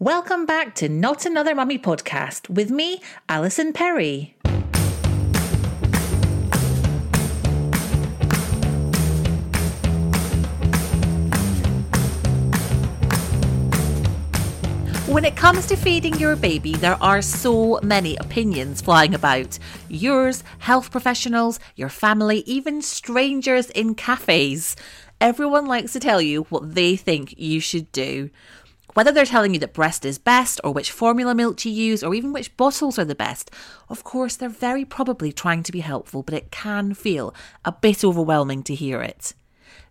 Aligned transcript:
Welcome 0.00 0.44
back 0.44 0.74
to 0.76 0.88
Not 0.88 1.24
Another 1.24 1.54
Mummy 1.54 1.78
podcast 1.78 2.50
with 2.50 2.68
me, 2.68 3.00
Alison 3.28 3.72
Perry. 3.72 4.34
When 15.06 15.24
it 15.24 15.36
comes 15.36 15.66
to 15.66 15.76
feeding 15.76 16.18
your 16.18 16.34
baby, 16.34 16.72
there 16.72 17.00
are 17.00 17.22
so 17.22 17.78
many 17.84 18.16
opinions 18.16 18.82
flying 18.82 19.14
about. 19.14 19.60
Yours, 19.88 20.42
health 20.58 20.90
professionals, 20.90 21.60
your 21.76 21.88
family, 21.88 22.38
even 22.46 22.82
strangers 22.82 23.70
in 23.70 23.94
cafes. 23.94 24.74
Everyone 25.20 25.66
likes 25.66 25.92
to 25.92 26.00
tell 26.00 26.20
you 26.20 26.42
what 26.48 26.74
they 26.74 26.96
think 26.96 27.38
you 27.38 27.60
should 27.60 27.92
do. 27.92 28.30
Whether 28.94 29.10
they're 29.10 29.24
telling 29.24 29.54
you 29.54 29.58
that 29.60 29.74
breast 29.74 30.04
is 30.04 30.18
best, 30.18 30.60
or 30.62 30.72
which 30.72 30.92
formula 30.92 31.34
milk 31.34 31.56
to 31.58 31.68
use, 31.68 32.04
or 32.04 32.14
even 32.14 32.32
which 32.32 32.56
bottles 32.56 32.96
are 32.96 33.04
the 33.04 33.16
best, 33.16 33.50
of 33.88 34.04
course, 34.04 34.36
they're 34.36 34.48
very 34.48 34.84
probably 34.84 35.32
trying 35.32 35.64
to 35.64 35.72
be 35.72 35.80
helpful, 35.80 36.22
but 36.22 36.34
it 36.34 36.52
can 36.52 36.94
feel 36.94 37.34
a 37.64 37.72
bit 37.72 38.04
overwhelming 38.04 38.62
to 38.62 38.74
hear 38.74 39.02
it. 39.02 39.34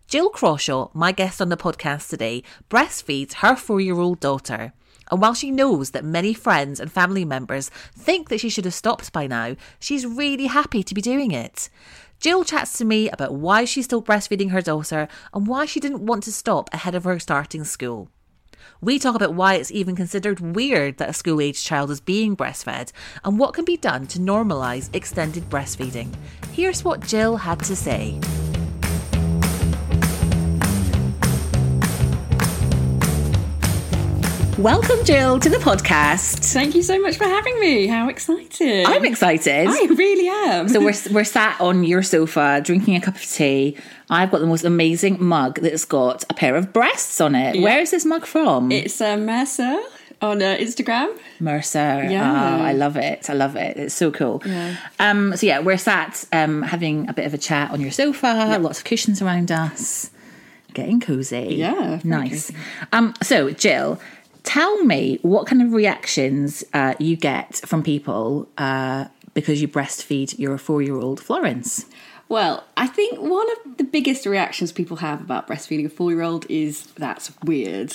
Jill 0.08 0.30
Crawshaw, 0.30 0.88
my 0.94 1.12
guest 1.12 1.42
on 1.42 1.50
the 1.50 1.56
podcast 1.58 2.08
today, 2.08 2.42
breastfeeds 2.70 3.34
her 3.34 3.54
four 3.56 3.78
year 3.78 3.98
old 3.98 4.20
daughter. 4.20 4.72
And 5.10 5.20
while 5.20 5.34
she 5.34 5.50
knows 5.50 5.90
that 5.90 6.02
many 6.02 6.32
friends 6.32 6.80
and 6.80 6.90
family 6.90 7.26
members 7.26 7.68
think 7.94 8.30
that 8.30 8.40
she 8.40 8.48
should 8.48 8.64
have 8.64 8.72
stopped 8.72 9.12
by 9.12 9.26
now, 9.26 9.54
she's 9.78 10.06
really 10.06 10.46
happy 10.46 10.82
to 10.82 10.94
be 10.94 11.02
doing 11.02 11.30
it. 11.30 11.68
Jill 12.20 12.42
chats 12.42 12.78
to 12.78 12.86
me 12.86 13.10
about 13.10 13.34
why 13.34 13.66
she's 13.66 13.84
still 13.84 14.02
breastfeeding 14.02 14.50
her 14.50 14.62
daughter 14.62 15.08
and 15.34 15.46
why 15.46 15.66
she 15.66 15.78
didn't 15.78 16.06
want 16.06 16.22
to 16.22 16.32
stop 16.32 16.70
ahead 16.72 16.94
of 16.94 17.04
her 17.04 17.18
starting 17.18 17.64
school. 17.64 18.08
We 18.80 18.98
talk 18.98 19.14
about 19.14 19.34
why 19.34 19.54
it's 19.54 19.70
even 19.70 19.96
considered 19.96 20.54
weird 20.54 20.98
that 20.98 21.08
a 21.08 21.12
school 21.12 21.40
aged 21.40 21.64
child 21.64 21.90
is 21.90 22.00
being 22.00 22.36
breastfed 22.36 22.92
and 23.24 23.38
what 23.38 23.54
can 23.54 23.64
be 23.64 23.76
done 23.76 24.06
to 24.08 24.18
normalise 24.18 24.94
extended 24.94 25.48
breastfeeding. 25.50 26.14
Here's 26.52 26.84
what 26.84 27.00
Jill 27.00 27.36
had 27.36 27.60
to 27.64 27.76
say. 27.76 28.20
Welcome, 34.58 35.04
Jill, 35.04 35.40
to 35.40 35.50
the 35.50 35.56
podcast. 35.56 36.52
Thank 36.52 36.76
you 36.76 36.82
so 36.84 36.96
much 37.00 37.16
for 37.16 37.24
having 37.24 37.58
me. 37.58 37.88
How 37.88 38.08
excited! 38.08 38.86
I'm 38.86 39.04
excited. 39.04 39.66
I 39.68 39.86
really 39.92 40.28
am. 40.28 40.68
So 40.68 40.78
we're 40.80 40.94
we're 41.10 41.24
sat 41.24 41.60
on 41.60 41.82
your 41.82 42.04
sofa 42.04 42.60
drinking 42.62 42.94
a 42.94 43.00
cup 43.00 43.16
of 43.16 43.22
tea. 43.22 43.76
I've 44.08 44.30
got 44.30 44.38
the 44.40 44.46
most 44.46 44.64
amazing 44.64 45.22
mug 45.22 45.58
that's 45.60 45.84
got 45.84 46.22
a 46.30 46.34
pair 46.34 46.54
of 46.54 46.72
breasts 46.72 47.20
on 47.20 47.34
it. 47.34 47.56
Yeah. 47.56 47.62
Where 47.62 47.80
is 47.80 47.90
this 47.90 48.04
mug 48.04 48.26
from? 48.26 48.70
It's 48.70 49.00
uh, 49.00 49.16
Mercer 49.16 49.76
on 50.22 50.40
uh, 50.40 50.56
Instagram. 50.60 51.18
Mercer. 51.40 52.06
Yeah. 52.08 52.58
Oh, 52.60 52.62
I 52.62 52.72
love 52.74 52.96
it. 52.96 53.28
I 53.28 53.32
love 53.32 53.56
it. 53.56 53.76
It's 53.76 53.94
so 53.94 54.12
cool. 54.12 54.40
Yeah. 54.46 54.76
Um, 55.00 55.36
so 55.36 55.46
yeah, 55.46 55.58
we're 55.58 55.78
sat 55.78 56.24
um, 56.32 56.62
having 56.62 57.08
a 57.08 57.12
bit 57.12 57.26
of 57.26 57.34
a 57.34 57.38
chat 57.38 57.72
on 57.72 57.80
your 57.80 57.90
sofa. 57.90 58.56
Lots 58.60 58.78
of 58.78 58.84
cushions 58.84 59.20
around 59.20 59.50
us. 59.50 60.10
Getting 60.74 61.00
cozy. 61.00 61.54
Yeah, 61.56 62.00
Nice. 62.04 62.50
cozy. 62.52 62.56
Um, 62.92 63.14
so 63.22 63.50
Jill, 63.50 64.00
tell 64.44 64.84
me 64.84 65.18
what 65.22 65.46
kind 65.46 65.60
of 65.62 65.72
reactions 65.72 66.62
uh, 66.72 66.94
you 66.98 67.16
get 67.16 67.56
from 67.56 67.82
people 67.82 68.48
uh, 68.56 69.06
because 69.34 69.60
you 69.60 69.66
breastfeed 69.66 70.38
your 70.38 70.56
four-year-old 70.58 71.20
Florence. 71.20 71.86
Well, 72.28 72.64
I 72.76 72.86
think 72.86 73.20
one 73.20 73.46
of 73.52 73.76
the 73.76 73.84
biggest 73.84 74.24
reactions 74.26 74.72
people 74.72 74.98
have 74.98 75.20
about 75.20 75.48
breastfeeding 75.48 75.86
a 75.86 75.88
four-year-old 75.88 76.46
is 76.48 76.86
that's 76.92 77.32
weird. 77.42 77.92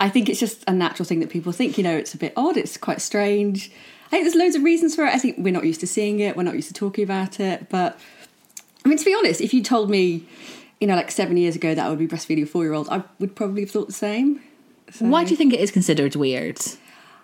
I 0.00 0.08
think 0.08 0.28
it's 0.28 0.40
just 0.40 0.62
a 0.66 0.72
natural 0.72 1.04
thing 1.04 1.20
that 1.20 1.30
people 1.30 1.52
think. 1.52 1.76
You 1.76 1.84
know, 1.84 1.96
it's 1.96 2.14
a 2.14 2.18
bit 2.18 2.32
odd. 2.36 2.56
It's 2.56 2.76
quite 2.76 3.00
strange. 3.00 3.70
I 4.06 4.10
think 4.10 4.24
there's 4.24 4.36
loads 4.36 4.56
of 4.56 4.62
reasons 4.62 4.94
for 4.94 5.04
it. 5.04 5.14
I 5.14 5.18
think 5.18 5.36
we're 5.38 5.52
not 5.52 5.64
used 5.64 5.80
to 5.80 5.86
seeing 5.86 6.20
it. 6.20 6.36
We're 6.36 6.44
not 6.44 6.54
used 6.54 6.68
to 6.68 6.74
talking 6.74 7.04
about 7.04 7.40
it. 7.40 7.68
But 7.68 7.98
I 8.84 8.88
mean, 8.88 8.96
to 8.96 9.04
be 9.04 9.14
honest, 9.14 9.40
if 9.40 9.52
you 9.52 9.62
told 9.62 9.90
me, 9.90 10.24
you 10.80 10.86
know, 10.86 10.94
like 10.94 11.10
seven 11.10 11.36
years 11.36 11.56
ago 11.56 11.74
that 11.74 11.84
I 11.84 11.90
would 11.90 11.98
be 11.98 12.06
breastfeeding 12.06 12.44
a 12.44 12.46
four-year-old, 12.46 12.88
I 12.88 13.02
would 13.18 13.36
probably 13.36 13.62
have 13.62 13.70
thought 13.70 13.88
the 13.88 13.92
same. 13.92 14.40
So- 14.92 15.06
Why 15.06 15.24
do 15.24 15.30
you 15.30 15.36
think 15.36 15.52
it 15.52 15.60
is 15.60 15.70
considered 15.70 16.16
weird? 16.16 16.58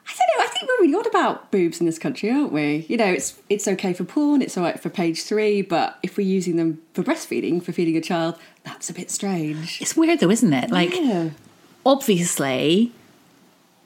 I 0.07 0.13
don't 0.13 0.39
know. 0.39 0.45
I 0.45 0.49
think 0.49 0.69
we're 0.69 0.85
really 0.87 0.95
odd 0.97 1.07
about 1.07 1.51
boobs 1.51 1.81
in 1.81 1.87
this 1.87 1.99
country, 1.99 2.31
aren't 2.31 2.53
we? 2.53 2.85
You 2.91 2.99
know, 2.99 3.07
it's 3.07 3.41
it's 3.49 3.67
okay 3.67 3.95
for 3.95 4.05
porn, 4.05 4.43
it's 4.43 4.57
all 4.59 4.63
right 4.65 4.79
for 4.79 4.91
page 4.91 5.23
three, 5.23 5.63
but 5.63 5.99
if 6.03 6.19
we're 6.19 6.27
using 6.27 6.57
them 6.57 6.83
for 6.93 7.03
breastfeeding, 7.03 7.63
for 7.63 7.73
feeding 7.73 7.97
a 7.97 8.03
child, 8.03 8.37
that's 8.65 8.91
a 8.91 8.93
bit 8.93 9.11
strange. 9.11 9.81
It's 9.81 9.97
weird 9.97 10.21
though, 10.21 10.31
isn't 10.31 10.53
it? 10.53 10.71
Like, 10.71 10.95
Yeah. 10.95 11.31
obviously, 11.87 12.93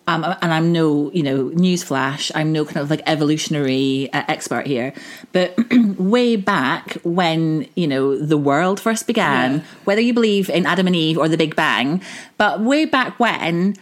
um, 0.09 0.25
and 0.43 0.53
I'm 0.55 0.73
no, 0.73 1.11
you 1.13 1.23
know, 1.23 1.51
newsflash, 1.51 2.33
I'm 2.35 2.51
no 2.51 2.65
kind 2.65 2.79
of 2.79 2.89
like 2.91 3.03
evolutionary 3.07 4.11
uh, 4.13 4.25
expert 4.27 4.67
here, 4.67 4.95
but 5.33 5.55
way 5.99 6.35
back 6.37 6.95
when, 7.05 7.69
you 7.77 7.87
know, 7.87 8.17
the 8.19 8.39
world 8.39 8.81
first 8.81 9.07
began, 9.07 9.57
Yeah. 9.57 9.63
whether 9.85 10.01
you 10.01 10.15
believe 10.15 10.49
in 10.49 10.65
Adam 10.67 10.87
and 10.87 10.97
Eve 10.97 11.19
or 11.19 11.29
the 11.29 11.37
Big 11.37 11.55
Bang, 11.55 12.01
but 12.39 12.61
way 12.61 12.87
back 12.87 13.21
when, 13.21 13.77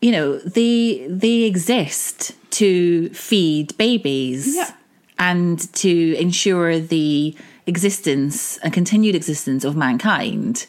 you 0.00 0.12
know, 0.12 0.38
they 0.38 1.04
they 1.10 1.42
exist 1.42 2.32
to 2.60 3.08
feed 3.10 3.76
babies 3.76 4.54
Yeah. 4.54 4.70
and 5.18 5.58
to 5.74 6.14
ensure 6.16 6.78
the 6.78 7.34
existence 7.66 8.58
and 8.58 8.72
continued 8.72 9.14
existence 9.16 9.64
of 9.64 9.76
mankind 9.76 10.66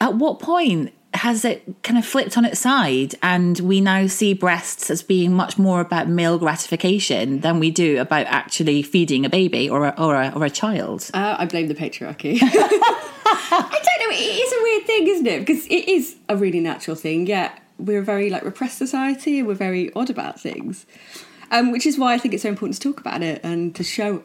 at 0.00 0.14
what 0.14 0.38
point 0.40 0.92
has 1.16 1.44
it 1.44 1.64
kind 1.82 1.98
of 1.98 2.06
flipped 2.06 2.38
on 2.38 2.44
its 2.44 2.60
side 2.60 3.14
and 3.22 3.58
we 3.60 3.80
now 3.80 4.06
see 4.06 4.32
breasts 4.34 4.90
as 4.90 5.02
being 5.02 5.32
much 5.32 5.58
more 5.58 5.80
about 5.80 6.08
male 6.08 6.38
gratification 6.38 7.40
than 7.40 7.58
we 7.58 7.70
do 7.70 7.98
about 7.98 8.26
actually 8.26 8.82
feeding 8.82 9.24
a 9.24 9.28
baby 9.28 9.68
or 9.68 9.86
a, 9.86 9.94
or 9.98 10.14
a, 10.14 10.32
or 10.34 10.44
a 10.44 10.50
child? 10.50 11.10
Uh, 11.12 11.36
I 11.38 11.46
blame 11.46 11.68
the 11.68 11.74
patriarchy. 11.74 12.38
I 13.38 13.60
don't 13.60 14.10
know. 14.10 14.16
It 14.16 14.20
is 14.20 14.52
a 14.52 14.62
weird 14.62 14.86
thing, 14.86 15.06
isn't 15.08 15.26
it? 15.26 15.40
Because 15.40 15.66
it 15.66 15.88
is 15.88 16.16
a 16.28 16.36
really 16.36 16.60
natural 16.60 16.96
thing. 16.96 17.26
Yet 17.26 17.60
we're 17.78 18.00
a 18.00 18.04
very 18.04 18.30
like 18.30 18.44
repressed 18.44 18.78
society, 18.78 19.38
and 19.38 19.48
we're 19.48 19.54
very 19.54 19.92
odd 19.94 20.10
about 20.10 20.40
things. 20.40 20.86
Um, 21.50 21.70
which 21.70 21.86
is 21.86 21.96
why 21.96 22.14
I 22.14 22.18
think 22.18 22.34
it's 22.34 22.42
so 22.42 22.48
important 22.48 22.80
to 22.80 22.80
talk 22.80 23.00
about 23.00 23.22
it 23.22 23.40
and 23.44 23.74
to 23.76 23.84
show 23.84 24.22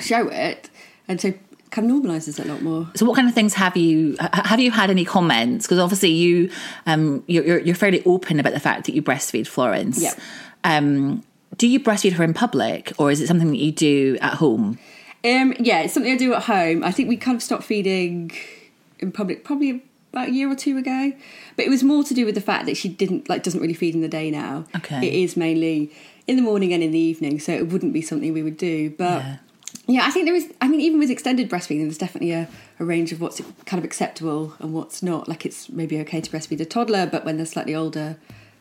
show 0.00 0.28
it, 0.28 0.70
and 1.06 1.18
to 1.20 1.34
kind 1.74 1.90
of 1.90 1.96
normalises 1.96 2.38
it 2.38 2.46
a 2.46 2.52
lot 2.52 2.62
more. 2.62 2.88
So, 2.94 3.04
what 3.04 3.16
kind 3.16 3.28
of 3.28 3.34
things 3.34 3.54
have 3.54 3.76
you 3.76 4.16
have 4.20 4.60
you 4.60 4.70
had 4.70 4.90
any 4.90 5.04
comments? 5.04 5.66
Because 5.66 5.78
obviously 5.80 6.10
you 6.10 6.50
um, 6.86 7.24
you're, 7.26 7.44
you're 7.44 7.58
you're 7.60 7.74
fairly 7.74 8.02
open 8.04 8.38
about 8.38 8.52
the 8.52 8.60
fact 8.60 8.86
that 8.86 8.94
you 8.94 9.02
breastfeed 9.02 9.46
Florence. 9.46 10.00
Yeah. 10.00 10.14
Um, 10.62 11.24
do 11.58 11.66
you 11.66 11.80
breastfeed 11.80 12.12
her 12.12 12.24
in 12.24 12.32
public, 12.32 12.92
or 12.98 13.10
is 13.10 13.20
it 13.20 13.26
something 13.26 13.50
that 13.50 13.58
you 13.58 13.72
do 13.72 14.16
at 14.20 14.34
home? 14.34 14.78
Um, 15.24 15.54
yeah, 15.58 15.80
it's 15.80 15.94
something 15.94 16.12
I 16.12 16.16
do 16.16 16.34
at 16.34 16.44
home. 16.44 16.84
I 16.84 16.92
think 16.92 17.08
we 17.08 17.16
kind 17.16 17.34
of 17.36 17.42
stopped 17.42 17.64
feeding 17.64 18.30
in 19.00 19.10
public 19.10 19.44
probably 19.44 19.82
about 20.12 20.28
a 20.28 20.32
year 20.32 20.50
or 20.50 20.54
two 20.54 20.78
ago, 20.78 21.12
but 21.56 21.64
it 21.64 21.68
was 21.68 21.82
more 21.82 22.04
to 22.04 22.14
do 22.14 22.24
with 22.24 22.36
the 22.36 22.40
fact 22.40 22.66
that 22.66 22.76
she 22.76 22.88
didn't 22.88 23.28
like 23.28 23.42
doesn't 23.42 23.60
really 23.60 23.74
feed 23.74 23.94
in 23.94 24.00
the 24.00 24.08
day 24.08 24.30
now. 24.30 24.64
Okay. 24.76 25.06
it 25.06 25.12
is 25.12 25.36
mainly 25.36 25.90
in 26.26 26.36
the 26.36 26.42
morning 26.42 26.72
and 26.72 26.82
in 26.82 26.92
the 26.92 26.98
evening, 26.98 27.40
so 27.40 27.52
it 27.52 27.68
wouldn't 27.68 27.92
be 27.92 28.00
something 28.00 28.32
we 28.32 28.42
would 28.42 28.56
do. 28.56 28.90
But 28.90 29.22
Yeah. 29.22 29.36
Yeah, 29.86 30.06
I 30.06 30.10
think 30.10 30.26
there 30.26 30.34
is. 30.34 30.52
I 30.60 30.68
mean, 30.68 30.80
even 30.80 30.98
with 30.98 31.10
extended 31.10 31.50
breastfeeding, 31.50 31.82
there's 31.82 31.98
definitely 31.98 32.32
a, 32.32 32.48
a 32.78 32.84
range 32.84 33.12
of 33.12 33.20
what's 33.20 33.40
kind 33.66 33.78
of 33.78 33.84
acceptable 33.84 34.54
and 34.58 34.72
what's 34.72 35.02
not. 35.02 35.28
Like 35.28 35.44
it's 35.44 35.68
maybe 35.68 36.00
okay 36.00 36.20
to 36.20 36.30
breastfeed 36.30 36.60
a 36.60 36.64
toddler, 36.64 37.06
but 37.06 37.24
when 37.24 37.36
they're 37.36 37.46
slightly 37.46 37.74
older, 37.74 38.16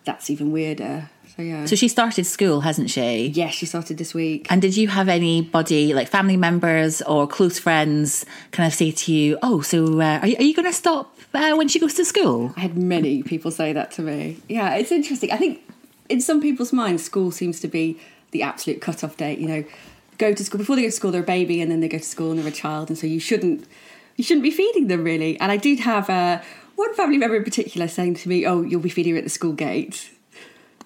that's 0.06 0.30
even 0.30 0.52
weirder. 0.52 1.10
So 1.36 1.42
yeah. 1.42 1.66
So 1.66 1.75
she 1.75 1.88
started 1.88 2.25
school, 2.25 2.62
hasn't 2.62 2.90
she? 2.90 3.28
yeah, 3.28 3.50
she 3.50 3.66
started 3.66 3.98
this 3.98 4.14
week. 4.14 4.48
And 4.50 4.62
did 4.62 4.75
you 4.78 4.88
have 4.90 5.10
anybody, 5.10 5.94
like 5.94 6.08
family 6.10 6.38
members 6.38 7.02
or 7.04 7.26
close 7.26 7.58
friends, 7.58 8.26
kind 8.52 8.68
of 8.68 8.74
say 8.74 8.92
to 8.92 9.14
you, 9.14 9.40
"Oh, 9.42 9.62
so 9.62 10.00
uh, 10.02 10.19
are 10.22 10.28
you, 10.28 10.36
are 10.38 10.44
you 10.44 10.54
going 10.54 10.68
to 10.68 10.74
stop 10.74 11.18
uh, 11.34 11.54
when 11.56 11.68
she 11.69 11.80
goes 11.80 11.94
to 11.96 12.06
school?" 12.06 12.54
I 12.58 12.62
had 12.62 12.78
many 12.78 13.24
people 13.24 13.50
say 13.50 13.74
that 13.74 13.92
to 13.92 14.02
me. 14.02 14.38
Yeah, 14.50 14.76
it's 14.76 14.92
interesting. 14.92 15.31
I 15.31 15.38
think 15.38 15.62
in 16.10 16.22
some 16.22 16.42
people's 16.42 16.74
minds, 16.74 17.04
school 17.04 17.31
seems 17.31 17.60
to 17.62 17.68
be 17.68 17.98
the 18.31 18.44
absolute 18.44 18.81
cut-off 18.81 19.18
date. 19.18 19.40
You 19.40 19.48
know, 19.48 19.64
go 20.18 20.33
to 20.33 20.44
school 20.44 20.57
before 20.57 20.75
they 20.75 20.83
go 20.83 20.88
to 20.88 20.92
school, 20.92 21.12
they're 21.12 21.21
a 21.21 21.25
baby, 21.25 21.62
and 21.62 21.71
then 21.71 21.80
they 21.80 21.88
go 21.88 21.98
to 21.98 22.04
school 22.04 22.31
and 22.31 22.39
they're 22.39 22.48
a 22.48 22.51
child, 22.51 22.89
and 22.89 22.98
so 22.98 23.07
you 23.07 23.19
shouldn't 23.19 23.65
you 24.15 24.24
shouldn't 24.24 24.44
be 24.44 24.51
feeding 24.51 24.88
them 24.88 25.04
really. 25.04 25.39
And 25.39 25.51
I 25.51 25.57
did 25.57 25.80
have 25.80 26.10
uh, 26.10 26.42
one 26.75 26.94
family 26.94 27.18
member 27.18 27.36
in 27.36 27.44
particular 27.44 27.88
saying 27.88 28.15
to 28.15 28.30
me, 28.30 28.45
"Oh, 28.45 28.62
you'll 28.62 28.81
be 28.81 28.89
feeding 28.89 29.13
her 29.13 29.18
at 29.18 29.24
the 29.24 29.30
school 29.30 29.54
gate." 29.54 30.10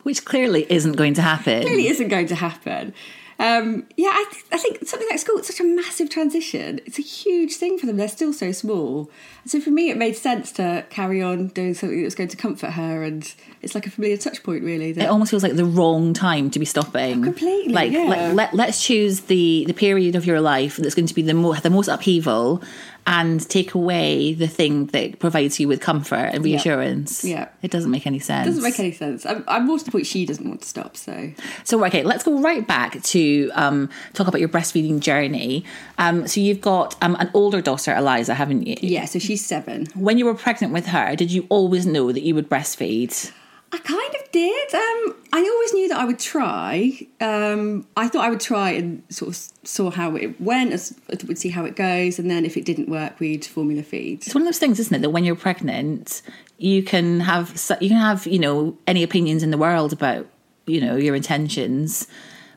Which 0.04 0.24
clearly 0.24 0.66
isn't 0.72 0.96
going 0.96 1.16
to 1.16 1.22
happen. 1.22 1.66
Really 1.66 1.90
isn't 1.90 2.08
going 2.08 2.28
to 2.28 2.36
happen. 2.36 2.94
Um, 3.40 3.86
yeah, 3.96 4.10
I, 4.12 4.26
th- 4.32 4.46
I 4.52 4.58
think 4.58 4.86
something 4.88 5.08
like 5.10 5.20
school, 5.20 5.38
it's 5.38 5.48
such 5.48 5.60
a 5.60 5.64
massive 5.64 6.10
transition. 6.10 6.80
It's 6.86 6.98
a 6.98 7.04
huge 7.04 7.54
thing 7.56 7.78
for 7.78 7.86
them. 7.86 7.98
They're 7.98 8.08
still 8.08 8.34
so 8.34 8.52
small. 8.52 9.12
So 9.46 9.62
for 9.62 9.70
me, 9.70 9.92
it 9.92 9.98
made 9.98 10.16
sense 10.16 10.52
to 10.54 10.86
carry 10.90 11.22
on 11.22 11.50
doing 11.50 11.74
something 11.76 11.98
that 12.00 12.04
was 12.04 12.16
going 12.16 12.30
to 12.30 12.38
comfort 12.38 12.72
her. 12.72 13.04
And 13.04 13.32
it's 13.62 13.76
like 13.76 13.86
a 13.86 13.92
familiar 13.92 14.18
touch 14.18 14.42
point, 14.42 14.64
really. 14.64 14.90
It 14.90 15.06
almost 15.06 15.30
feels 15.32 15.44
like 15.44 15.56
the 15.56 15.66
wrong 15.66 16.14
time 16.14 16.50
to 16.50 16.58
be 16.60 16.66
stopping. 16.66 17.22
Completely, 17.24 17.74
Like, 17.74 17.92
yeah. 17.92 18.06
let, 18.06 18.36
let, 18.36 18.54
let's 18.56 18.84
choose 18.84 19.22
the, 19.22 19.66
the 19.68 19.74
period 19.74 20.16
of 20.16 20.26
your 20.26 20.42
life 20.42 20.78
that's 20.78 20.96
going 20.96 21.08
to 21.08 21.14
be 21.14 21.22
the, 21.22 21.36
mo- 21.36 21.54
the 21.54 21.70
most 21.70 21.88
upheaval 21.90 22.64
and 23.08 23.50
take 23.50 23.74
away 23.74 24.34
the 24.34 24.48
thing 24.48 24.88
that 24.88 25.18
provides 25.20 25.60
you 25.62 25.68
with 25.70 25.80
comfort 25.80 26.30
and 26.34 26.44
reassurance. 26.44 27.24
Yeah. 27.24 27.48
It 27.62 27.72
doesn't 27.72 27.90
make 27.90 28.06
any 28.06 28.20
sense. 28.20 28.48
doesn't 28.48 28.62
make 28.62 28.78
any 28.80 28.92
sense. 28.92 29.26
I'm, 29.26 29.46
I'm 29.48 29.66
more 29.66 29.80
to 29.80 29.86
the 29.86 29.92
point 29.92 30.06
she 30.06 30.26
doesn't 30.26 30.48
want 30.48 30.62
to 30.62 30.68
stop. 30.68 30.98
So 30.98 31.32
So 31.64 31.84
okay, 31.86 32.04
let's 32.04 32.26
go 32.26 32.40
right 32.42 32.68
back 32.68 33.02
to 33.02 33.50
um, 33.56 33.90
talk 34.14 34.28
about 34.28 34.42
your 34.42 34.50
breastfeeding 34.50 35.00
journey. 35.00 35.64
Um, 35.98 36.28
so 36.28 36.42
you've 36.42 36.60
got 36.62 37.02
um, 37.02 37.16
an 37.20 37.32
older 37.34 37.62
daughter, 37.62 37.96
Eliza, 37.96 38.34
haven't 38.36 38.68
you? 38.68 38.76
yeah, 38.82 39.06
so 39.06 39.20
she's 39.20 39.44
seven. 39.44 39.88
When 39.96 40.18
you 40.18 40.26
were 40.26 40.36
pregnant 40.36 40.74
with 40.74 40.88
her, 40.88 41.16
did 41.16 41.32
you 41.32 41.48
always 41.48 41.86
know 41.86 42.12
that 42.12 42.24
you 42.24 42.36
would 42.36 42.50
breastfeed? 42.50 43.32
I 43.72 43.80
kind 43.80 44.16
of 44.16 44.32
did. 44.32 44.74
Um, 44.74 45.16
I 45.34 45.42
always 45.42 45.74
knew 45.74 45.90
that 45.90 45.98
I 45.98 46.06
would 46.06 46.20
try. 46.20 47.06
Um, 47.20 47.86
I 47.98 48.08
thought 48.08 48.24
I 48.24 48.30
would 48.30 48.40
try 48.40 48.72
and 48.72 49.04
sort 49.10 49.30
of 49.30 49.68
saw 49.68 49.92
how 49.92 50.16
it 50.16 50.40
went, 50.40 50.72
as 50.72 50.98
would 51.28 51.38
see 51.38 51.50
how 51.50 51.66
it 51.66 51.76
goes, 51.76 52.18
and 52.18 52.32
then 52.32 52.46
if 52.46 52.56
it 52.56 52.64
didn't 52.64 52.88
work, 52.88 53.20
we'd 53.20 53.46
formula 53.46 53.84
feed. 53.84 54.24
It's 54.26 54.34
one 54.34 54.44
of 54.44 54.48
those 54.48 54.60
things, 54.60 54.80
isn't 54.80 54.96
it, 54.96 55.02
that 55.02 55.10
when 55.10 55.26
you're 55.26 55.36
pregnant, 55.36 56.22
you 56.58 56.82
can 56.82 57.20
have 57.20 57.50
you 57.82 57.90
can 57.90 57.98
have 57.98 58.26
you 58.26 58.40
know 58.40 58.78
any 58.88 59.04
opinions 59.04 59.44
in 59.44 59.52
the 59.52 59.58
world 59.58 59.92
about 59.92 60.28
you 60.66 60.80
know 60.80 60.96
your 60.96 61.16
intentions, 61.16 62.08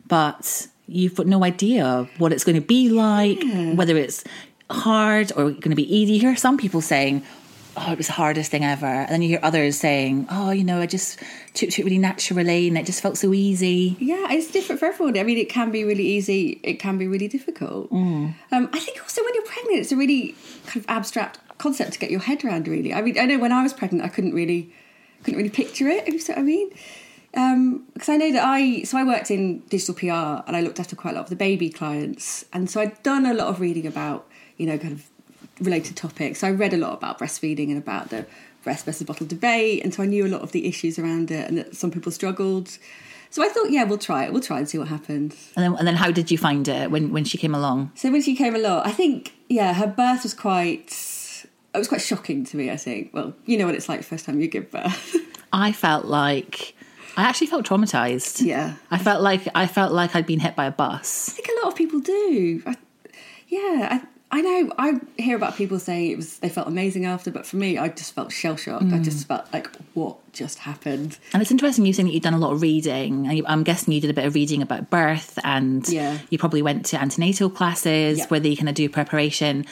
but 0.07 0.69
you've 0.87 1.17
got 1.17 1.27
no 1.27 1.43
idea 1.43 2.09
what 2.19 2.33
it's 2.33 2.45
going 2.45 2.61
to 2.61 2.67
be 2.67 2.89
like, 2.89 3.43
whether 3.75 3.97
it's 3.97 4.23
hard 4.71 5.33
or 5.33 5.51
going 5.51 5.71
to 5.71 5.77
be 5.77 5.93
easy. 5.95 6.15
You 6.15 6.21
hear 6.21 6.37
some 6.37 6.57
people 6.57 6.81
saying. 6.81 7.25
Oh, 7.77 7.93
it 7.93 7.99
was 7.99 8.09
the 8.09 8.15
hardest 8.15 8.51
thing 8.51 8.65
ever. 8.65 8.87
And 8.87 9.09
then 9.11 9.23
you 9.23 9.29
hear 9.29 9.41
others 9.43 9.79
saying, 9.79 10.27
Oh, 10.31 10.51
you 10.51 10.65
know, 10.65 10.81
I 10.81 10.87
just 10.87 11.19
took 11.55 11.71
to 11.71 11.83
it 11.83 11.85
really 11.85 11.99
naturally 11.99 12.69
and 12.69 12.77
it 12.77 12.85
just 12.85 13.01
felt 13.01 13.17
so 13.17 13.33
easy. 13.33 13.97
Yeah, 14.01 14.27
it's 14.31 14.51
different 14.51 14.81
for 14.81 14.87
everyone. 14.87 15.17
I 15.17 15.23
mean, 15.23 15.39
it 15.39 15.49
can 15.49 15.71
be 15.71 15.85
really 15.85 16.05
easy. 16.07 16.61
It 16.63 16.75
can 16.75 16.99
be 16.99 17.07
really 17.07 17.29
difficult. 17.29 17.91
Um, 18.53 18.69
I 18.73 18.79
think 18.79 19.01
also 19.01 19.23
when 19.25 19.35
you're 19.35 19.45
pregnant, 19.45 19.79
it's 19.79 19.93
a 19.93 19.97
really 19.97 20.35
kind 20.67 20.79
of 20.79 20.87
abstract 20.89 21.39
concept 21.59 21.93
to 21.93 21.99
get 21.99 22.11
your 22.11 22.21
head 22.21 22.45
around. 22.45 22.67
Really, 22.67 22.93
I 22.93 23.03
mean, 23.03 23.19
I 23.19 23.27
know 23.27 23.39
when 23.39 23.53
I 23.53 23.63
was 23.63 23.73
pregnant, 23.73 24.05
I 24.05 24.09
couldn't 24.09 24.35
really, 24.35 24.73
couldn't 25.23 25.39
really 25.39 25.51
picture 25.51 25.89
it. 25.89 26.09
If 26.09 26.15
you 26.15 26.21
see 26.21 26.33
what 26.33 26.39
I 26.41 26.43
mean. 26.43 26.71
Because 27.95 28.09
I 28.09 28.17
know 28.17 28.33
that 28.33 28.45
I, 28.45 28.83
so 28.83 28.99
I 28.99 29.05
worked 29.05 29.31
in 29.31 29.61
digital 29.69 29.95
PR 29.95 30.43
and 30.49 30.57
I 30.57 30.61
looked 30.61 30.81
after 30.81 30.97
quite 30.97 31.13
a 31.13 31.15
lot 31.15 31.25
of 31.25 31.31
the 31.31 31.37
baby 31.37 31.71
clients, 31.71 32.45
and 32.53 32.69
so 32.69 32.81
I'd 32.81 33.01
done 33.05 33.25
a 33.27 33.35
lot 33.35 33.49
of 33.49 33.61
reading 33.61 33.87
about, 33.87 34.27
you 34.57 34.67
know, 34.67 34.77
kind 34.79 34.95
of 34.95 35.09
related 35.61 35.97
topics. 35.97 36.41
So 36.41 36.49
I 36.49 36.51
read 36.51 36.73
a 36.73 36.77
lot 36.77 36.95
about 36.95 37.19
breastfeeding 37.19 37.69
and 37.69 37.79
about 37.79 38.11
the 38.11 38.27
breast 38.63 38.85
versus 38.85 39.07
bottle 39.07 39.27
debate, 39.27 39.83
and 39.85 39.95
so 39.95 40.03
I 40.03 40.07
knew 40.07 40.27
a 40.27 40.29
lot 40.29 40.43
of 40.43 40.53
the 40.53 40.67
issues 40.67 40.99
around 40.99 41.31
it 41.31 41.49
and 41.49 41.59
that 41.59 41.77
some 41.77 41.91
people 41.91 42.13
struggled. 42.13 42.77
So 43.31 43.45
I 43.45 43.49
thought, 43.49 43.71
yeah, 43.71 43.85
we'll 43.85 43.99
try 43.99 44.25
it. 44.25 44.33
We'll 44.33 44.43
try 44.43 44.59
and 44.59 44.69
see 44.69 44.77
what 44.77 44.89
happens. 44.89 45.53
And 45.57 45.65
then, 45.65 45.77
and 45.79 45.87
then 45.87 45.95
how 45.95 46.11
did 46.11 46.33
you 46.33 46.39
find 46.39 46.67
it 46.67 46.91
when, 46.91 47.13
when 47.13 47.25
she 47.25 47.39
came 47.39 47.55
along? 47.55 47.93
So 47.95 48.11
when 48.11 48.23
she 48.23 48.35
came 48.35 48.57
along, 48.57 48.83
I 48.85 48.91
think, 48.91 49.35
yeah, 49.49 49.73
her 49.75 49.87
birth 49.87 50.25
was 50.25 50.35
quite. 50.35 51.47
It 51.73 51.79
was 51.79 51.87
quite 51.87 52.01
shocking 52.01 52.45
to 52.47 52.57
me. 52.57 52.71
I 52.71 52.77
think. 52.77 53.15
Well, 53.15 53.35
you 53.47 53.57
know 53.57 53.67
what 53.67 53.77
it's 53.77 53.89
like 53.89 54.03
first 54.03 54.27
time 54.27 54.41
you 54.41 54.49
give 54.49 54.71
birth. 54.73 55.15
I 55.53 55.71
felt 55.71 56.07
like 56.07 56.75
I 57.17 57.23
actually 57.25 57.49
felt 57.49 57.67
traumatized. 57.67 58.43
Yeah. 58.45 58.75
I 58.91 58.99
felt 58.99 59.23
like 59.23 59.43
I 59.55 59.67
felt 59.67 59.93
like 59.93 60.17
I'd 60.17 60.27
been 60.27 60.41
hit 60.41 60.57
by 60.57 60.67
a 60.67 60.71
bus. 60.71 61.29
I 61.29 61.33
think 61.33 61.49
a 61.49 61.65
lot 61.65 61.73
of 61.73 61.77
people 61.77 62.01
do. 62.01 62.63
I, 62.67 62.77
yeah, 63.49 63.89
I, 63.91 64.03
I 64.33 64.43
know. 64.43 64.73
I 64.79 65.01
hear 65.17 65.35
about 65.37 65.57
people 65.57 65.81
saying 65.81 66.13
it 66.13 66.17
was 66.17 66.39
they 66.39 66.49
felt 66.49 66.69
amazing 66.69 67.05
after, 67.05 67.33
but 67.33 67.47
for 67.47 67.57
me, 67.57 67.79
I 67.79 67.89
just 67.89 68.15
felt 68.15 68.31
shell 68.31 68.57
shocked. 68.57 68.93
I 68.93 68.99
just 69.01 69.25
mm. 69.25 69.27
felt 69.27 69.53
like 69.53 69.69
what 69.95 70.19
just 70.33 70.61
happened. 70.61 71.19
And 71.33 71.43
it's 71.43 71.51
interesting 71.51 71.85
you 71.85 71.93
saying 71.93 72.07
that 72.07 72.13
you've 72.13 72.23
done 72.23 72.35
a 72.35 72.39
lot 72.39 72.53
of 72.53 72.63
reading. 72.63 73.27
I'm 73.47 73.65
guessing 73.65 73.93
you 73.93 74.01
did 74.01 74.11
a 74.11 74.15
bit 74.15 74.25
of 74.25 74.35
reading 74.35 74.63
about 74.63 74.89
birth, 74.89 75.39
and 75.43 75.89
Yeah. 75.89 76.19
you 76.31 76.39
probably 76.39 76.63
went 76.63 76.87
to 76.87 77.01
antenatal 77.01 77.51
classes 77.51 78.19
Yeah. 78.19 78.27
where 78.29 78.39
they 78.39 78.55
kind 78.55 78.69
of 78.69 78.77
do 78.77 78.89
preparation. 78.89 79.67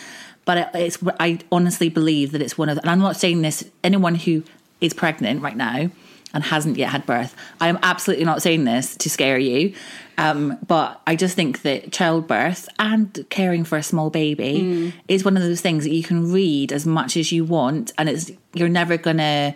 But 0.44 0.70
it's 0.74 0.98
I 1.20 1.38
honestly 1.52 1.88
believe 1.88 2.32
that 2.32 2.42
it's 2.42 2.58
one 2.58 2.68
of, 2.68 2.78
and 2.78 2.90
I'm 2.90 3.00
not 3.00 3.16
saying 3.16 3.42
this 3.42 3.64
anyone 3.84 4.16
who 4.16 4.42
is 4.80 4.92
pregnant 4.92 5.42
right 5.42 5.56
now 5.56 5.90
and 6.34 6.44
hasn't 6.44 6.76
yet 6.76 6.90
had 6.90 7.06
birth. 7.06 7.34
I 7.60 7.68
am 7.68 7.78
absolutely 7.82 8.24
not 8.24 8.42
saying 8.42 8.64
this 8.64 8.96
to 8.96 9.10
scare 9.10 9.38
you, 9.38 9.74
um, 10.18 10.58
but 10.66 11.00
I 11.06 11.14
just 11.14 11.36
think 11.36 11.62
that 11.62 11.92
childbirth 11.92 12.68
and 12.80 13.24
caring 13.30 13.62
for 13.62 13.78
a 13.78 13.82
small 13.84 14.10
baby 14.10 14.92
is 15.06 15.24
one 15.24 15.36
of 15.36 15.44
those 15.44 15.60
things 15.60 15.84
that 15.84 15.92
you 15.92 16.02
can 16.02 16.32
read 16.32 16.72
as 16.72 16.84
much 16.84 17.16
as 17.16 17.30
you 17.30 17.44
want, 17.44 17.92
and 17.96 18.08
it's 18.08 18.32
you're 18.52 18.68
never 18.68 18.96
gonna 18.96 19.54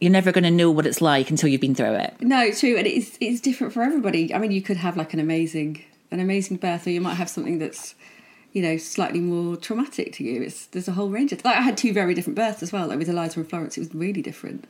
you're 0.00 0.12
never 0.12 0.30
going 0.30 0.44
to 0.44 0.50
know 0.50 0.70
what 0.70 0.86
it's 0.86 1.00
like 1.00 1.30
until 1.30 1.48
you've 1.48 1.60
been 1.60 1.74
through 1.74 1.94
it. 1.94 2.14
No, 2.20 2.44
it's 2.44 2.60
true, 2.60 2.76
and 2.76 2.86
it's 2.86 3.18
it's 3.20 3.40
different 3.40 3.72
for 3.72 3.82
everybody. 3.82 4.32
I 4.32 4.38
mean, 4.38 4.52
you 4.52 4.62
could 4.62 4.76
have 4.76 4.96
like 4.96 5.12
an 5.14 5.20
amazing 5.20 5.82
an 6.12 6.20
amazing 6.20 6.58
birth, 6.58 6.86
or 6.86 6.90
you 6.90 7.00
might 7.00 7.14
have 7.14 7.28
something 7.28 7.58
that's 7.58 7.96
you 8.52 8.62
know 8.62 8.76
slightly 8.76 9.20
more 9.20 9.56
traumatic 9.56 10.12
to 10.14 10.24
you. 10.24 10.42
It's 10.42 10.66
there's 10.66 10.86
a 10.86 10.92
whole 10.92 11.08
range 11.08 11.32
of 11.32 11.44
like 11.44 11.56
I 11.56 11.62
had 11.62 11.76
two 11.76 11.92
very 11.92 12.14
different 12.14 12.36
births 12.36 12.62
as 12.62 12.72
well. 12.72 12.86
Like 12.86 12.98
with 12.98 13.08
Eliza 13.08 13.40
and 13.40 13.48
Florence, 13.48 13.76
it 13.76 13.80
was 13.80 13.94
really 13.94 14.22
different. 14.22 14.64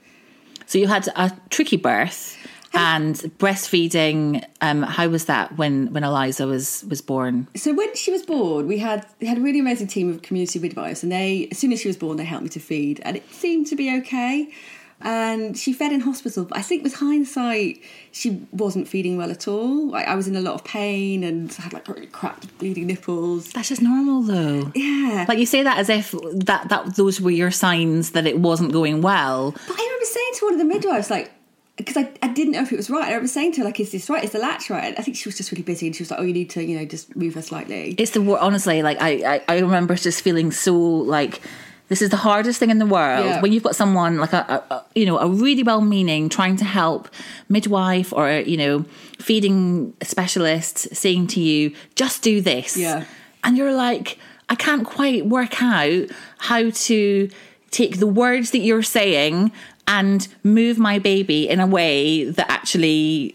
So 0.65 0.79
you 0.79 0.89
had 0.89 1.07
a 1.15 1.37
tricky 1.51 1.77
birth 1.77 2.37
and 2.77 3.17
breastfeeding. 3.39 4.45
Um, 4.61 4.83
how 4.83 5.09
was 5.09 5.25
that 5.27 5.57
when 5.57 5.93
when 5.93 6.05
Eliza 6.05 6.47
was 6.47 6.85
was 6.89 7.01
born? 7.01 7.49
So 7.57 7.75
when 7.75 7.95
she 7.95 8.11
was 8.11 8.23
born, 8.23 8.67
we 8.67 8.79
had 8.79 9.07
we 9.21 9.27
had 9.27 9.39
a 9.39 9.41
really 9.41 9.61
amazing 9.61 9.87
team 9.89 10.11
of 10.11 10.23
community 10.23 10.59
midwives, 10.59 11.03
and 11.03 11.11
they 11.11 11.49
as 11.51 11.59
soon 11.59 11.73
as 11.73 11.81
she 11.81 11.89
was 11.89 11.97
born, 11.97 12.17
they 12.17 12.25
helped 12.25 12.45
me 12.45 12.51
to 12.51 12.61
feed, 12.61 13.01
and 13.05 13.17
it 13.17 13.29
seemed 13.33 13.67
to 13.69 13.77
be 13.77 13.97
okay. 13.99 14.51
And 14.99 15.59
she 15.59 15.75
fed 15.75 15.93
in 15.93 16.01
hospital, 16.01 16.47
but 16.47 16.57
I 16.57 16.63
think 16.63 16.83
with 16.83 16.95
hindsight, 16.95 17.83
she 18.13 18.47
wasn't 18.51 18.89
feeding 18.89 19.19
well 19.19 19.31
at 19.31 19.47
all. 19.47 19.91
Like 19.91 20.09
I 20.09 20.15
was 20.15 20.27
in 20.27 20.37
a 20.37 20.41
lot 20.41 20.55
of 20.55 20.65
pain 20.65 21.23
and 21.23 21.53
had 21.53 21.75
like 21.75 21.87
really 21.87 22.07
cracked, 22.07 22.57
bleeding 22.59 22.87
nipples. 22.87 23.53
That's 23.53 23.69
just 23.69 23.83
normal 23.83 24.23
though. 24.23 24.73
Yeah, 24.75 25.27
Like 25.29 25.39
you 25.39 25.45
say 25.45 25.63
that 25.63 25.77
as 25.77 25.91
if 25.91 26.13
that 26.13 26.71
that 26.71 26.97
those 26.97 27.21
were 27.21 27.31
your 27.31 27.51
signs 27.51 28.13
that 28.13 28.27
it 28.27 28.39
wasn't 28.39 28.73
going 28.73 29.03
well. 29.03 29.51
But 29.51 29.79
I 29.79 29.83
remember 29.83 30.05
saying 30.07 30.31
to 30.37 30.45
one 30.47 30.55
of 30.55 30.59
the 30.61 30.65
midwives, 30.65 31.11
like, 31.11 31.31
because 31.77 31.97
I, 31.97 32.09
I 32.23 32.29
didn't 32.29 32.53
know 32.53 32.63
if 32.63 32.73
it 32.73 32.77
was 32.77 32.89
right. 32.89 33.05
I 33.05 33.09
remember 33.09 33.29
saying 33.29 33.53
to 33.53 33.59
her, 33.61 33.65
like, 33.65 33.79
is 33.81 33.93
this 33.93 34.09
right? 34.09 34.25
Is 34.25 34.31
the 34.33 34.39
latch 34.39 34.71
right? 34.71 34.85
And 34.85 34.97
I 34.99 35.03
think 35.03 35.17
she 35.17 35.29
was 35.29 35.37
just 35.37 35.53
really 35.53 35.63
busy 35.63 35.87
and 35.87 35.95
she 35.95 36.03
was 36.03 36.11
like, 36.11 36.21
oh, 36.21 36.23
you 36.23 36.33
need 36.33 36.49
to, 36.51 36.65
you 36.65 36.79
know, 36.79 36.85
just 36.87 37.15
move 37.15 37.35
her 37.35 37.43
slightly. 37.43 37.95
It's 37.99 38.13
the 38.13 38.21
honestly 38.39 38.83
like 38.83 38.99
I, 39.01 39.35
I 39.37 39.43
I 39.49 39.59
remember 39.59 39.95
just 39.95 40.23
feeling 40.23 40.53
so 40.53 40.75
like 40.77 41.43
this 41.89 42.03
is 42.03 42.11
the 42.11 42.17
hardest 42.17 42.59
thing 42.59 42.71
in 42.71 42.79
the 42.79 42.87
world 42.87 43.27
Yeah. 43.27 43.41
when 43.41 43.53
you've 43.53 43.63
got 43.63 43.77
someone 43.77 44.19
like 44.19 44.33
a, 44.33 44.65
a, 44.71 44.75
a 44.75 44.85
you 44.95 45.07
know 45.07 45.19
a 45.19 45.29
really 45.29 45.63
well 45.63 45.81
meaning 45.83 46.29
trying 46.29 46.57
to 46.57 46.65
help 46.65 47.09
midwife 47.49 48.13
or 48.13 48.29
you 48.31 48.57
know 48.57 48.85
feeding 49.21 49.95
specialist 50.03 50.95
saying 50.97 51.27
to 51.29 51.41
you 51.41 51.75
just 51.95 52.23
do 52.23 52.41
this 52.41 52.77
Yeah. 52.77 53.05
and 53.45 53.57
you're 53.57 53.75
like 53.75 54.19
I 54.49 54.55
can't 54.55 54.85
quite 54.87 55.27
work 55.27 55.63
out 55.63 56.09
how 56.39 56.71
to 56.71 57.29
take 57.71 57.99
the 57.99 58.07
words 58.07 58.51
that 58.53 58.59
you're 58.61 58.83
saying 58.83 59.53
and 59.89 60.27
move 60.43 60.79
my 60.79 60.99
baby 60.99 61.49
in 61.49 61.61
a 61.61 61.67
way 61.67 62.25
that 62.31 62.51
actually 62.51 63.35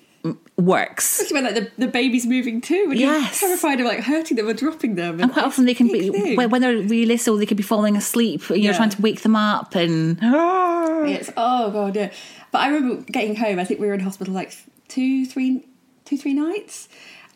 works 0.58 1.20
Especially 1.20 1.34
when 1.41 1.43
like 1.46 1.55
the, 1.55 1.72
the 1.86 1.88
baby's 1.88 2.27
moving 2.27 2.62
too, 2.62 2.88
and 2.91 3.00
Yes. 3.00 3.41
you're 3.41 3.50
terrified 3.50 3.79
of 3.79 3.88
like 3.88 4.01
hurting 4.01 4.38
them 4.38 4.48
or 4.48 4.53
dropping 4.53 4.93
them. 4.96 5.20
And 5.20 5.31
quite 5.34 5.46
often 5.46 5.65
they 5.65 5.74
can 5.74 5.88
be 5.88 6.10
thing. 6.12 6.36
when 6.36 6.62
they're 6.62 6.74
really 6.77 7.05
little, 7.08 7.38
they 7.38 7.48
could 7.48 7.58
be 7.58 7.63
falling 7.63 7.96
asleep. 7.98 8.48
You're 8.50 8.58
Yeah. 8.58 8.74
trying 8.77 8.89
to 8.91 9.01
wake 9.01 9.22
them 9.22 9.36
up, 9.36 9.74
and 9.75 10.20
It's 10.22 11.31
oh 11.36 11.72
god, 11.72 11.96
yeah. 11.96 12.12
But 12.51 12.60
I 12.62 12.67
remember 12.67 13.01
getting 13.12 13.36
home. 13.36 13.58
I 13.60 13.63
think 13.63 13.79
we 13.79 13.88
were 13.88 13.93
in 13.93 14.01
hospital 14.01 14.34
like 14.34 14.53
two, 14.88 15.25
three, 15.25 15.65
two, 16.05 16.17
three 16.17 16.34
nights. 16.34 16.89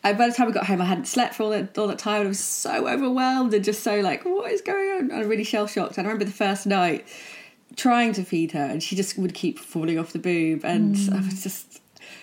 And 0.04 0.16
by 0.16 0.28
the 0.28 0.34
time 0.34 0.46
I 0.46 0.52
got 0.52 0.66
home, 0.66 0.80
I 0.80 0.84
hadn't 0.84 1.06
slept 1.08 1.34
for 1.34 1.42
all 1.44 1.50
that, 1.50 1.76
all 1.76 1.88
that 1.88 1.98
time. 1.98 2.18
And 2.20 2.26
I 2.26 2.28
was 2.28 2.38
so 2.38 2.86
overwhelmed 2.86 3.52
and 3.54 3.64
just 3.64 3.82
so 3.82 3.98
like, 4.00 4.24
what 4.24 4.52
is 4.52 4.60
going 4.60 4.88
on? 4.90 4.98
And 5.10 5.12
I'm 5.14 5.28
really 5.28 5.42
shell 5.42 5.66
shocked. 5.66 5.98
And 5.98 6.06
I 6.06 6.10
remember 6.10 6.26
the 6.26 6.30
first 6.36 6.64
night 6.66 7.04
trying 7.76 8.12
to 8.14 8.24
feed 8.24 8.52
her, 8.52 8.64
and 8.64 8.82
she 8.82 8.96
just 8.96 9.16
would 9.18 9.34
keep 9.34 9.58
falling 9.58 9.98
off 9.98 10.12
the 10.12 10.18
boob, 10.18 10.64
and 10.64 10.96
I 11.12 11.20
was 11.20 11.42
just 11.42 11.80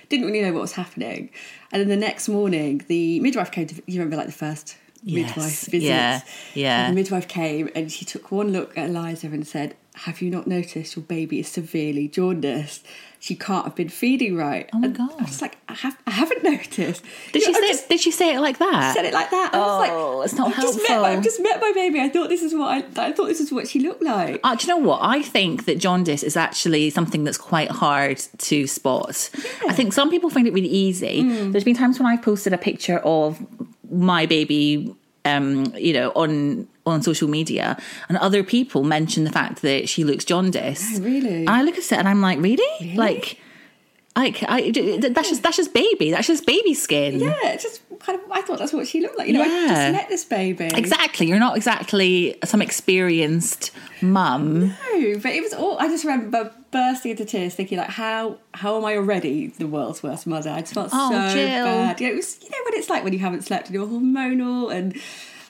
didn't 0.09 0.25
really 0.27 0.41
know 0.41 0.53
what 0.53 0.61
was 0.61 0.73
happening. 0.73 1.29
And 1.71 1.81
then 1.81 1.89
the 1.89 1.97
next 1.97 2.27
morning, 2.29 2.83
the 2.87 3.19
midwife 3.19 3.51
came 3.51 3.67
to. 3.67 3.75
You 3.87 3.99
remember, 3.99 4.17
like 4.17 4.27
the 4.27 4.31
first 4.31 4.77
Yes. 5.05 5.35
midwife 5.35 5.61
visit. 5.65 5.85
Yeah, 5.85 6.21
yeah. 6.53 6.85
And 6.87 6.95
the 6.95 7.01
midwife 7.01 7.27
came, 7.27 7.69
and 7.75 7.91
she 7.91 8.05
took 8.05 8.31
one 8.31 8.51
look 8.53 8.77
at 8.77 8.89
Eliza 8.89 9.27
and 9.27 9.45
said, 9.45 9.75
"Have 9.95 10.21
you 10.21 10.29
not 10.29 10.47
noticed 10.47 10.95
your 10.95 11.03
baby 11.03 11.39
is 11.39 11.49
severely 11.49 12.07
jaundiced? 12.07 12.85
She 13.23 13.35
can't 13.35 13.63
have 13.63 13.73
been 13.75 13.87
feeding 13.87 14.35
right." 14.35 14.69
Oh 14.73 14.79
my 14.79 14.87
And 14.87 14.97
God. 14.97 15.11
I 15.17 15.23
was 15.23 15.41
like, 15.41 15.55
"I, 15.69 15.73
have, 15.75 15.97
I 16.05 16.11
haven't 16.11 16.43
noticed." 16.53 17.01
Did 17.31 17.41
You 17.41 17.45
she 17.47 17.51
know, 17.53 17.59
say? 17.61 17.67
just 17.69 17.87
did 17.89 17.99
she 18.01 18.11
say 18.11 18.35
it 18.35 18.39
like 18.41 18.57
that? 18.59 18.93
said 18.93 19.05
it 19.05 19.13
like 19.13 19.29
that? 19.31 19.51
I 19.53 19.59
was 19.59 19.79
like, 19.79 19.91
Oh, 19.93 20.21
it's 20.23 20.33
not 20.33 20.49
I've 20.49 20.55
just 20.57 20.77
met 20.79 20.87
helpful. 20.89 21.05
I've 21.05 21.23
just 21.23 21.41
met 21.41 21.61
my 21.61 21.71
baby. 21.73 22.01
I 22.01 22.09
thought 22.09 22.27
this 22.27 22.41
is 22.43 22.53
what 22.53 22.67
I, 22.69 23.07
I 23.07 23.11
thought 23.13 23.27
this 23.27 23.39
is 23.39 23.49
what 23.51 23.67
she 23.69 23.79
looked 23.79 24.03
like. 24.03 24.41
Uh, 24.43 24.55
do 24.55 24.67
you 24.67 24.73
know 24.75 24.85
what? 24.85 24.99
I 25.01 25.21
think 25.21 25.63
that 25.65 25.77
jaundice 25.77 26.21
is 26.21 26.35
actually 26.35 26.89
something 26.89 27.23
that's 27.23 27.37
quite 27.37 27.71
hard 27.71 28.17
to 28.49 28.67
spot. 28.67 29.29
I 29.69 29.73
think 29.73 29.93
some 29.93 30.09
people 30.09 30.29
find 30.29 30.45
it 30.45 30.53
really 30.53 30.67
easy. 30.87 31.23
Mm. 31.23 31.51
There's 31.53 31.63
been 31.63 31.77
times 31.77 31.99
when 31.99 32.07
I've 32.07 32.21
posted 32.21 32.51
a 32.51 32.57
picture 32.57 32.99
of 32.99 33.39
my 33.89 34.25
baby, 34.25 34.93
um, 35.23 35.73
you 35.77 35.93
know, 35.93 36.09
on 36.15 36.67
on 36.85 37.01
social 37.01 37.27
media, 37.29 37.77
and 38.09 38.17
other 38.17 38.43
people 38.43 38.83
mention 38.83 39.23
the 39.23 39.31
fact 39.31 39.61
that 39.61 39.87
she 39.87 40.03
looks 40.03 40.25
jaundiced. 40.25 40.99
Oh, 40.99 41.03
really? 41.03 41.47
I 41.47 41.61
look 41.63 41.77
at 41.77 41.83
it 41.83 41.93
and 41.93 42.07
I'm 42.07 42.21
like, 42.21 42.39
really? 42.39 42.95
Like, 42.95 43.39
like 44.15 44.43
I, 44.47 44.71
that's 44.71 45.29
just 45.29 45.41
that's 45.43 45.57
just 45.57 45.73
baby. 45.73 46.11
That's 46.11 46.27
just 46.27 46.45
baby 46.45 46.73
skin. 46.73 47.19
Yeah, 47.19 47.33
it's 47.45 47.63
just 47.63 47.81
kind 47.99 48.19
of. 48.19 48.31
I 48.31 48.41
thought 48.41 48.59
that's 48.59 48.73
what 48.73 48.87
she 48.87 49.01
looked 49.01 49.17
like. 49.17 49.27
You 49.27 49.33
know, 49.33 49.41
I 49.41 49.47
just 49.47 49.91
met 49.93 50.09
this 50.09 50.23
baby. 50.25 50.69
Exactly. 50.73 51.25
You're 51.27 51.39
not 51.39 51.55
exactly 51.57 52.35
some 52.43 52.61
experienced 52.61 53.71
mum. 54.01 54.67
No, 54.67 55.17
but 55.17 55.31
it 55.31 55.41
was 55.41 55.53
all. 55.53 55.79
I 55.79 55.87
just 55.87 56.03
remember 56.03 56.51
bursting 56.69 57.11
into 57.11 57.25
tears, 57.25 57.55
thinking 57.55 57.77
like, 57.79 57.89
how 57.89 58.37
how 58.53 58.77
am 58.77 58.85
I 58.85 58.97
already 58.97 59.47
the 59.47 59.67
world's 59.67 60.03
worst 60.03 60.27
mother? 60.27 60.51
I 60.51 60.61
just 60.61 60.73
felt 60.75 60.89
Oh, 60.93 61.09
so 61.09 61.33
Jill. 61.33 61.65
bad. 61.65 61.99
Yeah, 61.99 62.09
it 62.09 62.15
was. 62.15 62.37
You 62.43 62.49
know 62.51 62.57
what 62.65 62.73
it's 62.75 62.89
like 62.89 63.03
when 63.03 63.13
you 63.13 63.19
haven't 63.19 63.43
slept 63.43 63.67
and 63.67 63.73
you're 63.73 63.87
hormonal, 63.87 64.71
and 64.71 64.95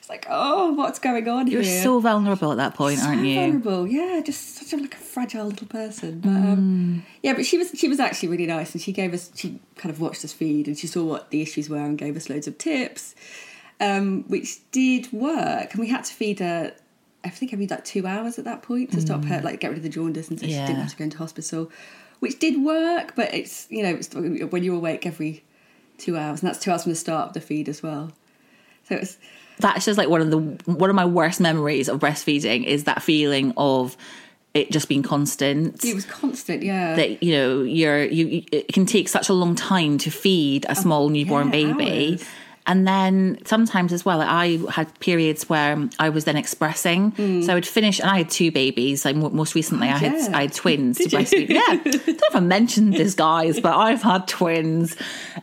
it's 0.04 0.10
like, 0.10 0.26
oh, 0.28 0.72
what's 0.74 0.98
going 0.98 1.26
on 1.30 1.46
You're 1.46 1.62
here? 1.62 1.82
so 1.82 1.98
vulnerable 1.98 2.52
at 2.52 2.58
that 2.58 2.74
point, 2.74 2.98
So 2.98 3.06
aren't 3.06 3.24
you? 3.24 3.34
vulnerable. 3.36 3.86
Yeah, 3.86 4.20
just 4.22 4.56
such 4.56 4.74
a 4.74 4.82
like 4.82 4.92
a 4.92 4.98
fragile 4.98 5.46
little 5.46 5.66
person. 5.66 6.20
But 6.20 6.28
Mm. 6.28 6.52
um, 6.52 7.06
yeah, 7.22 7.32
but 7.32 7.46
she 7.46 7.56
was 7.56 7.70
she 7.74 7.88
was 7.88 7.98
actually 7.98 8.28
really 8.28 8.44
nice, 8.46 8.72
and 8.74 8.82
she 8.82 8.92
gave 8.92 9.14
us 9.14 9.30
she 9.34 9.58
kind 9.76 9.90
of 9.90 10.00
watched 10.02 10.22
us 10.22 10.30
feed, 10.34 10.66
and 10.66 10.76
she 10.76 10.86
saw 10.86 11.04
what 11.04 11.30
the 11.30 11.40
issues 11.40 11.70
were, 11.70 11.78
and 11.78 11.96
gave 11.96 12.18
us 12.18 12.28
loads 12.28 12.46
of 12.46 12.58
tips, 12.58 13.14
um, 13.80 14.24
which 14.28 14.70
did 14.72 15.10
work. 15.10 15.72
And 15.72 15.80
we 15.80 15.88
had 15.88 16.04
to 16.04 16.12
feed 16.12 16.38
her. 16.40 16.74
I 17.24 17.30
think 17.30 17.54
every 17.54 17.66
like 17.66 17.86
two 17.86 18.06
hours 18.06 18.38
at 18.38 18.44
that 18.44 18.60
point 18.60 18.92
to 18.92 19.00
stop 19.00 19.24
her 19.24 19.40
like 19.40 19.58
get 19.60 19.68
rid 19.68 19.78
of 19.78 19.82
the 19.84 19.88
jaundice, 19.88 20.28
and 20.28 20.38
so 20.38 20.46
she 20.46 20.52
Mm. 20.52 20.66
Didn't 20.66 20.80
have 20.82 20.90
to 20.90 20.96
go 20.98 21.04
into 21.04 21.16
hospital, 21.16 21.70
which 22.20 22.38
did 22.38 22.62
work. 22.62 23.16
But 23.16 23.32
it's 23.32 23.66
you 23.70 23.82
know 23.82 23.94
it's 23.94 24.14
when 24.14 24.62
you're 24.62 24.76
awake 24.76 25.06
every 25.06 25.44
two 25.96 26.18
hours, 26.18 26.42
and 26.42 26.48
that's 26.50 26.58
two 26.58 26.70
hours 26.70 26.82
from 26.82 26.92
the 26.92 26.96
start 26.96 27.28
of 27.28 27.32
the 27.32 27.40
feed 27.40 27.70
as 27.70 27.82
well. 27.82 28.12
So 28.86 28.96
it's 28.96 29.16
that's 29.58 29.84
just 29.84 29.98
like 29.98 30.08
one 30.08 30.20
of 30.20 30.30
the 30.30 30.38
one 30.70 30.90
of 30.90 30.96
my 30.96 31.04
worst 31.04 31.40
memories 31.40 31.88
of 31.88 32.00
breastfeeding 32.00 32.64
is 32.64 32.84
that 32.84 33.02
feeling 33.02 33.52
of 33.56 33.96
it 34.54 34.70
just 34.70 34.88
being 34.88 35.02
constant 35.02 35.84
it 35.84 35.94
was 35.94 36.06
constant, 36.06 36.62
yeah. 36.62 36.94
that 36.94 37.22
you 37.22 37.32
know 37.32 37.62
you're 37.62 38.04
you 38.04 38.44
it 38.52 38.68
can 38.72 38.86
take 38.86 39.08
such 39.08 39.28
a 39.28 39.32
long 39.32 39.54
time 39.54 39.98
to 39.98 40.10
feed 40.10 40.64
a 40.68 40.74
small 40.74 41.08
newborn 41.08 41.46
yeah, 41.46 41.50
baby 41.52 42.10
hours. 42.12 42.24
and 42.66 42.86
then 42.86 43.36
sometimes 43.44 43.92
as 43.92 44.04
well 44.04 44.20
i 44.20 44.58
had 44.70 44.98
periods 45.00 45.48
where 45.48 45.88
i 45.98 46.08
was 46.08 46.24
then 46.24 46.36
expressing 46.36 47.12
so 47.42 47.50
i 47.50 47.54
would 47.54 47.66
finish 47.66 47.98
and 47.98 48.08
i 48.08 48.18
had 48.18 48.30
two 48.30 48.52
babies 48.52 49.04
like 49.04 49.16
mo- 49.16 49.30
most 49.30 49.56
recently 49.56 49.88
i 49.88 49.98
had 49.98 50.12
yeah. 50.12 50.36
i 50.36 50.42
had 50.42 50.52
twins 50.52 50.98
to 50.98 51.04
Did 51.04 51.12
you? 51.12 51.18
breastfeed 51.18 51.48
yeah 51.48 51.60
i 51.66 51.76
don't 51.84 52.06
know 52.06 52.14
if 52.14 52.36
i 52.36 52.40
mentioned 52.40 52.94
this 52.94 53.14
guys 53.14 53.58
but 53.58 53.76
i've 53.76 54.02
had 54.02 54.28
twins 54.28 54.96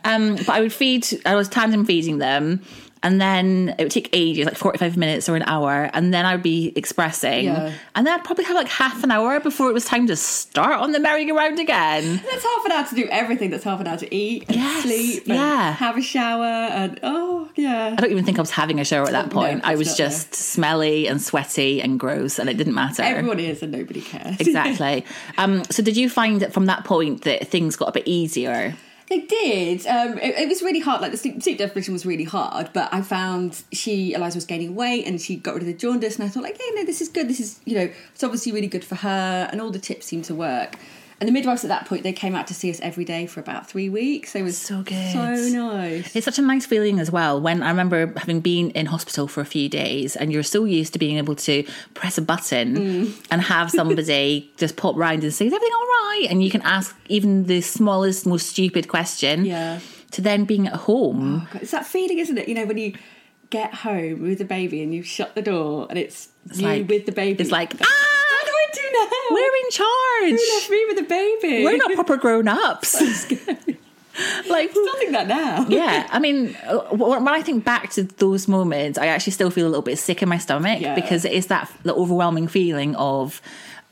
um 0.04 0.36
but 0.36 0.48
i 0.48 0.60
would 0.60 0.72
feed 0.72 1.06
i 1.26 1.34
was 1.34 1.48
tandem 1.48 1.84
feeding 1.84 2.16
them 2.16 2.62
and 3.02 3.20
then 3.20 3.74
it 3.78 3.82
would 3.82 3.92
take 3.92 4.08
ages, 4.12 4.46
like 4.46 4.56
45 4.56 4.96
minutes 4.96 5.28
or 5.28 5.36
an 5.36 5.42
hour. 5.42 5.90
And 5.92 6.12
then 6.14 6.24
I'd 6.24 6.42
be 6.42 6.72
expressing. 6.76 7.46
Yeah. 7.46 7.72
And 7.94 8.06
then 8.06 8.14
I'd 8.18 8.24
probably 8.24 8.44
have 8.44 8.54
like 8.56 8.68
half 8.68 9.02
an 9.02 9.10
hour 9.10 9.40
before 9.40 9.68
it 9.68 9.72
was 9.72 9.84
time 9.84 10.06
to 10.06 10.16
start 10.16 10.80
on 10.80 10.92
the 10.92 11.00
merry-go-round 11.00 11.58
again. 11.58 12.16
That's 12.30 12.44
half 12.44 12.64
an 12.64 12.72
hour 12.72 12.86
to 12.86 12.94
do 12.94 13.08
everything. 13.10 13.50
That's 13.50 13.64
half 13.64 13.80
an 13.80 13.86
hour 13.86 13.96
to 13.98 14.14
eat 14.14 14.44
and 14.48 14.56
Yes, 14.56 14.82
sleep 14.84 15.24
and 15.26 15.34
yeah. 15.34 15.72
have 15.72 15.96
a 15.96 16.02
shower 16.02 16.44
and 16.44 17.00
oh 17.02 17.48
yeah. 17.56 17.94
I 17.96 18.00
don't 18.00 18.10
even 18.12 18.24
think 18.24 18.38
I 18.38 18.42
was 18.42 18.50
having 18.50 18.78
a 18.80 18.84
shower 18.84 19.06
at 19.06 19.12
that 19.12 19.26
No, 19.28 19.32
point. 19.32 19.62
I 19.64 19.74
was 19.74 19.96
just 19.96 20.34
smelly 20.34 21.06
and 21.08 21.20
sweaty 21.20 21.82
and 21.82 21.98
gross, 21.98 22.38
and 22.38 22.48
it 22.48 22.56
didn't 22.56 22.74
matter. 22.74 23.02
Everyone 23.02 23.40
is 23.40 23.62
and 23.62 23.72
nobody 23.72 24.00
cares. 24.00 24.36
exactly. 24.40 25.04
um, 25.38 25.64
so, 25.70 25.82
did 25.82 25.96
you 25.96 26.08
find 26.08 26.40
that 26.40 26.52
from 26.52 26.66
that 26.66 26.84
point 26.84 27.22
that 27.22 27.48
things 27.48 27.76
got 27.76 27.88
a 27.88 27.92
bit 27.92 28.06
easier? 28.06 28.74
They 29.12 29.20
did. 29.20 29.86
Um, 29.86 30.16
it, 30.16 30.38
it 30.38 30.48
was 30.48 30.62
really 30.62 30.80
hard. 30.80 31.02
Like 31.02 31.10
the 31.10 31.18
sleep, 31.18 31.42
sleep 31.42 31.58
deprivation 31.58 31.92
was 31.92 32.06
really 32.06 32.24
hard, 32.24 32.70
but 32.72 32.88
I 32.94 33.02
found 33.02 33.62
she 33.70 34.14
Eliza 34.14 34.38
was 34.38 34.46
gaining 34.46 34.74
weight 34.74 35.06
and 35.06 35.20
she 35.20 35.36
got 35.36 35.52
rid 35.52 35.64
of 35.64 35.66
the 35.66 35.74
jaundice, 35.74 36.16
and 36.16 36.24
I 36.24 36.28
thought 36.28 36.42
like, 36.42 36.56
hey, 36.56 36.70
no, 36.76 36.86
this 36.86 37.02
is 37.02 37.10
good. 37.10 37.28
This 37.28 37.38
is 37.38 37.60
you 37.66 37.76
know, 37.76 37.90
it's 38.14 38.24
obviously 38.24 38.52
really 38.52 38.68
good 38.68 38.86
for 38.86 38.94
her, 38.94 39.50
and 39.52 39.60
all 39.60 39.70
the 39.70 39.78
tips 39.78 40.06
seem 40.06 40.22
to 40.22 40.34
work. 40.34 40.76
And 41.22 41.28
the 41.28 41.32
midwives 41.32 41.62
at 41.62 41.68
that 41.68 41.86
point 41.86 42.02
they 42.02 42.12
came 42.12 42.34
out 42.34 42.48
to 42.48 42.54
see 42.54 42.68
us 42.68 42.80
every 42.80 43.04
day 43.04 43.26
for 43.26 43.38
about 43.38 43.68
three 43.68 43.88
weeks. 43.88 44.34
It 44.34 44.42
was 44.42 44.58
So 44.58 44.82
good. 44.82 45.12
so 45.12 45.20
nice. 45.54 46.16
It's 46.16 46.24
such 46.24 46.40
a 46.40 46.42
nice 46.42 46.66
feeling 46.66 46.98
as 46.98 47.12
well 47.12 47.40
when 47.40 47.62
I 47.62 47.68
remember 47.70 48.12
having 48.16 48.40
been 48.40 48.70
in 48.72 48.86
hospital 48.86 49.28
for 49.28 49.40
a 49.40 49.44
few 49.44 49.68
days 49.68 50.16
and 50.16 50.32
you're 50.32 50.42
so 50.42 50.64
used 50.64 50.94
to 50.94 50.98
being 50.98 51.18
able 51.18 51.36
to 51.36 51.62
press 51.94 52.18
a 52.18 52.22
button 52.22 52.76
Mm. 52.76 53.26
and 53.30 53.40
have 53.42 53.70
somebody 53.70 54.50
just 54.56 54.74
pop 54.76 54.96
round 54.96 55.22
and 55.22 55.32
say, 55.32 55.46
Is 55.46 55.52
everything 55.52 55.74
all 55.76 55.86
right? 55.86 56.26
And 56.28 56.42
you 56.42 56.50
can 56.50 56.62
ask 56.62 56.96
even 57.08 57.46
the 57.46 57.60
smallest, 57.60 58.26
most 58.26 58.48
stupid 58.48 58.88
question 58.88 59.44
Yeah. 59.44 59.78
to 60.10 60.20
then 60.20 60.44
being 60.44 60.66
at 60.66 60.74
home. 60.74 61.46
It's 61.54 61.70
that 61.70 61.86
feeling, 61.86 62.18
isn't 62.18 62.36
it? 62.36 62.48
You 62.48 62.56
know, 62.56 62.64
when 62.66 62.78
you 62.78 62.94
get 63.50 63.72
home 63.74 64.22
with 64.22 64.38
the 64.38 64.44
baby 64.44 64.82
and 64.82 64.92
you 64.92 65.04
shut 65.04 65.36
the 65.36 65.42
door 65.42 65.86
and 65.88 65.96
it's, 66.00 66.30
you 66.56 66.66
like- 66.66 66.88
with 66.88 67.06
the 67.06 67.12
baby. 67.12 67.40
it's 67.40 67.52
like, 67.52 67.74
what 67.74 67.86
do 67.86 67.88
I 68.62 68.68
do 68.72 68.80
now? 68.92 69.34
We're 69.34 69.56
in 69.64 69.70
charge. 69.70 70.40
Charge. 70.40 70.54
left 70.54 70.70
me 70.70 70.84
with 70.88 70.96
the 70.96 71.02
baby? 71.04 71.64
We're 71.64 71.76
not 71.76 71.92
proper 71.92 72.16
grown 72.16 72.48
ups. 72.48 73.00
like, 74.48 74.70
Still 74.70 74.96
think 74.98 75.12
that 75.12 75.26
now. 75.26 75.66
yeah, 75.68 76.06
I 76.10 76.18
mean, 76.18 76.54
uh, 76.66 76.78
when 76.94 77.26
I 77.28 77.40
think 77.42 77.64
back 77.64 77.90
to 77.92 78.02
those 78.04 78.46
moments, 78.46 78.98
I 78.98 79.06
actually 79.06 79.32
still 79.32 79.50
feel 79.50 79.66
a 79.66 79.70
little 79.70 79.82
bit 79.82 79.98
sick 79.98 80.22
in 80.22 80.28
my 80.28 80.38
stomach 80.38 80.80
Yeah. 80.80 80.94
because 80.94 81.24
it 81.24 81.32
is 81.32 81.46
that 81.46 81.70
the 81.82 81.94
overwhelming 81.94 82.46
feeling 82.48 82.94
of, 82.96 83.40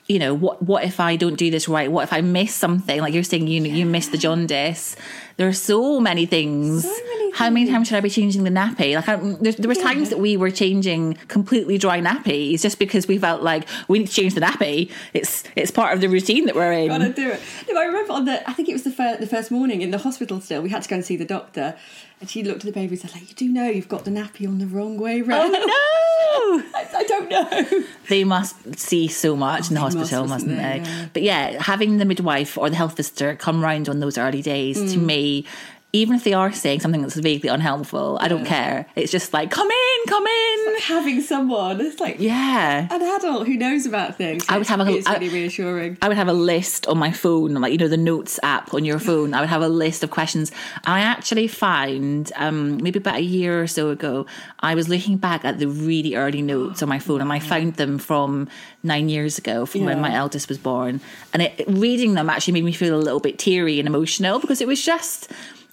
you 0.08 0.18
know, 0.18 0.34
what 0.34 0.60
what 0.62 0.84
if 0.84 0.98
I 1.00 1.16
don't 1.16 1.36
do 1.36 1.50
this 1.50 1.68
right? 1.68 1.90
What 1.90 2.02
if 2.02 2.12
I 2.12 2.20
miss 2.20 2.52
something? 2.54 3.00
Like 3.00 3.14
you're 3.14 3.22
saying, 3.22 3.46
you 3.46 3.62
you 3.62 3.86
miss 3.86 4.08
the 4.08 4.18
jaundice. 4.18 4.96
There 5.40 5.48
are 5.48 5.54
so 5.54 5.98
many 6.00 6.26
things. 6.26 6.82
So 6.82 6.90
many 6.90 7.30
How 7.32 7.48
many 7.48 7.70
times 7.70 7.88
should 7.88 7.96
I 7.96 8.02
be 8.02 8.10
changing 8.10 8.44
the 8.44 8.50
nappy? 8.50 8.94
Like 8.94 9.08
I, 9.08 9.16
there, 9.16 9.52
there 9.52 9.70
was 9.70 9.78
times 9.78 10.10
that 10.10 10.18
we 10.18 10.36
were 10.36 10.50
changing 10.50 11.14
completely 11.28 11.78
dry 11.78 11.98
nappies 11.98 12.60
just 12.60 12.78
because 12.78 13.08
we 13.08 13.16
felt 13.16 13.40
like 13.40 13.66
we 13.88 14.00
need 14.00 14.08
to 14.08 14.12
change 14.12 14.34
the 14.34 14.42
nappy. 14.42 14.90
It's 15.14 15.44
it's 15.56 15.70
part 15.70 15.94
of 15.94 16.02
the 16.02 16.08
routine 16.08 16.44
that 16.44 16.54
we're 16.54 16.72
in. 16.72 16.88
Gotta 16.88 17.08
do 17.08 17.30
it. 17.30 17.40
No, 17.70 17.80
I 17.80 17.84
remember 17.86 18.12
on 18.12 18.26
the, 18.26 18.46
I 18.46 18.52
think 18.52 18.68
it 18.68 18.74
was 18.74 18.82
the 18.82 18.90
first, 18.90 19.20
the 19.20 19.26
first 19.26 19.50
morning 19.50 19.80
in 19.80 19.92
the 19.92 19.96
hospital 19.96 20.42
still, 20.42 20.60
we 20.60 20.68
had 20.68 20.82
to 20.82 20.88
go 20.90 20.96
and 20.96 21.04
see 21.06 21.16
the 21.16 21.24
doctor. 21.24 21.74
And 22.20 22.28
she 22.28 22.42
looked 22.42 22.60
at 22.60 22.66
the 22.66 22.72
baby 22.72 22.92
and 22.92 23.00
said, 23.00 23.12
like, 23.14 23.28
you 23.30 23.34
do 23.34 23.48
know 23.48 23.64
you've 23.68 23.88
got 23.88 24.04
the 24.04 24.10
nappy 24.10 24.46
on 24.46 24.58
the 24.58 24.66
wrong 24.66 24.98
way 24.98 25.22
round. 25.22 25.54
Oh 25.56 26.62
no! 26.62 26.68
I, 26.78 26.86
I 26.98 27.04
don't 27.04 27.30
know. 27.30 27.84
they 28.08 28.24
must 28.24 28.78
see 28.78 29.08
so 29.08 29.34
much 29.34 29.68
in 29.68 29.74
the 29.74 29.80
Oh, 29.80 29.84
hospital, 29.84 30.26
must, 30.26 30.44
mustn't 30.46 30.50
mustn't 30.52 30.56
they? 30.56 30.80
they? 30.80 30.90
Yeah. 31.00 31.06
But 31.14 31.22
yeah, 31.22 31.62
having 31.62 31.96
the 31.96 32.04
midwife 32.04 32.58
or 32.58 32.68
the 32.68 32.76
health 32.76 32.96
visitor 32.98 33.34
come 33.36 33.62
round 33.62 33.88
on 33.88 34.00
those 34.00 34.18
early 34.18 34.42
days 34.42 34.76
to 34.92 34.98
Mm. 34.98 35.04
me, 35.06 35.46
even 35.92 36.14
if 36.14 36.22
they 36.24 36.32
are 36.32 36.52
saying 36.52 36.80
something 36.80 37.02
that's 37.02 37.16
vaguely 37.16 37.48
unhelpful, 37.48 38.16
I 38.20 38.28
don't 38.28 38.44
care. 38.44 38.86
It's 38.94 39.10
just 39.10 39.32
like, 39.32 39.50
come 39.50 39.68
in, 39.70 39.98
come 40.06 40.24
in. 40.26 40.76
Having 40.82 41.20
someone, 41.22 41.80
it's 41.80 41.98
like 41.98 42.20
Yeah. 42.20 42.86
an 42.90 43.02
adult 43.02 43.46
who 43.46 43.54
knows 43.56 43.86
about 43.86 44.16
things. 44.16 44.44
I 44.48 44.56
would 44.58 44.66
have 44.68 44.80
a- 44.80 44.90
It's 44.96 45.06
I- 45.06 45.14
really 45.14 45.28
reassuring. 45.30 45.98
I 46.00 46.08
would 46.08 46.16
have 46.16 46.28
a 46.28 46.32
list 46.32 46.86
on 46.86 46.96
my 46.98 47.10
phone, 47.10 47.54
like 47.54 47.72
you 47.72 47.78
know 47.78 47.88
the 47.88 47.96
notes 47.96 48.38
app 48.42 48.72
on 48.72 48.84
your 48.84 48.98
phone. 49.08 49.34
I 49.34 49.40
would 49.40 49.48
have 49.50 49.62
a 49.62 49.68
list 49.68 50.04
of 50.04 50.10
questions. 50.10 50.52
I 50.84 51.00
actually 51.00 51.48
find 51.48 52.30
um, 52.36 52.76
maybe 52.82 52.98
about 52.98 53.16
a 53.16 53.22
year 53.22 53.60
or 53.62 53.66
so 53.66 53.90
ago, 53.90 54.26
I 54.60 54.74
was 54.74 54.88
looking 54.88 55.16
back 55.16 55.44
at 55.44 55.58
the 55.58 55.66
really 55.68 56.14
early 56.14 56.42
notes 56.42 56.82
on 56.82 56.88
my 56.88 56.98
phone, 57.00 57.20
and 57.20 57.32
I 57.32 57.40
found 57.40 57.74
them 57.74 57.98
from 57.98 58.48
nine 58.82 59.08
years 59.08 59.38
ago, 59.38 59.66
from 59.66 59.84
when 59.84 60.00
my 60.00 60.14
eldest 60.14 60.48
was 60.48 60.58
born. 60.58 61.00
And 61.34 61.42
it, 61.42 61.64
reading 61.66 62.14
them 62.14 62.30
actually 62.30 62.54
made 62.54 62.64
me 62.64 62.72
feel 62.72 62.94
a 62.94 63.02
little 63.02 63.20
bit 63.20 63.38
teary 63.38 63.78
and 63.80 63.88
emotional 63.88 64.38
because 64.38 64.60
it 64.60 64.68
was 64.68 64.84
just. 64.84 65.30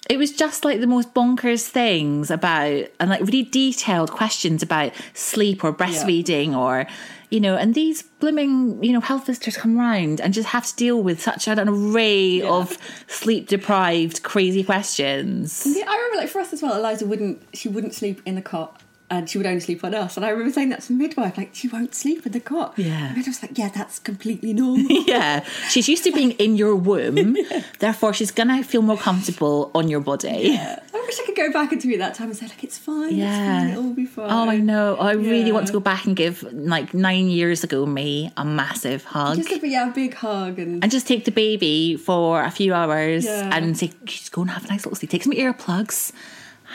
It 0.09 0.17
was 0.17 0.31
just 0.31 0.63
like 0.65 0.79
the 0.79 0.87
most 0.87 1.13
bonkers 1.13 1.67
things 1.67 2.31
about 2.31 2.85
and 2.99 3.09
like 3.09 3.21
really 3.21 3.43
detailed 3.43 4.11
questions 4.11 4.63
about 4.63 4.93
sleep 5.13 5.63
or 5.63 5.73
breastfeeding 5.73 6.55
or 6.55 6.87
you 7.29 7.39
know 7.39 7.55
and 7.55 7.75
these 7.75 8.03
blooming 8.19 8.81
you 8.83 8.93
know 8.93 9.01
health 9.01 9.25
visitors 9.25 9.57
come 9.57 9.77
round 9.77 10.21
and 10.21 10.33
just 10.33 10.49
have 10.49 10.65
to 10.65 10.75
deal 10.75 11.01
with 11.01 11.21
such 11.21 11.47
an 11.47 11.67
array 11.67 12.41
of 12.41 12.77
sleep 13.07 13.47
deprived 13.47 14.23
crazy 14.23 14.63
questions. 14.63 15.63
Yeah, 15.65 15.85
I 15.87 15.95
remember 15.95 16.17
like 16.17 16.29
for 16.29 16.39
us 16.39 16.53
as 16.53 16.61
well, 16.61 16.75
Eliza 16.77 17.05
wouldn't 17.05 17.41
she 17.53 17.67
wouldn't 17.67 17.93
sleep 17.93 18.21
in 18.25 18.35
the 18.35 18.41
cot 18.41 18.81
and 19.09 19.29
she 19.29 19.37
would 19.37 19.47
only 19.47 19.61
sleep 19.61 19.83
on 19.85 19.93
us. 19.93 20.17
And 20.17 20.25
I 20.25 20.29
remember 20.29 20.51
saying 20.51 20.69
that 20.69 20.81
to 20.81 20.87
the 20.89 20.93
midwife, 20.95 21.37
like 21.37 21.51
she 21.53 21.67
won't 21.69 21.95
sleep 21.95 22.25
in 22.25 22.33
the 22.33 22.39
cot. 22.41 22.73
Yeah. 22.77 23.13
The 23.15 23.23
was 23.25 23.41
like, 23.41 23.57
yeah, 23.57 23.69
that's 23.69 23.99
completely 23.99 24.53
normal. 24.53 24.85
yeah 25.07 25.45
she's 25.69 25.87
used 25.87 26.03
to 26.03 26.11
being 26.11 26.31
in 26.31 26.57
your 26.57 26.75
womb 26.75 27.37
therefore 27.79 28.13
she's 28.13 28.31
gonna 28.31 28.63
feel 28.63 28.81
more 28.81 28.97
comfortable 28.97 29.71
on 29.73 29.87
your 29.87 29.99
body 30.01 30.49
Yeah. 30.51 30.79
I 30.93 30.99
wish 31.07 31.19
I 31.21 31.25
could 31.25 31.35
go 31.37 31.51
back 31.53 31.71
and 31.71 31.79
do 31.81 31.89
it 31.91 31.97
that 31.99 32.15
time 32.15 32.27
and 32.29 32.35
say 32.37 32.47
like 32.47 32.63
it's 32.65 32.77
fine, 32.77 33.15
Yeah. 33.15 33.27
it's 33.27 33.63
fine, 33.63 33.69
it'll 33.77 33.93
be 33.93 34.05
fine. 34.05 34.29
Oh, 34.29 34.49
I 34.49 34.57
know. 34.57 34.97
I 34.97 35.13
really 35.13 35.51
want 35.53 35.67
to 35.67 35.73
go 35.73 35.79
back 35.79 36.05
and 36.05 36.15
give 36.17 36.43
like 36.51 36.93
nine 36.93 37.27
years 37.29 37.63
ago 37.63 37.85
me 37.85 38.31
a 38.35 38.43
massive 38.43 39.05
hug. 39.05 39.37
Just 39.37 39.49
a 39.51 39.59
big, 39.59 39.71
yeah, 39.71 39.89
a 39.89 39.93
big 39.93 40.13
hug 40.15 40.59
and, 40.59 40.83
and 40.83 40.91
just 40.91 41.07
take 41.07 41.23
the 41.23 41.31
baby 41.31 41.95
for 41.95 42.43
a 42.43 42.51
few 42.51 42.73
hours 42.73 43.23
Yeah. 43.23 43.55
and 43.55 43.77
say, 43.77 43.91
just 44.03 44.33
go 44.33 44.41
and 44.41 44.51
have 44.51 44.65
a 44.65 44.67
nice 44.67 44.85
little 44.85 44.95
sleep. 44.97 45.11
Take 45.11 45.23
some 45.23 45.31
earplugs, 45.33 46.11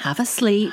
have 0.01 0.19
a 0.21 0.27
sleep. 0.27 0.73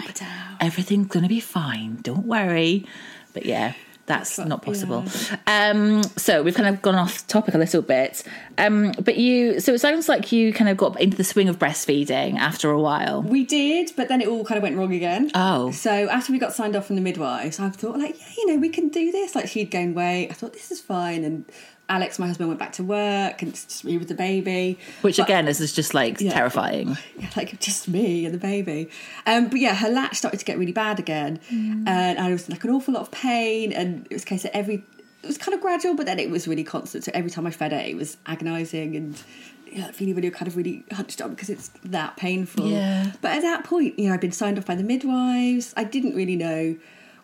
Everything's 0.60 1.08
going 1.08 1.24
to 1.24 1.30
be 1.30 1.40
fine. 1.40 1.98
Don't 2.02 2.26
worry. 2.26 2.86
But 3.34 3.46
yeah, 3.46 3.74
that's 4.06 4.38
But, 4.38 4.48
not 4.48 4.62
possible. 4.64 5.04
Um, 5.46 6.02
so 6.18 6.42
we've 6.42 6.56
kind 6.56 6.68
of 6.74 6.82
gone 6.82 6.96
off 6.96 7.28
topic 7.28 7.54
a 7.54 7.58
little 7.58 7.82
bit. 7.82 8.24
Um, 8.58 8.92
but 9.04 9.18
you, 9.18 9.60
so 9.60 9.74
it 9.74 9.80
sounds 9.80 10.10
like 10.10 10.32
you 10.32 10.52
kind 10.52 10.70
of 10.70 10.78
got 10.78 11.00
into 11.00 11.16
the 11.16 11.24
swing 11.24 11.48
of 11.48 11.60
breastfeeding 11.60 12.38
after 12.38 12.72
a 12.72 12.80
while. 12.82 13.22
we 13.22 13.46
did, 13.46 13.92
but 13.96 14.08
then 14.08 14.22
it 14.22 14.28
all 14.28 14.44
kind 14.44 14.58
of 14.58 14.64
went 14.64 14.78
wrong 14.78 14.94
again. 14.94 15.30
Oh. 15.36 15.72
So 15.72 15.92
after 16.10 16.32
we 16.32 16.40
got 16.40 16.54
signed 16.54 16.76
off 16.76 16.88
from 16.88 16.96
the 16.96 17.02
midwives, 17.04 17.60
I 17.60 17.70
thought 17.70 18.00
like, 18.00 18.20
yeah, 18.20 18.34
you 18.38 18.48
know, 18.48 18.56
we 18.58 18.70
can 18.70 18.90
do 18.90 19.12
this. 19.12 19.36
Like 19.36 19.48
she'd 19.48 19.70
gained 19.70 19.96
weight. 19.96 20.30
I 20.32 20.34
thought 20.34 20.54
this 20.54 20.72
is 20.72 20.82
fine. 20.82 21.24
And 21.24 21.46
Alex, 21.89 22.19
my 22.19 22.27
husband, 22.27 22.48
went 22.50 22.60
back 22.60 22.74
to 22.74 22.84
work 22.84 23.41
and 23.41 23.50
it's 23.51 23.65
just 23.65 23.84
me 23.84 23.98
with 23.98 24.08
the 24.08 24.13
baby. 24.15 24.77
Which 25.01 25.17
But- 25.17 25.27
again 25.27 25.48
is 25.48 25.74
just 25.74 25.93
like 25.93 26.22
Yeah. 26.22 26.31
terrifying. 26.31 26.98
yeah, 27.19 27.29
like 27.36 27.60
just 27.60 27.88
me 27.88 28.25
and 28.25 28.34
the 28.34 28.38
baby. 28.39 28.89
Um, 29.25 29.48
but 29.50 29.60
yeah, 29.60 29.75
her 29.75 29.89
latch 29.89 30.17
started 30.17 30.38
to 30.39 30.46
get 30.46 30.58
really 30.58 30.72
bad 30.72 31.00
again, 31.00 31.39
and 31.50 32.19
I 32.19 32.31
was 32.31 32.48
in 32.48 32.53
like 32.53 32.63
an 32.63 32.69
awful 32.69 32.93
lot 32.93 33.01
of 33.01 33.12
pain. 33.12 33.74
And 33.74 34.05
it 34.10 34.13
was 34.13 34.24
a 34.24 34.25
case 34.27 34.43
that 34.43 34.55
every 34.55 34.84
it 35.22 35.27
was 35.27 35.38
kind 35.38 35.53
of 35.53 35.60
gradual, 35.62 35.96
but 35.96 36.05
then 36.05 36.17
it 36.19 36.29
was 36.29 36.48
really 36.48 36.63
constant. 36.63 37.03
So 37.03 37.12
every 37.13 37.29
time 37.29 37.46
I 37.46 37.51
fed 37.51 37.74
it, 37.74 37.86
it 37.89 37.96
was 37.98 38.17
agonising 38.25 38.96
and. 38.96 39.22
Yeah, 39.72 39.91
feeling 39.91 40.15
when 40.15 40.24
you're 40.24 40.31
kind 40.34 40.48
of 40.48 40.58
really 40.58 40.84
hunched 40.91 41.22
up 41.22 41.29
because 41.29 41.48
it's 41.48 41.69
that 41.84 42.17
painful. 42.17 42.65
Yeah. 42.67 43.12
But 43.22 43.34
at 43.38 43.43
that 43.43 43.63
point, 43.63 44.00
you 44.00 44.08
know, 44.08 44.15
I'd 44.15 44.19
been 44.19 44.31
signed 44.31 44.58
off 44.58 44.65
by 44.65 44.74
the 44.74 44.81
midwives. 44.84 45.75
I 45.77 45.84
didn't 45.84 46.15
really 46.15 46.36
know 46.36 46.75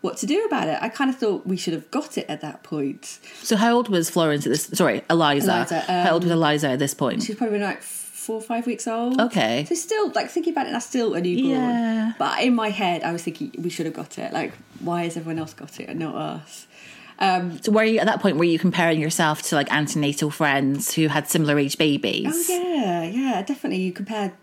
what 0.06 0.18
to 0.18 0.26
do 0.26 0.46
about 0.46 0.68
it. 0.68 0.78
I 0.82 0.90
kind 0.90 1.10
of 1.10 1.18
thought 1.18 1.46
we 1.46 1.58
should 1.58 1.74
have 1.74 1.90
got 1.92 2.18
it 2.18 2.26
at 2.30 2.40
that 2.42 2.64
point. 2.64 3.20
So 3.42 3.56
how 3.58 3.74
old 3.76 3.90
was 3.90 4.10
Florence 4.10 4.46
at 4.46 4.52
this? 4.52 4.66
Sorry, 4.74 5.02
Eliza. 5.10 5.52
Eliza, 5.52 5.80
how 5.82 6.14
old 6.14 6.24
was 6.24 6.32
Eliza 6.32 6.70
at 6.70 6.80
this 6.80 6.94
point? 6.94 7.24
She's 7.24 7.36
probably 7.36 7.60
like 7.60 7.82
four 7.82 8.38
or 8.38 8.42
five 8.42 8.66
weeks 8.66 8.88
old. 8.88 9.20
Okay. 9.20 9.66
So 9.68 9.76
still, 9.76 10.12
like 10.16 10.30
thinking 10.30 10.54
about 10.54 10.68
it, 10.68 10.72
that's 10.72 10.86
still 10.86 11.14
a 11.14 11.22
newborn. 11.22 11.50
Yeah. 11.50 12.14
But 12.18 12.42
in 12.42 12.56
my 12.56 12.70
head, 12.70 13.04
I 13.04 13.12
was 13.12 13.22
thinking 13.24 13.52
we 13.58 13.70
should 13.70 13.86
have 13.86 13.96
got 13.96 14.18
it. 14.18 14.34
Like, 14.34 14.54
why 14.80 15.04
has 15.04 15.18
everyone 15.18 15.40
else 15.40 15.54
got 15.54 15.80
it 15.80 15.90
and 15.90 16.00
not 16.00 16.16
us? 16.16 16.68
Um, 17.20 17.62
So 17.62 17.72
were 17.72 17.84
you 17.84 18.00
at 18.00 18.08
that 18.08 18.22
point? 18.22 18.38
Were 18.38 18.44
you 18.44 18.60
comparing 18.60 19.00
yourself 19.00 19.42
to 19.44 19.56
like 19.56 19.72
antenatal 19.72 20.30
friends 20.32 20.94
who 20.94 21.08
had 21.08 21.30
similar 21.30 21.58
age 21.60 21.78
babies? 21.78 22.48
oh 22.50 22.54
yeah, 22.54 23.04
yeah, 23.04 23.42
definitely. 23.42 23.82
You 23.82 23.94
compare 23.94 24.34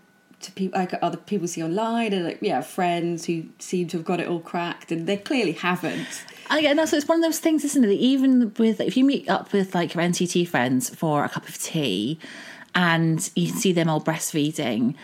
to 0.43 0.51
people, 0.51 0.79
like 0.79 0.93
other 1.01 1.17
people 1.17 1.47
see 1.47 1.63
online, 1.63 2.13
and 2.13 2.25
like 2.25 2.39
yeah, 2.41 2.61
friends 2.61 3.25
who 3.25 3.45
seem 3.59 3.87
to 3.89 3.97
have 3.97 4.05
got 4.05 4.19
it 4.19 4.27
all 4.27 4.39
cracked, 4.39 4.91
and 4.91 5.07
they 5.07 5.17
clearly 5.17 5.53
haven't. 5.53 6.25
And 6.49 6.59
again, 6.59 6.75
that's 6.75 6.93
it's 6.93 7.07
one 7.07 7.17
of 7.19 7.23
those 7.23 7.39
things, 7.39 7.63
isn't 7.65 7.83
it? 7.83 7.91
Even 7.91 8.53
with 8.57 8.79
if 8.79 8.95
you 8.95 9.03
meet 9.03 9.29
up 9.29 9.51
with 9.53 9.73
like 9.73 9.93
your 9.93 10.03
NCT 10.03 10.47
friends 10.47 10.93
for 10.93 11.23
a 11.23 11.29
cup 11.29 11.47
of 11.47 11.57
tea, 11.57 12.19
and 12.75 13.29
you 13.35 13.47
see 13.47 13.71
them 13.71 13.89
all 13.89 14.01
breastfeeding, 14.01 14.95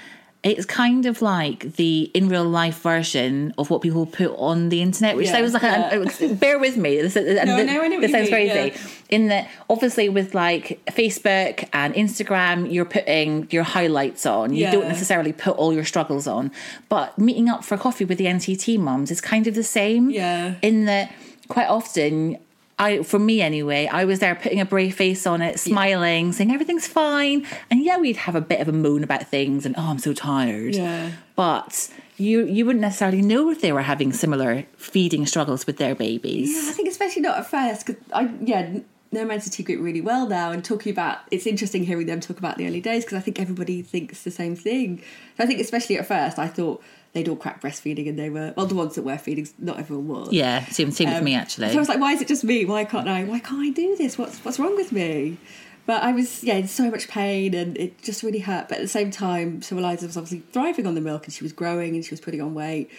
it's 0.42 0.66
kind 0.66 1.06
of 1.06 1.22
like 1.22 1.74
the 1.76 2.10
in 2.14 2.30
real 2.30 2.46
life 2.46 2.82
version 2.82 3.54
of 3.58 3.70
what 3.70 3.82
people 3.82 4.06
put 4.06 4.34
on 4.38 4.70
the 4.70 4.82
internet, 4.82 5.18
which 5.18 5.26
Yeah, 5.26 5.34
sounds 5.34 5.54
like 5.54 5.64
yeah. 5.64 6.06
a, 6.32 6.34
bear 6.34 6.58
with 6.58 6.78
me. 6.78 7.02
This, 7.02 7.16
No, 7.16 7.24
th- 7.24 7.46
no, 7.46 8.00
this 8.00 8.12
sounds 8.12 8.24
mean, 8.24 8.32
crazy. 8.32 8.70
yeah. 8.74 8.78
In 9.10 9.28
that, 9.28 9.50
obviously, 9.70 10.08
with 10.08 10.34
like 10.34 10.80
Facebook 10.92 11.68
and 11.74 11.94
Instagram, 11.94 12.72
you're 12.72 12.86
putting 12.86 13.48
your 13.52 13.64
highlights 13.64 14.26
on. 14.26 14.54
You 14.54 14.72
don't 14.72 14.88
necessarily 14.88 15.34
put 15.34 15.58
all 15.58 15.74
your 15.74 15.84
struggles 15.84 16.26
on, 16.26 16.52
but 16.88 17.18
meeting 17.20 17.50
up 17.50 17.66
for 17.66 17.76
coffee 17.78 18.06
with 18.06 18.18
the 18.18 18.26
NCT 18.26 18.80
mums 18.80 19.12
is 19.12 19.20
kind 19.20 19.46
of 19.46 19.56
the 19.56 19.64
same 19.64 20.10
Yeah. 20.10 20.56
in 20.62 20.86
that 20.86 21.12
quite 21.50 21.68
often 21.68 22.38
I 22.80 23.04
for 23.04 23.20
me 23.20 23.42
anyway, 23.42 23.88
I 23.88 24.06
was 24.06 24.20
there 24.20 24.34
putting 24.36 24.62
a 24.62 24.66
brave 24.66 24.96
face 24.96 25.28
on 25.28 25.42
it, 25.42 25.60
smiling, 25.60 26.32
saying 26.32 26.52
everything's 26.52 26.88
fine. 26.88 27.46
And 27.70 27.84
yeah, 27.84 27.98
we'd 27.98 28.18
have 28.18 28.36
a 28.36 28.42
bit 28.42 28.62
of 28.62 28.70
a 28.70 28.72
moan 28.72 29.04
about 29.04 29.28
things 29.28 29.66
and 29.66 29.76
oh 29.78 29.90
I'm 29.90 30.00
so 30.00 30.14
tired. 30.14 30.76
Yeah. 30.76 31.12
But 31.36 31.92
you 32.18 32.46
you 32.46 32.66
wouldn't 32.66 32.82
necessarily 32.82 33.22
know 33.22 33.52
if 33.52 33.62
they 33.62 33.74
were 33.74 33.82
having 33.82 34.14
similar 34.14 34.66
feeding 34.78 35.26
struggles 35.26 35.68
with 35.68 35.78
their 35.78 35.94
babies. 35.94 36.52
Yeah, 36.52 36.70
I 36.70 36.74
think 36.74 36.88
especially 36.88 37.22
not 37.22 37.38
at 37.38 37.50
first 37.50 37.86
because 37.86 38.02
I 38.14 38.32
yeah 38.42 38.80
know 39.12 39.26
my 39.26 39.38
NCT 39.38 39.66
group 39.66 39.82
really 39.82 40.02
well 40.02 40.28
now 40.28 40.52
and 40.52 40.64
talking 40.64 40.92
about 40.92 41.20
it's 41.32 41.48
interesting 41.48 41.84
hearing 41.84 42.06
them 42.06 42.20
talk 42.20 42.38
about 42.38 42.58
the 42.58 42.68
early 42.68 42.82
days 42.82 43.04
because 43.04 43.18
I 43.18 43.22
think 43.22 43.40
everybody 43.40 43.82
thinks 43.82 44.24
the 44.24 44.32
same 44.32 44.56
thing. 44.56 45.02
So 45.38 45.44
I 45.44 45.48
think 45.48 45.60
especially 45.60 45.98
at 45.98 46.08
first 46.08 46.38
I 46.38 46.48
thought 46.48 46.84
they'd 47.14 47.28
all 47.28 47.36
crack 47.36 47.62
breastfeeding 47.62 48.08
and 48.08 48.18
they 48.20 48.30
were 48.30 48.54
well 48.56 48.66
the 48.66 48.76
ones 48.76 48.96
that 48.96 49.04
were 49.04 49.18
feeding 49.18 49.48
not 49.58 49.80
everyone 49.80 50.08
was. 50.08 50.34
Yeah, 50.34 50.66
same 50.66 50.92
same 50.92 51.10
with 51.10 51.24
me 51.24 51.36
actually. 51.36 51.70
So 51.70 51.76
I 51.76 51.80
was 51.80 51.90
like, 51.90 52.00
why 52.00 52.14
is 52.14 52.22
it 52.22 52.28
just 52.28 52.44
me? 52.44 52.66
Why 52.66 52.86
can't 52.86 53.08
I? 53.08 53.24
Why 53.24 53.40
can't 53.40 53.62
I 53.62 53.70
do 53.70 53.96
this? 53.96 54.18
What's 54.18 54.40
what's 54.46 54.60
wrong 54.60 54.76
with 54.76 54.92
me? 54.92 55.38
But 55.86 56.04
I 56.04 56.12
was 56.12 56.44
yeah 56.44 56.56
in 56.56 56.68
so 56.68 56.92
much 56.92 57.08
pain 57.08 57.54
and 57.56 57.78
it 57.78 58.02
just 58.04 58.22
really 58.22 58.40
hurt. 58.40 58.70
But 58.70 58.78
at 58.78 58.82
the 58.82 58.88
same 58.88 59.10
time, 59.10 59.62
so 59.62 59.78
Eliza 59.78 60.06
was 60.06 60.18
obviously 60.18 60.44
thriving 60.52 60.86
on 60.86 60.96
the 60.96 61.02
milk 61.02 61.26
and 61.26 61.34
she 61.34 61.44
was 61.44 61.54
growing 61.54 61.96
and 61.96 62.06
she 62.06 62.12
was 62.12 62.22
putting 62.22 62.42
on 62.42 62.54
weight. 62.54 62.92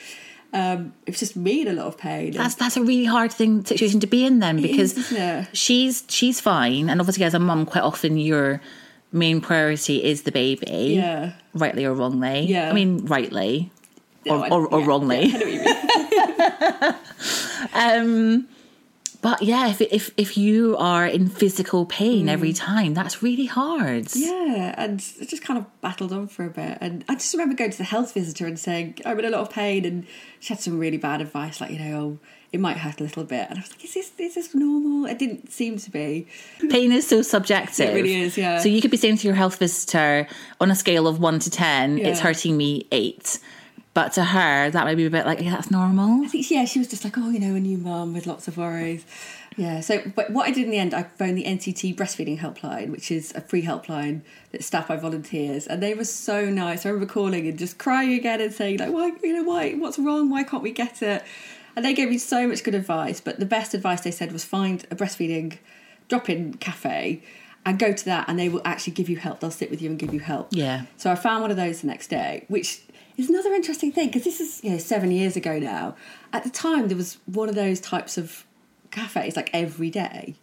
Um, 0.53 0.95
it 1.07 1.13
was 1.13 1.21
just 1.21 1.37
me 1.37 1.61
in 1.61 1.69
a 1.69 1.73
lot 1.73 1.87
of 1.87 1.97
pain. 1.97 2.33
That's 2.33 2.57
that's 2.57 2.77
a 2.77 2.83
really 2.83 3.05
hard 3.05 3.33
thing 3.33 3.65
situation 3.65 4.01
to 4.01 4.09
be 4.09 4.25
in 4.25 4.41
then 4.41 4.61
because 4.61 5.13
is, 5.13 5.47
she's 5.53 6.05
she's 6.09 6.41
fine 6.41 6.91
and 6.91 7.01
obviously 7.01 7.25
as 7.25 7.35
a 7.35 7.39
mum 7.39 7.67
quite 7.67 7.85
often 7.85 8.17
your 8.17 8.61
main 9.13 9.41
priority 9.41 10.03
is 10.03 10.23
the 10.23 10.33
baby. 10.33 10.95
Yeah. 10.97 11.35
Rightly 11.55 11.85
or 11.85 11.95
wrongly. 11.95 12.47
Yeah. 12.47 12.71
I 12.71 12.73
mean 12.73 13.07
rightly. 13.07 13.71
Or, 14.27 14.53
or, 14.53 14.67
or 14.67 14.81
yeah, 14.81 14.87
wrongly. 14.87 15.27
yeah, 15.27 15.37
I 15.37 15.39
know 15.39 15.47
what 15.47 16.73
you 16.73 16.81
mean. 16.81 16.95
Um, 17.73 18.49
but 19.23 19.43
yeah, 19.43 19.69
if 19.69 19.83
if 19.83 20.11
if 20.17 20.39
you 20.39 20.77
are 20.79 21.07
in 21.07 21.29
physical 21.29 21.85
pain 21.85 22.29
every 22.29 22.55
time, 22.55 22.95
that's 22.95 23.23
really 23.23 23.45
hard. 23.45 24.05
Mm. 24.07 24.17
Yeah, 24.17 24.75
and 24.79 25.05
I 25.21 25.25
just 25.27 25.43
kind 25.43 25.59
of 25.59 25.81
battled 25.83 26.13
on 26.13 26.27
for 26.29 26.47
a 26.47 26.51
bit. 26.51 26.79
And 26.81 27.05
I 27.09 27.15
just 27.15 27.33
remember 27.35 27.55
going 27.55 27.71
to 27.71 27.79
the 27.79 27.85
health 27.85 28.15
visitor 28.15 28.47
and 28.47 28.59
saying, 28.59 28.99
I'm 29.05 29.19
in 29.19 29.27
a 29.27 29.31
lot 29.31 29.43
of 29.43 29.51
pain. 29.51 29.85
And 29.85 30.07
she 30.39 30.55
had 30.55 30.61
some 30.61 30.79
really 30.79 30.97
bad 30.97 31.21
advice, 31.21 31.61
like, 31.61 31.71
you 31.71 31.79
know, 31.79 31.99
oh, 31.99 32.19
it 32.51 32.61
might 32.61 32.79
hurt 32.79 33.01
a 33.01 33.03
little 33.03 33.25
bit. 33.25 33.47
And 33.51 33.59
I 33.59 33.63
was 33.63 33.71
like, 33.71 33.85
is 33.85 33.93
this, 33.93 34.13
is 34.17 34.35
this 34.37 34.55
normal? 34.55 35.05
It 35.05 35.19
didn't 35.19 35.53
seem 35.53 35.77
to 35.79 35.91
be. 35.91 36.27
Pain 36.71 36.91
is 36.91 37.07
so 37.07 37.21
subjective. 37.21 37.91
It 37.91 37.95
really 37.95 38.23
is, 38.23 38.39
yeah. 38.39 38.59
So 38.59 38.71
you 38.71 38.81
could 38.81 38.91
be 38.91 38.97
saying 38.97 39.19
to 39.19 39.27
your 39.27 39.37
health 39.37 39.59
visitor 39.59 40.27
on 40.61 40.71
a 40.71 40.75
scale 40.75 41.07
of 41.07 41.21
one 41.21 41.41
to 41.41 41.51
ten, 41.51 41.99
it's 41.99 42.21
hurting 42.21 42.57
me 42.57 42.87
eight. 42.91 43.39
But 43.93 44.13
to 44.13 44.25
her, 44.25 44.71
that 44.71 44.85
might 44.85 44.95
be 44.95 45.07
a 45.07 45.11
bit 45.11 45.27
like, 45.27 45.41
yeah, 45.41 45.51
that's 45.51 45.71
normal. 45.71 46.25
I 46.25 46.29
think, 46.29 46.49
yeah, 46.49 46.65
she 46.65 46.79
was 46.79 46.87
just 46.87 47.03
like, 47.03 47.19
oh, 47.19 47.31
you 47.31 47.41
know, 47.41 47.57
a 47.57 47.61
new 47.61 47.77
mum 47.77 48.15
with 48.15 48.27
lots 48.27 48.47
of 48.47 48.57
worries. 48.57 49.05
Yeah, 49.57 49.81
so, 49.81 50.01
but 50.15 50.31
what 50.31 50.47
I 50.47 50.53
did 50.53 50.65
in 50.65 50.71
the 50.71 50.79
end, 50.79 50.95
I 50.95 51.03
phoned 51.03 51.37
the 51.37 51.45
NCT 51.45 51.97
breastfeeding 51.97 52.39
helpline, 52.39 52.91
which 52.91 53.11
is 53.11 53.35
a 53.35 53.41
free 53.41 53.65
helpline 53.65 54.23
that's 54.53 54.65
staffed 54.65 54.89
by 54.89 54.97
volunteers. 54.97 55.67
And 55.67 55.83
they 55.83 55.95
were 55.95 56.05
so 56.05 56.49
nice. 56.49 56.87
I 56.87 56.91
remember 56.91 57.13
calling 57.13 57.49
and 57.49 57.59
just 57.59 57.79
crying 57.79 58.13
again 58.13 58.41
and 58.41 58.53
saying, 58.53 58.79
like, 58.79 58.93
why, 58.93 59.11
you 59.25 59.33
know, 59.33 59.43
why, 59.43 59.73
what's 59.73 59.99
wrong? 59.99 60.31
Why 60.31 60.45
can't 60.45 60.63
we 60.63 60.71
get 60.71 61.03
it? 61.03 61.25
And 61.75 61.85
they 61.85 61.93
gave 61.93 62.11
me 62.11 62.19
so 62.19 62.47
much 62.47 62.63
good 62.63 62.77
advice. 62.77 63.21
But 63.21 63.41
the 63.41 63.47
best 63.47 63.75
advice 63.75 64.03
they 64.03 64.13
said 64.13 64.31
was 64.31 64.45
find 64.45 64.87
a 64.91 64.95
breastfeeding 64.95 65.59
drop 66.09 66.31
in 66.31 66.55
cafe 66.55 67.23
and 67.65 67.79
go 67.79 67.93
to 67.93 68.05
that 68.05 68.29
and 68.29 68.39
they 68.39 68.49
will 68.49 68.63
actually 68.65 68.93
give 68.93 69.09
you 69.09 69.17
help. 69.17 69.41
They'll 69.41 69.51
sit 69.51 69.71
with 69.71 69.83
you 69.83 69.91
and 69.91 69.99
give 69.99 70.15
you 70.15 70.21
help. 70.21 70.49
Yeah. 70.53 70.87
So 70.97 71.11
I 71.11 71.15
found 71.15 71.43
one 71.43 71.51
of 71.51 71.57
those 71.57 71.83
the 71.83 71.89
next 71.89 72.09
day, 72.09 72.45
which 72.49 72.83
is 73.25 73.31
another 73.31 73.53
interesting 73.55 73.93
thing 73.93 74.09
because 74.09 74.25
this 74.25 74.41
is 74.41 74.63
you 74.65 74.71
know 74.71 74.79
seven 74.79 75.11
years 75.11 75.37
ago 75.37 75.59
now. 75.59 75.97
At 76.33 76.45
the 76.45 76.51
time, 76.51 76.89
there 76.89 76.97
was 76.97 77.19
one 77.27 77.49
of 77.49 77.55
those 77.55 77.81
types 77.81 78.17
of 78.19 78.45
cafes 78.91 79.37
like 79.37 79.51
every 79.53 79.91
day, 79.91 80.35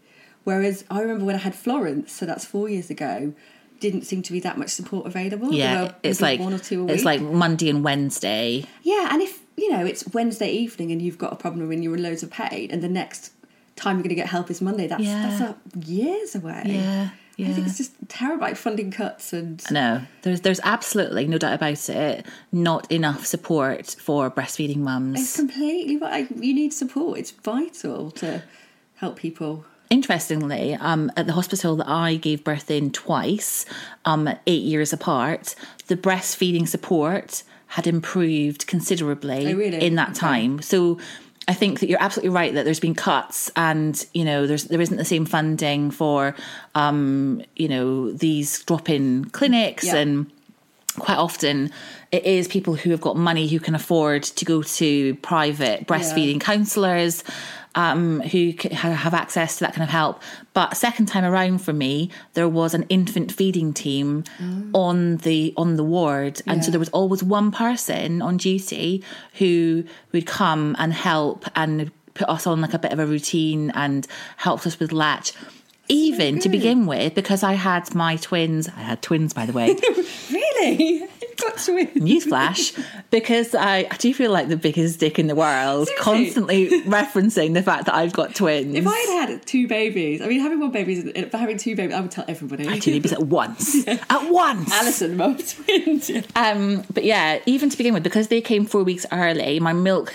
whereas 0.43 0.83
I 0.89 1.01
remember 1.01 1.25
when 1.25 1.35
I 1.35 1.39
had 1.39 1.55
Florence, 1.55 2.11
so 2.11 2.25
that's 2.25 2.45
four 2.45 2.69
years 2.69 2.89
ago. 2.89 3.33
Didn't 3.79 4.03
seem 4.03 4.23
to 4.23 4.31
be 4.31 4.39
that 4.39 4.57
much 4.57 4.69
support 4.69 5.05
available. 5.05 5.53
Yeah, 5.53 5.91
it's 6.01 6.19
like 6.19 6.39
one 6.39 6.51
or 6.53 6.57
two 6.57 6.87
it's 6.89 7.05
like 7.05 7.21
Monday 7.21 7.69
and 7.69 7.83
Wednesday. 7.83 8.65
Yeah, 8.81 9.09
and 9.11 9.21
if 9.21 9.39
you 9.55 9.71
know 9.71 9.85
it's 9.85 10.03
Wednesday 10.13 10.51
evening 10.51 10.91
and 10.91 10.99
you've 10.99 11.19
got 11.19 11.31
a 11.31 11.35
problem 11.35 11.69
and 11.71 11.83
you're 11.83 11.95
in 11.95 12.01
loads 12.01 12.23
of 12.23 12.31
pain, 12.31 12.71
and 12.71 12.81
the 12.81 12.89
next 12.89 13.31
time 13.75 13.97
you're 13.97 14.03
going 14.03 14.09
to 14.09 14.15
get 14.15 14.27
help 14.27 14.49
is 14.49 14.61
Monday, 14.61 14.87
that's 14.87 15.03
Yeah. 15.03 15.27
that's 15.27 15.41
a 15.41 15.55
years 15.87 16.33
away. 16.33 16.63
Yeah. 16.65 17.09
I 17.39 17.51
think 17.53 17.67
it's 17.67 17.77
just 17.77 17.91
terrible, 18.07 18.41
like 18.41 18.55
funding 18.55 18.89
cuts 18.89 19.31
and. 19.31 19.63
No, 19.69 20.01
there's 20.23 20.41
there's 20.41 20.59
absolutely 20.63 21.27
no 21.27 21.37
doubt 21.37 21.53
about 21.53 21.87
it. 21.89 22.25
Not 22.51 22.91
enough 22.91 23.25
support 23.27 23.95
for 23.99 24.31
breastfeeding 24.31 24.77
mums. 24.77 25.21
It's 25.21 25.35
completely 25.35 25.97
right. 25.97 26.27
You 26.35 26.53
need 26.55 26.73
support. 26.73 27.19
It's 27.19 27.31
vital 27.31 28.09
to 28.11 28.41
help 28.95 29.17
people. 29.17 29.65
Interestingly, 29.91 30.73
um, 30.73 31.11
at 31.15 31.27
the 31.27 31.33
hospital 31.33 31.75
that 31.77 31.87
I 31.87 32.15
gave 32.15 32.43
birth 32.43 32.69
in 32.71 32.91
twice, 32.91 33.65
um, 34.03 34.27
eight 34.47 34.63
years 34.63 34.91
apart, 34.91 35.55
the 35.87 35.95
breastfeeding 35.95 36.67
support 36.67 37.43
had 37.67 37.85
improved 37.87 38.65
considerably 38.67 39.53
Oh, 39.53 39.55
really? 39.57 39.79
in 39.85 39.95
that 39.95 40.09
Okay. 40.09 40.19
time. 40.19 40.61
So. 40.61 40.97
I 41.49 41.53
think 41.53 41.79
that 41.79 41.87
you're 41.89 42.01
absolutely 42.01 42.29
right 42.29 42.53
that 42.53 42.65
there's 42.65 42.79
been 42.79 42.95
cuts, 42.95 43.49
and 43.55 44.05
you 44.13 44.25
know 44.25 44.47
there's 44.47 44.65
there 44.65 44.81
isn't 44.81 44.97
the 44.97 45.05
same 45.05 45.25
funding 45.25 45.91
for, 45.91 46.35
um, 46.75 47.41
you 47.55 47.69
know, 47.69 48.11
these 48.11 48.63
drop-in 48.63 49.25
clinics 49.25 49.85
Yeah. 49.85 49.95
and 49.97 50.31
quite 50.99 51.17
often 51.17 51.69
it 52.11 52.25
is 52.25 52.47
people 52.47 52.73
who 52.73 52.89
have 52.89 52.99
got 53.01 53.15
money 53.15 53.47
who 53.47 53.59
can 53.59 53.75
afford 53.75 54.23
to 54.23 54.45
go 54.45 54.63
to 54.63 55.13
private 55.15 55.85
breastfeeding 55.85 56.41
counsellors 56.41 57.23
um, 57.75 58.21
who 58.21 58.53
have 58.71 59.13
access 59.13 59.57
to 59.57 59.65
that 59.65 59.73
kind 59.73 59.83
of 59.83 59.89
help. 59.89 60.21
But 60.53 60.75
second 60.75 61.05
time 61.07 61.23
around 61.23 61.59
for 61.59 61.73
me, 61.73 62.09
there 62.33 62.49
was 62.49 62.73
an 62.73 62.83
infant 62.89 63.31
feeding 63.31 63.73
team 63.73 64.23
on 64.73 65.17
the 65.17 65.53
on 65.57 65.75
the 65.75 65.83
ward, 65.83 66.41
and 66.47 66.63
so 66.65 66.71
there 66.71 66.79
was 66.79 66.89
always 66.89 67.23
one 67.23 67.51
person 67.51 68.21
on 68.21 68.37
duty 68.37 69.03
who 69.33 69.83
would 70.11 70.25
come 70.25 70.75
and 70.79 70.93
help 70.93 71.45
and 71.55 71.91
put 72.15 72.27
us 72.29 72.47
on 72.47 72.61
like 72.61 72.73
a 72.73 72.79
bit 72.79 72.91
of 72.91 72.97
a 72.99 73.05
routine 73.05 73.69
and 73.75 74.07
helped 74.37 74.65
us 74.65 74.79
with 74.79 74.91
latch. 74.91 75.33
Even 75.89 76.39
to 76.39 76.49
begin 76.49 76.85
with, 76.85 77.15
because 77.15 77.43
I 77.43 77.53
had 77.53 77.95
my 77.95 78.17
twins, 78.17 78.67
I 78.67 78.81
had 78.81 79.01
twins 79.01 79.33
by 79.33 79.45
the 79.45 79.53
way, 79.53 79.77
Really? 80.31 81.07
You've 81.47 81.55
got 81.55 81.63
to 81.63 81.73
win. 81.73 81.87
Newsflash, 81.87 82.85
because 83.09 83.55
I, 83.55 83.87
I 83.89 83.97
do 83.97 84.13
feel 84.13 84.31
like 84.31 84.49
the 84.49 84.57
biggest 84.57 84.99
dick 84.99 85.17
in 85.19 85.27
the 85.27 85.35
world, 85.35 85.87
Seriously? 85.87 86.03
constantly 86.03 86.69
referencing 86.83 87.53
the 87.53 87.63
fact 87.63 87.85
that 87.85 87.95
I've 87.95 88.13
got 88.13 88.35
twins. 88.35 88.75
If 88.75 88.87
I 88.87 88.97
had 88.97 89.29
had 89.29 89.45
two 89.45 89.67
babies, 89.67 90.21
I 90.21 90.27
mean, 90.27 90.39
having 90.41 90.59
one 90.59 90.71
baby, 90.71 90.93
is- 90.93 91.25
but 91.31 91.39
having 91.39 91.57
two 91.57 91.75
babies, 91.75 91.95
I 91.95 92.01
would 92.01 92.11
tell 92.11 92.25
everybody. 92.27 92.67
I 92.67 92.79
two 92.79 92.91
babies 92.91 93.13
at 93.13 93.21
once. 93.23 93.87
At 93.87 94.31
once. 94.31 94.71
Alison, 94.73 95.17
mum 95.17 95.37
twins. 95.65 96.09
Yeah. 96.09 96.21
Um, 96.35 96.83
but 96.93 97.03
yeah, 97.03 97.39
even 97.45 97.69
to 97.69 97.77
begin 97.77 97.93
with, 97.93 98.03
because 98.03 98.27
they 98.27 98.41
came 98.41 98.65
four 98.65 98.83
weeks 98.83 99.05
early, 99.11 99.59
my 99.59 99.73
milk 99.73 100.13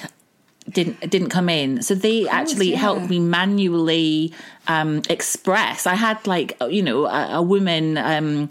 didn't 0.69 1.01
didn't 1.11 1.31
come 1.31 1.49
in. 1.49 1.83
So 1.83 1.95
they 1.95 2.29
actually 2.29 2.71
yeah. 2.71 2.77
helped 2.77 3.11
me 3.11 3.19
manually 3.19 4.33
um, 4.69 5.03
express. 5.11 5.87
I 5.87 5.95
had 5.95 6.25
like 6.27 6.57
you 6.69 6.83
know 6.83 7.07
a, 7.07 7.37
a 7.37 7.43
woman. 7.43 7.99
Um, 7.99 8.49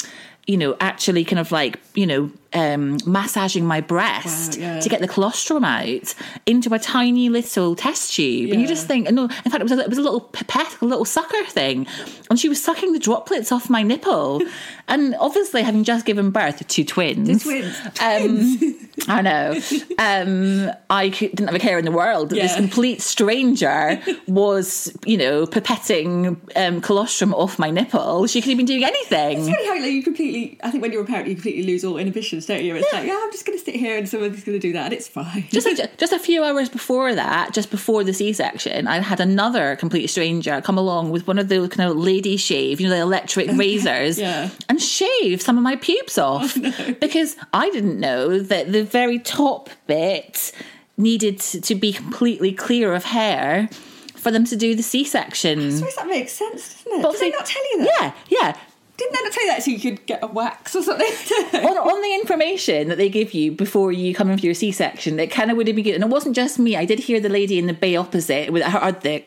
you 0.48 0.58
know, 0.58 0.76
actually 0.82 1.24
kind 1.24 1.40
of 1.40 1.52
like, 1.52 1.80
you 1.94 2.06
know, 2.06 2.32
um, 2.54 2.98
massaging 3.06 3.66
my 3.66 3.82
breast 3.82 4.58
Wow, 4.58 4.64
yeah. 4.64 4.80
to 4.80 4.90
get 4.90 5.02
the 5.02 5.08
colostrum 5.08 5.64
out 5.64 6.14
into 6.46 6.74
a 6.74 6.80
tiny 6.80 7.30
little 7.30 7.76
test 7.76 8.14
tube. 8.14 8.52
And 8.52 8.62
you 8.62 8.68
just 8.68 8.88
think, 8.88 9.10
no, 9.12 9.24
in 9.24 9.30
fact, 9.30 9.56
it 9.56 9.64
was, 9.64 9.72
a, 9.72 9.80
it 9.80 9.90
was 9.90 9.98
a 9.98 10.02
little 10.02 10.22
pipette, 10.22 10.82
a 10.82 10.86
little 10.86 11.06
sucker 11.06 11.44
thing. 11.46 11.88
And 12.30 12.40
she 12.40 12.50
was 12.50 12.62
sucking 12.64 12.94
the 12.94 13.00
droplets 13.00 13.52
off 13.52 13.70
my 13.70 13.84
nipple. 13.84 14.42
and 14.88 15.16
obviously, 15.20 15.64
having 15.64 15.84
just 15.84 16.06
given 16.06 16.32
birth 16.32 16.66
to 16.68 16.84
twins. 16.84 17.44
twins. 17.44 17.78
Um, 18.02 18.78
I 19.08 19.22
know. 19.22 19.60
Um, 19.98 20.72
I 20.90 21.10
didn't 21.10 21.48
have 21.48 21.56
a 21.56 21.60
care 21.60 21.80
in 21.80 21.86
the 21.86 21.92
world 21.92 22.30
that 22.30 22.36
this 22.36 22.56
complete 22.56 23.02
stranger 23.02 24.02
was, 24.28 24.96
you 25.06 25.18
know, 25.18 25.46
pipetting 25.46 26.38
um, 26.56 26.82
colostrum 26.82 27.34
off 27.34 27.58
my 27.58 27.72
nipple. 27.72 28.28
She 28.28 28.42
could 28.42 28.50
have 28.50 28.58
been 28.58 28.66
doing 28.66 28.84
anything. 28.84 29.40
It's 29.40 29.50
funny 29.50 29.68
how 29.68 29.80
like, 29.80 29.92
you 29.92 30.04
completely, 30.04 30.60
I 30.64 30.72
think 30.72 30.82
when 30.82 30.92
you're 30.92 31.04
a 31.04 31.06
parent, 31.06 31.28
you 31.28 31.36
completely 31.36 31.64
lose 31.64 31.84
all 31.84 31.98
inhibitions, 32.42 32.46
don't 32.46 32.64
you? 32.64 32.76
It's 32.76 32.94
like, 32.94 33.08
yeah, 33.08 33.20
I'm 33.22 33.32
just 33.32 33.46
going 33.46 33.58
to 33.58 33.64
sit 33.64 33.76
here 33.76 33.98
and 33.98 34.08
someone's 34.08 34.44
going 34.44 34.60
to 34.60 34.68
do 34.68 34.74
that, 34.74 34.86
and 34.86 34.94
it's 34.94 35.08
fine. 35.08 35.46
just 35.50 35.68
a, 35.68 35.90
just 35.98 36.14
a 36.14 36.20
few 36.20 36.44
hours 36.44 36.70
before 36.70 37.14
that, 37.16 37.54
just 37.54 37.72
before 37.72 38.04
the 38.04 38.14
C 38.14 38.34
section, 38.34 38.88
I 38.88 39.00
had 39.00 39.20
another 39.20 39.76
complete 39.76 40.08
stranger 40.08 40.62
come 40.62 40.78
along 40.78 41.12
with 41.12 41.28
one 41.28 41.40
of 41.40 41.50
those 41.50 41.70
kind 41.70 41.90
of 41.90 41.98
lady 41.98 42.38
shave, 42.38 42.80
you 42.80 42.88
know, 42.88 42.96
the 42.96 43.02
electric 43.02 43.52
razors, 43.58 44.20
Yeah. 44.20 44.50
and 44.70 44.82
shave 44.82 45.42
some 45.42 45.58
of 45.58 45.64
my 45.64 45.76
pubes 45.76 46.18
oh, 46.18 46.26
off 46.26 46.58
because 47.00 47.36
I 47.54 47.70
didn't 47.70 48.00
know 48.00 48.40
that 48.40 48.72
the 48.72 48.84
very 48.84 49.20
top 49.20 49.70
bit 49.88 50.52
needed 50.98 51.40
to, 51.40 51.76
be 51.76 51.94
completely 51.94 52.52
clear 52.52 52.94
of 52.94 53.04
hair 53.06 53.68
for 54.16 54.30
them 54.30 54.46
to 54.46 54.56
do 54.56 54.76
the 54.76 54.84
C 54.84 55.04
section. 55.04 55.68
I 55.68 55.70
suppose 55.72 55.96
that 55.96 56.08
makes 56.08 56.34
sense, 56.34 56.84
doesn't 56.84 57.00
it? 57.00 57.02
But 57.02 57.12
Did 57.14 57.22
they 57.22 57.30
not 57.32 57.46
tell 57.46 57.72
you 57.72 57.86
that? 57.86 58.16
Yeah, 58.30 58.38
yeah. 58.40 58.58
Didn't 59.02 59.24
they 59.24 59.30
tell 59.32 59.44
you 59.44 59.52
that 59.52 59.64
so 59.64 59.72
you 59.72 59.80
could 59.80 60.06
get 60.06 60.24
a 60.24 60.28
wax 60.28 60.76
or 60.76 60.84
something? 60.84 61.08
on, 61.54 61.78
on 61.78 62.02
the 62.02 62.14
information 62.14 62.88
that 62.90 62.98
they 62.98 63.10
give 63.10 63.34
you 63.34 63.52
before 63.52 63.92
you 63.92 64.14
come 64.14 64.30
in 64.30 64.38
for 64.38 64.46
your 64.46 64.54
C-section, 64.54 65.20
it 65.20 65.28
kind 65.28 65.50
of 65.50 65.58
would 65.58 65.68
have 65.68 65.76
been 65.76 65.86
good. 65.86 65.96
And 65.96 66.04
it 66.04 66.10
wasn't 66.10 66.36
just 66.36 66.60
me. 66.60 66.76
I 66.76 66.86
did 66.86 67.00
hear 67.00 67.20
the 67.20 67.30
lady 67.30 67.58
in 67.58 67.66
the 67.66 67.74
bay 67.74 67.96
opposite 67.96 68.52
with 68.54 68.64
her 68.64 68.92
the 68.92 69.24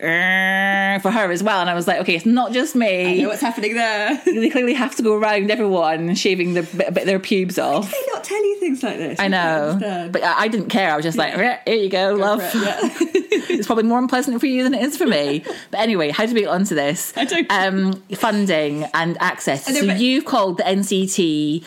for 1.02 1.10
her 1.10 1.30
as 1.32 1.42
well. 1.42 1.60
And 1.60 1.68
I 1.68 1.74
was 1.74 1.88
like, 1.88 1.98
okay, 2.00 2.14
it's 2.14 2.26
not 2.26 2.52
just 2.52 2.76
me. 2.76 3.20
I 3.20 3.22
know 3.22 3.28
what's 3.28 3.40
happening 3.40 3.74
there. 3.74 4.20
They 4.44 4.50
clearly 4.50 4.74
have 4.74 4.94
to 4.96 5.02
go 5.02 5.14
around 5.16 5.50
everyone 5.50 6.14
shaving 6.16 6.54
the 6.54 6.64
bit, 6.64 6.88
a 6.88 6.92
bit 6.92 7.02
of 7.02 7.06
their 7.06 7.18
pubes 7.18 7.58
off. 7.58 7.90
Did 7.90 7.94
they 7.94 8.12
not 8.12 8.24
tell 8.24 8.44
you 8.44 8.60
things 8.60 8.82
like 8.82 8.98
this? 8.98 9.18
I 9.18 9.28
know, 9.28 9.78
but 9.80 10.12
but 10.12 10.22
I, 10.22 10.42
I 10.42 10.48
didn't 10.48 10.68
care. 10.68 10.92
I 10.92 10.96
was 10.96 11.04
just 11.04 11.16
like, 11.16 11.34
here 11.34 11.74
you 11.74 11.88
go, 11.88 12.14
love. 12.14 12.40
it's 13.48 13.66
probably 13.66 13.84
more 13.84 13.98
unpleasant 13.98 14.38
for 14.40 14.46
you 14.46 14.62
than 14.64 14.74
it 14.74 14.82
is 14.82 14.96
for 14.96 15.06
me. 15.06 15.44
But 15.70 15.80
anyway, 15.80 16.10
how 16.10 16.26
do 16.26 16.34
we 16.34 16.40
get 16.40 16.48
onto 16.48 16.74
this? 16.74 17.12
I 17.16 17.24
don't- 17.24 17.46
Um, 17.50 18.02
funding 18.14 18.84
and 18.94 19.16
access. 19.20 19.66
So 19.66 19.72
then- 19.86 20.00
you've 20.00 20.24
called 20.24 20.58
the 20.58 20.64
NCT 20.68 21.64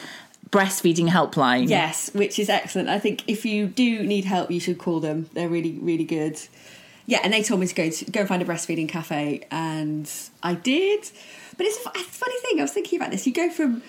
breastfeeding 0.50 1.10
helpline. 1.10 1.70
Yes, 1.70 2.10
which 2.14 2.40
is 2.40 2.50
excellent. 2.50 2.90
I 2.90 3.00
think 3.00 3.24
if 3.28 3.46
you 3.46 3.68
do 3.68 4.04
need 4.04 4.26
help, 4.26 4.50
you 4.52 4.60
should 4.60 4.78
call 4.78 5.00
them. 5.00 5.30
They're 5.34 5.50
really, 5.50 5.78
really 5.82 6.06
good. 6.06 6.40
Yeah, 7.06 7.20
and 7.24 7.34
they 7.34 7.42
told 7.44 7.60
me 7.62 7.68
to 7.68 7.76
go 7.76 7.90
to 7.90 8.06
go 8.12 8.20
and 8.22 8.30
find 8.30 8.42
a 8.42 8.46
breastfeeding 8.46 8.90
cafe, 8.90 9.46
and 9.52 10.10
I 10.44 10.54
did. 10.56 11.10
But 11.58 11.66
it's 11.66 11.78
a, 11.86 11.90
funny 11.90 12.40
thing. 12.42 12.60
I 12.60 12.64
was 12.64 12.72
thinking 12.72 13.00
about 13.00 13.12
this. 13.12 13.26
You 13.26 13.34
go 13.34 13.50
from 13.50 13.82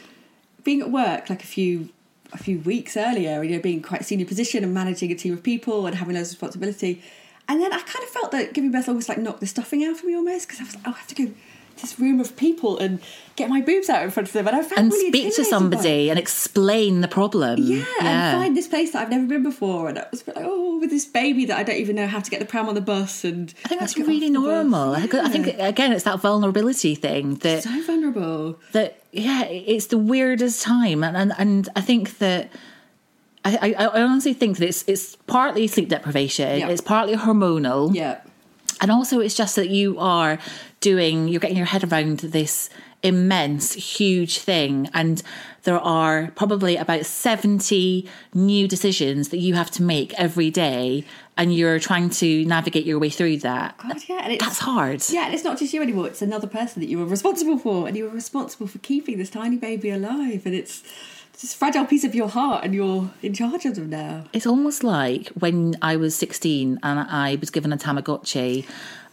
being 0.64 0.80
at 0.80 0.90
work 0.90 1.28
like 1.30 1.42
a 1.42 1.46
few 1.46 1.88
a 2.32 2.38
few 2.38 2.58
weeks 2.60 2.96
earlier, 2.96 3.42
you 3.42 3.56
know, 3.56 3.62
being 3.62 3.80
quite 3.80 4.02
a 4.02 4.04
senior 4.04 4.26
position 4.26 4.62
and 4.62 4.74
managing 4.74 5.10
a 5.10 5.14
team 5.14 5.32
of 5.32 5.42
people 5.42 5.86
and 5.86 5.96
having 5.96 6.14
loads 6.14 6.28
of 6.28 6.34
responsibility, 6.34 7.02
and 7.48 7.60
then 7.60 7.72
I 7.72 7.78
kind 7.78 8.02
of 8.04 8.10
felt 8.10 8.30
that 8.32 8.52
giving 8.52 8.70
birth 8.70 8.88
almost 8.88 9.08
like 9.08 9.18
knocked 9.18 9.40
the 9.40 9.46
stuffing 9.46 9.84
out 9.84 9.96
of 9.96 10.04
me 10.04 10.14
almost 10.14 10.46
because 10.46 10.60
I 10.60 10.64
was 10.64 10.74
like, 10.74 10.84
oh, 10.86 10.92
I 10.92 10.98
have 10.98 11.06
to 11.08 11.14
go 11.14 11.32
this 11.80 11.98
room 11.98 12.20
of 12.20 12.36
people 12.36 12.78
and 12.78 13.00
get 13.36 13.48
my 13.48 13.60
boobs 13.60 13.88
out 13.88 14.02
in 14.02 14.10
front 14.10 14.28
of 14.28 14.32
them, 14.32 14.46
and 14.46 14.56
I 14.56 14.62
felt 14.62 14.80
and 14.80 14.90
really 14.90 15.08
speak 15.08 15.34
to 15.34 15.40
intimidated 15.40 15.44
by 15.44 15.76
somebody 15.76 16.10
and 16.10 16.18
explain 16.18 17.00
the 17.00 17.08
problem. 17.08 17.60
Yeah, 17.62 17.84
and 18.00 18.42
find 18.42 18.56
this 18.56 18.66
place 18.66 18.92
that 18.92 19.02
I've 19.02 19.10
never 19.10 19.26
been 19.26 19.42
before, 19.42 19.88
and 19.88 19.98
I 19.98 20.06
was 20.10 20.26
like, 20.26 20.36
oh, 20.38 20.78
with 20.80 20.90
this 20.90 21.04
baby 21.06 21.44
that 21.46 21.58
I 21.58 21.62
don't 21.62 21.76
even 21.76 21.96
know 21.96 22.06
how 22.06 22.20
to 22.20 22.30
get 22.30 22.40
the 22.40 22.46
pram 22.46 22.68
on 22.68 22.74
the 22.74 22.80
bus, 22.80 23.24
and 23.24 23.52
I 23.64 23.68
think 23.68 23.80
that's 23.80 23.92
how 23.92 24.04
to 24.04 24.06
get 24.06 24.08
really 24.08 24.26
off 24.26 24.32
the 24.32 24.38
bus. 24.40 24.70
normal. 24.70 24.94
I 24.94 25.26
I 25.26 25.28
think 25.28 25.46
again, 25.58 25.92
it's 25.92 26.04
that 26.04 26.20
vulnerability 26.20 26.94
thing 26.94 27.36
that 27.36 27.62
so 27.62 27.82
vulnerable. 27.82 28.58
that 28.72 29.02
yeah, 29.12 29.44
it's 29.44 29.86
the 29.86 29.98
weirdest 29.98 30.62
time, 30.62 31.04
and 31.04 31.16
and, 31.16 31.32
and 31.38 31.68
I 31.76 31.80
think 31.80 32.18
that. 32.18 32.50
I, 33.60 33.74
I, 33.78 33.84
I 33.86 34.02
honestly 34.02 34.34
think 34.34 34.58
that 34.58 34.68
it's 34.68 34.84
it's 34.88 35.16
partly 35.26 35.66
sleep 35.66 35.88
deprivation, 35.88 36.58
Yeah. 36.60 36.68
it's 36.68 36.80
partly 36.80 37.14
hormonal, 37.16 37.94
Yeah, 37.94 38.20
and 38.80 38.90
also 38.90 39.20
it's 39.20 39.34
just 39.34 39.56
that 39.56 39.68
you 39.70 39.98
are 39.98 40.38
doing 40.80 41.28
you're 41.28 41.40
getting 41.40 41.56
your 41.56 41.66
head 41.66 41.84
around 41.90 42.18
this 42.20 42.70
immense 43.02 43.74
huge 43.74 44.38
thing 44.38 44.90
and 44.92 45.22
there 45.62 45.78
are 45.78 46.32
probably 46.34 46.76
about 46.76 47.06
70 47.06 48.08
new 48.34 48.66
decisions 48.66 49.28
that 49.28 49.38
you 49.38 49.54
have 49.54 49.70
to 49.72 49.82
make 49.84 50.12
every 50.14 50.50
day 50.50 51.04
and 51.36 51.54
you're 51.54 51.78
trying 51.78 52.10
to 52.10 52.44
navigate 52.46 52.84
your 52.86 52.98
way 52.98 53.08
through 53.10 53.36
that. 53.38 53.76
God, 53.78 53.96
yeah, 54.08 54.20
and 54.24 54.32
it's, 54.32 54.44
that's 54.44 54.58
hard. 54.58 55.02
Yeah, 55.08 55.26
and 55.26 55.34
it's 55.34 55.44
not 55.44 55.58
just 55.58 55.72
you 55.72 55.80
anymore; 55.82 56.08
it's 56.08 56.22
another 56.22 56.48
person 56.48 56.80
that 56.82 56.88
you 56.88 56.98
were 56.98 57.04
responsible 57.06 57.58
for, 57.58 57.86
and 57.86 57.96
you 57.96 58.04
were 58.04 58.10
responsible 58.10 58.66
for 58.66 58.78
keeping 58.78 59.18
this 59.18 59.30
tiny 59.30 59.56
baby 59.56 59.90
alive, 59.90 60.42
and 60.46 60.54
it's 60.56 60.82
it's 60.82 61.17
this 61.40 61.54
fragile 61.54 61.84
piece 61.84 62.04
of 62.04 62.14
your 62.14 62.28
heart, 62.28 62.64
and 62.64 62.74
you're 62.74 63.10
in 63.22 63.32
charge 63.32 63.64
of 63.64 63.76
them 63.76 63.90
now. 63.90 64.24
It's 64.32 64.46
almost 64.46 64.82
like 64.82 65.28
when 65.30 65.76
I 65.82 65.96
was 65.96 66.14
16 66.16 66.80
and 66.82 66.98
I 67.00 67.36
was 67.40 67.50
given 67.50 67.72
a 67.72 67.76
Tamagotchi 67.76 68.66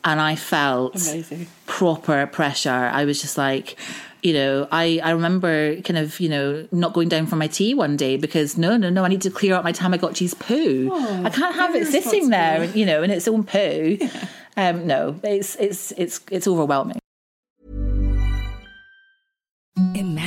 and 0.04 0.22
I 0.22 0.36
felt 0.36 0.96
Amazing. 0.96 1.48
proper 1.68 2.26
pressure. 2.28 2.70
I 2.70 3.06
was 3.06 3.22
just 3.22 3.38
like, 3.38 3.76
you 4.24 4.34
know, 4.34 4.68
I, 4.72 5.00
I 5.04 5.12
remember 5.12 5.80
kind 5.82 5.98
of, 5.98 6.20
you 6.20 6.30
know, 6.30 6.68
not 6.72 6.94
going 6.94 7.10
down 7.10 7.28
for 7.28 7.36
my 7.36 7.48
tea 7.48 7.74
one 7.74 7.96
day 7.96 8.18
because 8.18 8.58
no, 8.58 8.76
no, 8.78 8.90
no, 8.90 9.04
I 9.04 9.08
need 9.08 9.22
to 9.22 9.30
clear 9.32 9.54
out 9.56 9.64
my 9.64 9.72
Tamagotchi's 9.74 10.34
poo. 10.34 10.90
Oh, 10.92 11.24
I 11.24 11.30
can't 11.30 11.56
have 11.56 11.76
it 11.76 11.86
sitting 11.88 12.30
there, 12.30 12.62
responsible. 12.62 12.80
you 12.80 12.86
know, 12.86 13.04
in 13.04 13.12
its 13.12 13.28
own 13.28 13.44
poo. 13.44 13.98
Um, 14.58 14.88
no, 14.88 15.20
it's, 15.22 15.58
it's, 15.58 15.92
it's, 15.98 16.22
it's 16.32 16.48
overwhelming. 16.48 16.98
Imagine 19.94 20.25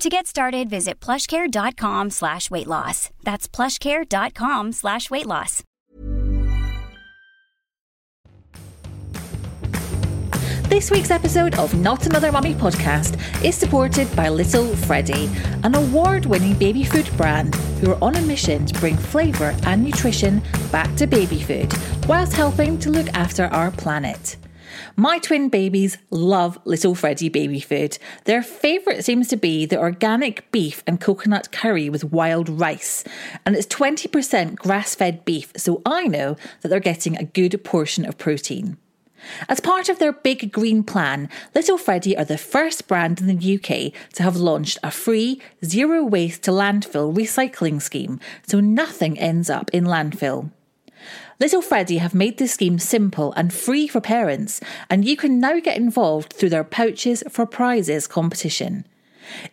To 0.00 0.08
get 0.08 0.26
started, 0.26 0.70
visit 0.70 0.98
plushcare.com 0.98 2.08
slash 2.08 2.50
weight 2.50 2.66
loss. 2.66 3.10
That's 3.22 3.46
plushcare.com 3.46 4.72
slash 4.72 5.10
weight 5.10 5.26
loss. 5.26 5.62
This 10.70 10.90
week's 10.90 11.10
episode 11.10 11.54
of 11.58 11.74
Not 11.74 12.06
Another 12.06 12.32
Mummy 12.32 12.54
podcast 12.54 13.44
is 13.44 13.54
supported 13.54 14.08
by 14.16 14.30
Little 14.30 14.74
Freddy, 14.74 15.28
an 15.64 15.74
award 15.74 16.24
winning 16.24 16.54
baby 16.54 16.82
food 16.82 17.10
brand 17.18 17.54
who 17.82 17.90
are 17.90 18.02
on 18.02 18.16
a 18.16 18.22
mission 18.22 18.64
to 18.64 18.80
bring 18.80 18.96
flavour 18.96 19.54
and 19.66 19.84
nutrition 19.84 20.40
back 20.72 20.94
to 20.96 21.06
baby 21.06 21.42
food 21.42 21.70
whilst 22.06 22.32
helping 22.32 22.78
to 22.78 22.88
look 22.88 23.08
after 23.08 23.44
our 23.48 23.70
planet. 23.70 24.38
My 25.00 25.18
twin 25.18 25.48
babies 25.48 25.96
love 26.10 26.58
Little 26.66 26.94
Freddy 26.94 27.30
baby 27.30 27.58
food. 27.58 27.96
Their 28.26 28.42
favourite 28.42 29.02
seems 29.02 29.28
to 29.28 29.36
be 29.38 29.64
the 29.64 29.78
organic 29.78 30.52
beef 30.52 30.82
and 30.86 31.00
coconut 31.00 31.50
curry 31.50 31.88
with 31.88 32.04
wild 32.04 32.50
rice, 32.50 33.02
and 33.46 33.56
it's 33.56 33.66
20% 33.66 34.56
grass 34.56 34.94
fed 34.94 35.24
beef, 35.24 35.54
so 35.56 35.80
I 35.86 36.06
know 36.06 36.36
that 36.60 36.68
they're 36.68 36.80
getting 36.80 37.16
a 37.16 37.24
good 37.24 37.64
portion 37.64 38.04
of 38.04 38.18
protein. 38.18 38.76
As 39.48 39.58
part 39.58 39.88
of 39.88 39.98
their 39.98 40.12
big 40.12 40.52
green 40.52 40.84
plan, 40.84 41.30
Little 41.54 41.78
Freddy 41.78 42.14
are 42.14 42.26
the 42.26 42.36
first 42.36 42.86
brand 42.86 43.22
in 43.22 43.26
the 43.26 43.54
UK 43.54 43.94
to 44.16 44.22
have 44.22 44.36
launched 44.36 44.76
a 44.82 44.90
free 44.90 45.40
zero 45.64 46.04
waste 46.04 46.42
to 46.42 46.50
landfill 46.50 47.16
recycling 47.16 47.80
scheme, 47.80 48.20
so 48.46 48.60
nothing 48.60 49.18
ends 49.18 49.48
up 49.48 49.70
in 49.72 49.84
landfill. 49.84 50.50
Little 51.40 51.62
Freddy 51.62 51.96
have 51.96 52.14
made 52.14 52.36
this 52.36 52.52
scheme 52.52 52.78
simple 52.78 53.32
and 53.32 53.50
free 53.50 53.88
for 53.88 53.98
parents, 53.98 54.60
and 54.90 55.06
you 55.06 55.16
can 55.16 55.40
now 55.40 55.58
get 55.58 55.78
involved 55.78 56.34
through 56.34 56.50
their 56.50 56.64
Pouches 56.64 57.24
for 57.30 57.46
Prizes 57.46 58.06
competition. 58.06 58.84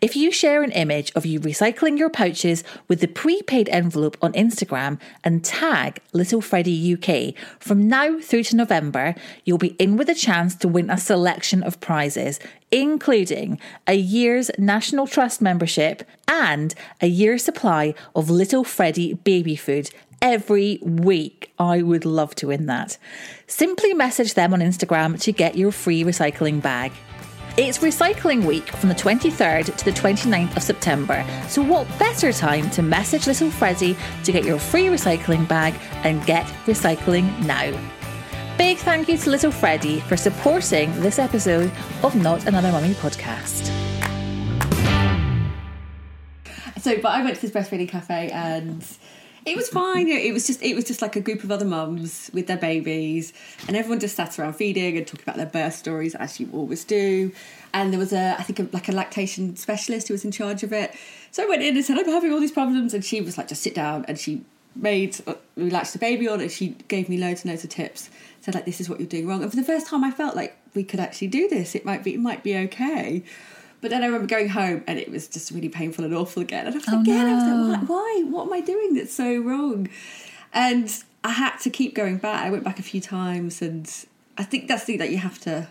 If 0.02 0.16
you 0.16 0.30
share 0.30 0.64
an 0.64 0.72
image 0.72 1.14
of 1.16 1.26
you 1.26 1.40
recycling 1.40 1.98
your 1.98 2.10
pouches 2.10 2.64
with 2.90 3.00
the 3.00 3.08
prepaid 3.08 3.70
envelope 3.70 4.18
on 4.22 4.34
Instagram 4.34 5.00
and 5.24 5.46
tag 5.46 6.02
Little 6.12 6.42
Freddy 6.42 6.94
UK, 6.94 7.34
from 7.58 7.88
now 7.88 8.20
through 8.20 8.44
to 8.44 8.58
November, 8.58 9.16
you'll 9.46 9.58
be 9.58 9.76
in 9.80 9.96
with 9.96 10.10
a 10.10 10.16
chance 10.16 10.56
to 10.56 10.68
win 10.68 10.90
a 10.90 10.98
selection 10.98 11.64
of 11.64 11.80
prizes, 11.80 12.40
including 12.70 13.60
a 13.86 13.94
year's 13.94 14.52
National 14.58 15.08
Trust 15.08 15.42
membership 15.42 16.04
and 16.28 16.74
a 17.00 17.08
year's 17.08 17.46
supply 17.46 17.94
of 18.14 18.30
Little 18.30 18.64
Freddy 18.64 19.14
baby 19.14 19.56
food 19.56 19.90
every 20.22 20.80
week. 20.82 21.52
I 21.60 21.82
would 21.82 22.06
love 22.06 22.36
to 22.36 22.48
win 22.48 22.66
that. 22.68 22.98
Simply 23.48 23.94
message 23.94 24.34
them 24.34 24.54
on 24.54 24.60
Instagram 24.60 25.22
to 25.22 25.32
get 25.32 25.56
your 25.56 25.72
free 25.72 26.04
recycling 26.04 26.62
bag. 26.62 26.92
It's 27.58 27.80
Recycling 27.80 28.46
Week 28.46 28.70
from 28.70 28.90
the 28.90 28.96
23rd 28.96 29.76
to 29.76 29.86
the 29.86 29.92
29th 29.92 30.58
of 30.58 30.62
September, 30.62 31.26
so 31.48 31.64
what 31.64 31.88
better 31.98 32.32
time 32.32 32.70
to 32.70 32.84
message 32.84 33.26
Little 33.26 33.50
Freddy 33.50 33.98
to 34.26 34.32
get 34.32 34.44
your 34.46 34.60
free 34.60 34.86
recycling 34.86 35.48
bag 35.48 35.74
and 36.04 36.24
get 36.28 36.46
recycling 36.68 37.46
now? 37.48 37.76
Big 38.60 38.78
thank 38.78 39.10
you 39.10 39.18
to 39.18 39.30
Little 39.32 39.52
Freddy 39.52 40.02
for 40.02 40.16
supporting 40.16 40.92
this 41.02 41.18
episode 41.18 41.72
of 42.04 42.16
Not 42.16 42.46
Another 42.46 42.72
Mummy 42.72 42.94
podcast. 42.94 43.72
So, 46.80 46.96
but 47.02 47.10
I 47.10 47.24
went 47.24 47.36
to 47.38 47.42
this 47.42 47.52
breastfeeding 47.52 47.90
cafe 47.90 48.30
and 48.30 48.86
it 49.48 49.56
was 49.56 49.70
fine. 49.70 50.10
It 50.10 50.34
was 50.34 50.46
just 50.46 50.62
it 50.62 50.76
was 50.76 50.86
just 50.86 51.02
like 51.02 51.16
a 51.16 51.22
group 51.22 51.44
of 51.44 51.52
other 51.52 51.66
mums 51.66 52.30
with 52.34 52.48
their 52.48 52.58
babies, 52.58 53.34
and 53.68 53.78
everyone 53.78 54.00
just 54.00 54.16
sat 54.16 54.38
around 54.38 54.54
feeding 54.54 54.98
and 54.98 55.08
talking 55.08 55.24
about 55.24 55.38
their 55.38 55.46
birth 55.46 55.76
stories 55.76 56.16
as 56.16 56.40
you 56.40 56.50
always 56.54 56.84
do. 56.84 57.32
And 57.74 57.92
there 57.92 58.00
was 58.00 58.14
a 58.14 58.36
I 58.38 58.44
think 58.44 58.60
a, 58.60 58.76
like 58.76 58.90
a 58.90 58.92
lactation 58.92 59.56
specialist 59.56 60.10
who 60.10 60.14
was 60.14 60.26
in 60.26 60.32
charge 60.32 60.64
of 60.64 60.74
it. 60.74 60.94
So 61.32 61.44
I 61.44 61.48
went 61.48 61.64
in 61.64 61.76
and 61.76 61.86
said 61.86 61.98
I'm 61.98 62.06
having 62.06 62.32
all 62.32 62.40
these 62.40 62.52
problems, 62.52 62.94
and 62.94 63.04
she 63.04 63.22
was 63.22 63.38
like 63.38 63.48
just 63.48 63.64
sit 63.64 63.74
down, 63.74 64.06
and 64.08 64.20
she 64.20 64.44
made 64.76 65.18
uh, 65.26 65.36
we 65.56 65.70
latched 65.70 65.94
the 65.94 66.00
baby 66.00 66.28
on, 66.28 66.42
and 66.42 66.52
she 66.52 66.76
gave 66.88 67.08
me 67.08 67.18
loads 67.18 67.44
and 67.44 67.52
loads 67.52 67.64
of 67.64 67.70
tips. 67.70 68.10
Said 68.42 68.56
like 68.56 68.66
this 68.66 68.82
is 68.82 68.90
what 68.90 69.00
you're 69.00 69.10
doing 69.10 69.28
wrong, 69.28 69.42
and 69.42 69.50
for 69.50 69.58
the 69.58 69.64
first 69.64 69.88
time 69.88 70.04
I 70.04 70.12
felt 70.12 70.36
like 70.36 70.58
we 70.74 70.84
could 70.84 71.00
actually 71.00 71.30
do 71.30 71.48
this. 71.48 71.74
It 71.74 71.86
might 71.86 72.04
be 72.04 72.14
it 72.14 72.20
might 72.20 72.44
be 72.44 72.58
okay. 72.58 73.24
But 73.80 73.92
then 73.92 74.02
I 74.04 74.08
remember 74.08 74.28
going 74.28 74.50
home 74.50 74.84
and 74.88 74.98
it 74.98 75.12
was 75.12 75.28
just 75.28 75.52
really 75.52 75.70
painful 75.70 76.04
and 76.04 76.14
awful 76.14 76.42
again. 76.42 76.66
And 76.66 76.76
I 76.76 76.78
was 76.78 76.88
Oh, 76.88 77.02
again, 77.02 77.28
I 77.28 77.34
was 77.36 77.70
like, 77.70 77.90
why, 77.90 77.96
why? 77.96 78.24
What 78.28 78.48
am 78.48 78.54
I 78.54 78.62
doing 78.62 78.96
that's 78.96 79.14
so 79.14 79.38
wrong? 79.40 79.88
And 80.54 80.92
I 81.24 81.32
had 81.32 81.58
to 81.58 81.70
keep 81.70 81.94
going 81.94 82.18
back. 82.18 82.46
I 82.46 82.50
went 82.50 82.64
back 82.64 82.80
a 82.80 82.84
few 82.84 83.02
times, 83.02 83.62
and 83.62 83.92
I 84.38 84.44
think 84.44 84.68
that's 84.68 84.86
the 84.86 84.94
thing 84.94 85.00
that 85.00 85.12
you 85.12 85.18
have 85.18 85.40
to, 85.42 85.68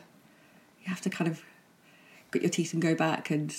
you 0.83 0.88
have 0.88 1.01
to 1.01 1.11
kind 1.11 1.31
of 1.31 1.42
grit 2.31 2.42
your 2.42 2.51
teeth 2.51 2.73
and 2.73 2.83
go 2.83 2.95
back. 2.95 3.31
And 3.31 3.57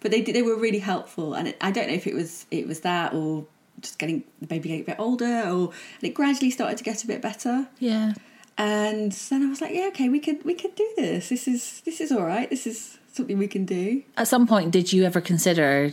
but 0.00 0.10
they 0.10 0.22
they 0.22 0.42
were 0.42 0.56
really 0.56 0.78
helpful. 0.78 1.34
And 1.34 1.48
it, 1.48 1.56
I 1.60 1.70
don't 1.70 1.88
know 1.88 1.94
if 1.94 2.06
it 2.06 2.14
was 2.14 2.46
it 2.50 2.66
was 2.66 2.80
that 2.80 3.14
or 3.14 3.46
just 3.80 3.98
getting 3.98 4.24
the 4.40 4.46
baby 4.46 4.68
getting 4.70 4.84
a 4.84 4.86
bit 4.86 4.96
older, 4.98 5.42
or 5.46 5.72
and 6.00 6.02
it 6.02 6.14
gradually 6.14 6.50
started 6.50 6.78
to 6.78 6.84
get 6.84 7.04
a 7.04 7.06
bit 7.06 7.20
better. 7.20 7.68
Yeah. 7.78 8.14
And 8.56 9.12
then 9.12 9.42
I 9.42 9.48
was 9.48 9.60
like, 9.60 9.74
yeah, 9.74 9.88
okay, 9.88 10.08
we 10.08 10.20
could 10.20 10.44
we 10.44 10.54
could 10.54 10.74
do 10.74 10.88
this. 10.96 11.28
This 11.28 11.46
is 11.46 11.82
this 11.84 12.00
is 12.00 12.10
all 12.10 12.24
right. 12.24 12.48
This 12.48 12.66
is 12.66 12.98
something 13.14 13.38
we 13.38 13.48
can 13.48 13.64
do. 13.64 14.02
At 14.16 14.28
some 14.28 14.46
point, 14.46 14.70
did 14.70 14.92
you 14.92 15.04
ever 15.04 15.20
consider 15.20 15.92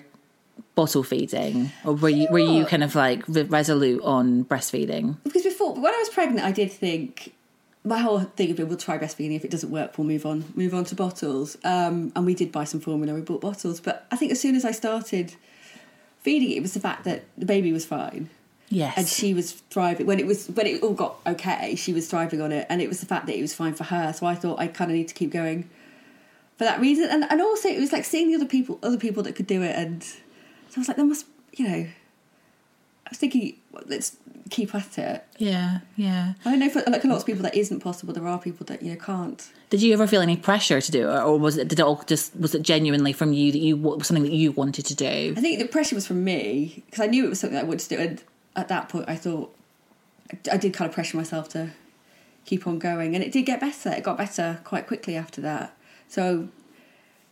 bottle 0.76 1.04
feeding, 1.04 1.72
or 1.86 1.94
were 1.94 2.10
you 2.10 2.28
were 2.32 2.40
you 2.40 2.66
kind 2.66 2.84
of 2.84 2.96
like 2.96 3.24
resolute 3.28 4.02
on 4.04 4.46
breastfeeding? 4.46 5.18
Because 5.24 5.44
before, 5.44 5.74
when 5.74 5.94
I 5.94 5.98
was 5.98 6.10
pregnant, 6.10 6.46
I 6.46 6.52
did 6.52 6.72
think 6.72 7.34
my 7.84 8.00
whole 8.00 8.20
thing 8.20 8.54
been 8.54 8.68
we'll 8.68 8.78
try 8.78 8.98
breastfeeding. 8.98 9.36
If 9.36 9.46
it 9.46 9.52
doesn't 9.52 9.72
work, 9.72 9.98
we'll 9.98 10.08
move 10.08 10.26
on 10.26 10.46
move 10.56 10.74
on 10.74 10.84
to 10.86 10.96
bottles. 10.96 11.58
Um, 11.64 12.12
and 12.16 12.26
we 12.26 12.36
did 12.36 12.52
buy 12.52 12.64
some 12.64 12.80
formula. 12.80 13.14
We 13.14 13.22
bought 13.22 13.42
bottles, 13.42 13.80
but 13.80 14.06
I 14.12 14.16
think 14.16 14.32
as 14.32 14.40
soon 14.40 14.56
as 14.56 14.66
I 14.66 14.72
started 14.72 15.36
feeding, 16.22 16.52
it 16.52 16.62
was 16.62 16.74
the 16.74 16.80
fact 16.80 17.04
that 17.06 17.24
the 17.38 17.46
baby 17.46 17.72
was 17.72 17.86
fine. 17.86 18.30
Yes. 18.74 18.94
and 18.96 19.06
she 19.06 19.34
was 19.34 19.52
thriving 19.52 20.06
when 20.06 20.18
it 20.18 20.26
was 20.26 20.48
when 20.48 20.66
it 20.66 20.82
all 20.82 20.94
got 20.94 21.18
okay 21.28 21.76
she 21.76 21.92
was 21.92 22.08
thriving 22.10 22.40
on 22.40 22.54
it 22.54 22.66
and 22.70 22.82
it 22.82 22.88
was 22.88 23.02
the 23.02 23.06
fact 23.06 23.26
that 23.26 23.36
it 23.36 23.42
was 23.42 23.54
fine 23.54 23.74
for 23.74 23.84
her 23.84 24.14
so 24.14 24.26
i 24.26 24.34
thought 24.34 24.60
i 24.60 24.68
kind 24.68 24.90
of 24.90 24.96
need 24.96 25.10
to 25.10 25.14
keep 25.14 25.30
going 25.30 25.70
for 26.62 26.66
that 26.66 26.80
reason 26.80 27.10
and, 27.10 27.26
and 27.32 27.42
also 27.42 27.68
it 27.68 27.80
was 27.80 27.92
like 27.92 28.06
seeing 28.06 28.30
the 28.30 28.36
other 28.36 28.46
people 28.46 28.78
other 28.84 28.96
people 28.96 29.24
that 29.24 29.34
could 29.34 29.48
do 29.48 29.64
it 29.64 29.76
and 29.76 30.04
so 30.04 30.78
i 30.78 30.80
was 30.80 30.88
like 30.88 30.96
there 30.96 31.08
must 31.08 31.26
you 31.54 31.68
know 31.68 31.88
i 31.88 33.10
was 33.10 33.18
thinking 33.18 33.56
well, 33.72 33.82
let's 33.88 34.16
keep 34.52 34.76
at 34.76 34.96
it 35.00 35.26
yeah, 35.40 35.80
yeah. 35.96 36.34
i 36.46 36.56
know 36.56 36.70
for 36.70 36.84
like 36.86 37.04
a 37.04 37.08
lot 37.08 37.18
of 37.18 37.26
people 37.26 37.42
that 37.42 37.56
isn't 37.56 37.80
possible 37.80 38.14
there 38.14 38.28
are 38.28 38.38
people 38.38 38.64
that 38.68 38.84
you 38.84 38.92
know 38.92 39.00
can't 39.00 39.50
Did 39.72 39.82
you 39.82 39.92
ever 39.92 40.06
feel 40.06 40.22
any 40.22 40.38
pressure 40.38 40.80
to 40.80 40.92
do 40.92 41.10
it, 41.10 41.24
or 41.24 41.40
was 41.40 41.58
it 41.58 41.68
did 41.68 41.80
it 41.80 41.84
all 41.84 42.04
just 42.06 42.36
was 42.36 42.54
it 42.54 42.62
genuinely 42.62 43.12
from 43.12 43.34
you 43.34 43.52
that 43.52 43.58
you 43.58 43.76
was 43.76 44.06
something 44.06 44.22
that 44.22 44.32
you 44.32 44.52
wanted 44.52 44.86
to 44.86 44.94
do? 44.94 45.34
I 45.36 45.42
think 45.42 45.58
the 45.58 45.68
pressure 45.68 45.96
was 45.96 46.06
from 46.06 46.24
me 46.24 46.84
because 46.86 47.00
I 47.00 47.08
knew 47.08 47.26
it 47.26 47.30
was 47.30 47.40
something 47.40 47.58
I 47.58 47.64
wanted 47.64 47.90
to 47.90 47.96
do, 47.96 48.02
and 48.04 48.24
at 48.56 48.68
that 48.68 48.88
point, 48.88 49.06
I 49.08 49.16
thought 49.16 49.52
I 50.52 50.58
did 50.58 50.76
kind 50.76 50.88
of 50.88 50.94
pressure 50.94 51.18
myself 51.18 51.50
to 51.50 51.72
keep 52.46 52.68
on 52.68 52.78
going, 52.78 53.16
and 53.16 53.24
it 53.24 53.32
did 53.32 53.48
get 53.48 53.60
better. 53.60 53.90
It 53.90 54.04
got 54.04 54.18
better 54.20 54.60
quite 54.64 54.86
quickly 54.86 55.16
after 55.16 55.42
that. 55.42 55.76
So, 56.12 56.50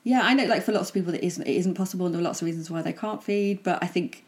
yeah, 0.03 0.21
I 0.23 0.33
know, 0.33 0.45
like 0.45 0.63
for 0.63 0.71
lots 0.71 0.89
of 0.89 0.93
people, 0.93 1.13
it 1.13 1.23
isn't 1.23 1.45
it 1.45 1.55
isn't 1.55 1.73
possible, 1.75 2.05
and 2.05 2.15
there 2.15 2.21
are 2.21 2.23
lots 2.23 2.41
of 2.41 2.45
reasons 2.45 2.69
why 2.71 2.81
they 2.81 2.93
can't 2.93 3.21
feed. 3.21 3.61
But 3.63 3.83
I 3.83 3.87
think 3.87 4.23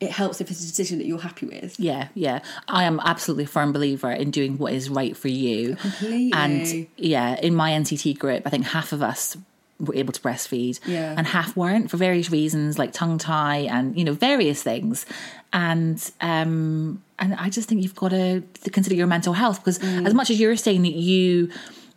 it 0.00 0.10
helps 0.10 0.40
if 0.42 0.50
it's 0.50 0.62
a 0.62 0.66
decision 0.66 0.98
that 0.98 1.06
you're 1.06 1.20
happy 1.20 1.46
with. 1.46 1.78
Yeah, 1.80 2.08
yeah. 2.14 2.40
I 2.68 2.84
am 2.84 3.00
absolutely 3.04 3.44
a 3.44 3.46
firm 3.46 3.72
believer 3.72 4.10
in 4.10 4.30
doing 4.30 4.58
what 4.58 4.72
is 4.74 4.90
right 4.90 5.16
for 5.16 5.28
you. 5.28 5.76
Completely. 5.76 6.32
And 6.34 6.86
yeah, 6.96 7.36
in 7.40 7.54
my 7.54 7.70
NCT 7.70 8.18
group, 8.18 8.42
I 8.44 8.50
think 8.50 8.66
half 8.66 8.92
of 8.92 9.00
us 9.02 9.36
were 9.78 9.94
able 9.94 10.12
to 10.12 10.20
breastfeed 10.20 10.80
Yeah. 10.86 11.14
and 11.16 11.26
half 11.26 11.56
weren't 11.56 11.90
for 11.90 11.98
various 11.98 12.30
reasons 12.30 12.78
like 12.78 12.92
tongue 12.92 13.18
tie 13.18 13.58
and 13.70 13.96
you 13.96 14.04
know 14.04 14.14
various 14.14 14.62
things 14.62 15.04
and 15.52 15.98
um 16.22 17.02
and 17.18 17.34
i 17.34 17.50
just 17.50 17.68
think 17.68 17.82
you've 17.82 17.94
got 17.94 18.08
to 18.08 18.42
consider 18.72 18.96
your 18.96 19.06
mental 19.06 19.34
health 19.34 19.58
because 19.60 19.78
Mm. 19.78 20.06
as 20.06 20.14
much 20.14 20.30
as 20.30 20.40
you're 20.40 20.56
saying 20.56 20.80
that 20.80 20.94
you 20.94 21.50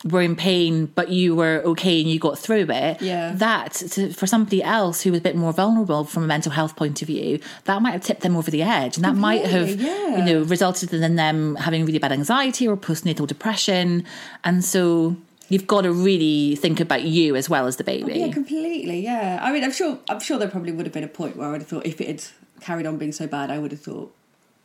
were 0.06 0.22
in 0.22 0.36
pain 0.36 0.86
but 0.96 1.10
you 1.10 1.36
were 1.36 1.62
okay 1.66 2.00
and 2.00 2.10
you 2.10 2.18
got 2.20 2.40
through 2.40 2.66
it 2.70 3.02
Yeah. 3.02 3.34
that 3.36 3.74
to, 3.74 4.14
for 4.14 4.28
somebody 4.28 4.64
else 4.64 5.02
who 5.02 5.12
was 5.12 5.20
a 5.20 5.24
bit 5.24 5.36
more 5.36 5.52
vulnerable 5.52 6.06
from 6.06 6.24
a 6.24 6.28
mental 6.28 6.54
health 6.54 6.78
point 6.78 7.02
of 7.02 7.08
view 7.08 7.40
that 7.66 7.82
might 7.82 7.92
have 7.92 8.04
tipped 8.04 8.22
them 8.22 8.38
over 8.38 8.50
the 8.50 8.64
edge 8.64 8.96
and 8.96 9.04
that 9.04 9.16
might 9.16 9.46
have 9.46 9.70
yeah. 9.70 10.18
you 10.18 10.24
know 10.24 10.44
resulted 10.44 10.94
in 10.94 11.16
them 11.18 11.56
having 11.56 11.86
really 11.86 12.00
bad 12.00 12.14
anxiety 12.14 12.66
or 12.68 12.78
postnatal 12.78 13.28
depression 13.28 14.06
and 14.46 14.64
so 14.64 15.18
you've 15.50 15.68
got 15.68 15.82
to 15.82 15.92
really 15.92 16.56
think 16.56 16.80
about 16.80 17.02
you 17.04 17.36
as 17.36 17.50
well 17.50 17.68
as 17.68 17.76
the 17.78 17.84
baby 17.84 18.20
Yeah, 18.20 18.32
completely. 18.32 19.02
Yeah, 19.02 19.40
I 19.42 19.52
mean, 19.52 19.64
I'm 19.64 19.72
sure. 19.72 19.98
I'm 20.08 20.20
sure 20.20 20.38
there 20.38 20.48
probably 20.48 20.72
would 20.72 20.86
have 20.86 20.94
been 20.94 21.04
a 21.04 21.08
point 21.08 21.36
where 21.36 21.48
I 21.48 21.52
would 21.52 21.62
have 21.62 21.68
thought 21.68 21.88
if 21.88 22.00
it 22.00 22.08
had 22.08 22.24
carried 22.62 22.86
on 22.86 22.98
being 22.98 23.12
so 23.12 23.26
bad, 23.26 23.50
I 23.50 23.58
would 23.58 23.72
have 23.72 23.82
thought 23.82 24.14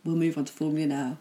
we'll 0.04 0.14
move 0.16 0.36
on 0.36 0.44
to 0.44 0.52
formula 0.52 0.86
now. 0.86 1.18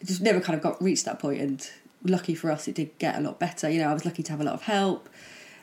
It 0.00 0.06
just 0.06 0.20
never 0.22 0.40
kind 0.40 0.56
of 0.56 0.62
got 0.62 0.80
reached 0.80 1.04
that 1.06 1.18
point, 1.18 1.40
and 1.40 1.70
lucky 2.04 2.34
for 2.34 2.50
us, 2.50 2.68
it 2.68 2.74
did 2.74 2.98
get 2.98 3.16
a 3.16 3.20
lot 3.20 3.38
better. 3.38 3.68
You 3.68 3.80
know, 3.80 3.90
I 3.90 3.92
was 3.92 4.04
lucky 4.04 4.22
to 4.22 4.32
have 4.32 4.40
a 4.40 4.44
lot 4.44 4.54
of 4.54 4.62
help. 4.62 5.08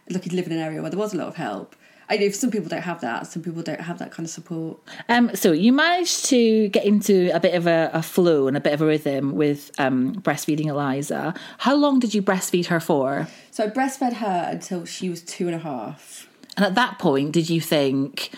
Lucky 0.09 0.29
to 0.29 0.35
live 0.35 0.47
in 0.47 0.53
an 0.53 0.59
area 0.59 0.81
where 0.81 0.89
there 0.89 0.99
was 0.99 1.13
a 1.13 1.17
lot 1.17 1.27
of 1.27 1.35
help. 1.35 1.75
I 2.09 2.15
know 2.15 2.29
some 2.29 2.51
people 2.51 2.69
don't 2.69 2.83
have 2.83 3.01
that. 3.01 3.27
Some 3.27 3.43
people 3.43 3.61
don't 3.61 3.81
have 3.81 3.99
that 3.99 4.11
kind 4.11 4.25
of 4.25 4.29
support. 4.29 4.79
Um, 5.09 5.35
so 5.35 5.51
you 5.51 5.73
managed 5.73 6.25
to 6.27 6.69
get 6.69 6.85
into 6.85 7.29
a 7.33 7.39
bit 7.39 7.53
of 7.53 7.67
a, 7.67 7.89
a 7.93 8.01
flow 8.01 8.47
and 8.47 8.55
a 8.55 8.61
bit 8.61 8.73
of 8.73 8.81
a 8.81 8.85
rhythm 8.85 9.35
with 9.35 9.71
um, 9.77 10.15
breastfeeding 10.21 10.67
Eliza. 10.67 11.33
How 11.57 11.75
long 11.75 11.99
did 11.99 12.13
you 12.13 12.21
breastfeed 12.21 12.67
her 12.67 12.79
for? 12.79 13.27
So 13.51 13.65
I 13.65 13.67
breastfed 13.67 14.13
her 14.13 14.47
until 14.49 14.85
she 14.85 15.09
was 15.09 15.21
two 15.21 15.47
and 15.47 15.55
a 15.55 15.59
half. 15.59 16.29
And 16.55 16.65
at 16.65 16.75
that 16.75 16.97
point, 16.97 17.33
did 17.33 17.49
you 17.49 17.59
think, 17.59 18.31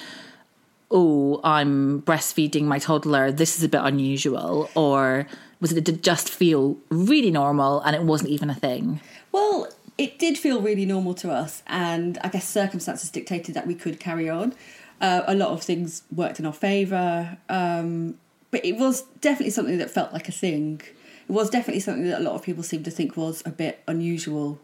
"Oh, 0.89 1.39
I'm 1.43 2.01
breastfeeding 2.01 2.63
my 2.63 2.79
toddler. 2.79 3.31
This 3.31 3.55
is 3.55 3.63
a 3.63 3.69
bit 3.69 3.81
unusual," 3.83 4.69
or 4.73 5.27
was 5.59 5.71
it 5.71 5.83
did 5.83 6.03
just 6.03 6.29
feel 6.29 6.77
really 6.89 7.31
normal 7.31 7.81
and 7.81 7.95
it 7.95 8.03
wasn't 8.03 8.29
even 8.29 8.49
a 8.49 8.55
thing? 8.55 9.01
Well, 9.31 9.67
it 9.97 10.17
did 10.17 10.37
feel 10.37 10.61
really 10.61 10.85
normal 10.85 11.13
to 11.15 11.31
us, 11.31 11.61
and 11.67 12.17
I 12.23 12.29
guess 12.29 12.47
circumstances 12.47 13.09
dictated 13.09 13.53
that 13.55 13.67
we 13.67 13.75
could 13.75 13.99
carry 13.99 14.29
on. 14.29 14.53
Uh, 15.01 15.23
a 15.27 15.35
lot 15.35 15.49
of 15.49 15.61
things 15.61 16.03
worked 16.13 16.39
in 16.39 16.45
our 16.45 16.53
favour, 16.53 17.37
um, 17.49 18.17
but 18.51 18.63
it 18.65 18.77
was 18.77 19.01
definitely 19.21 19.51
something 19.51 19.77
that 19.77 19.91
felt 19.91 20.13
like 20.13 20.29
a 20.29 20.31
thing. 20.31 20.81
It 21.27 21.31
was 21.31 21.49
definitely 21.49 21.81
something 21.81 22.07
that 22.07 22.19
a 22.19 22.23
lot 22.23 22.35
of 22.35 22.43
people 22.43 22.63
seemed 22.63 22.85
to 22.85 22.91
think 22.91 23.17
was 23.17 23.43
a 23.45 23.49
bit 23.49 23.83
unusual 23.87 24.59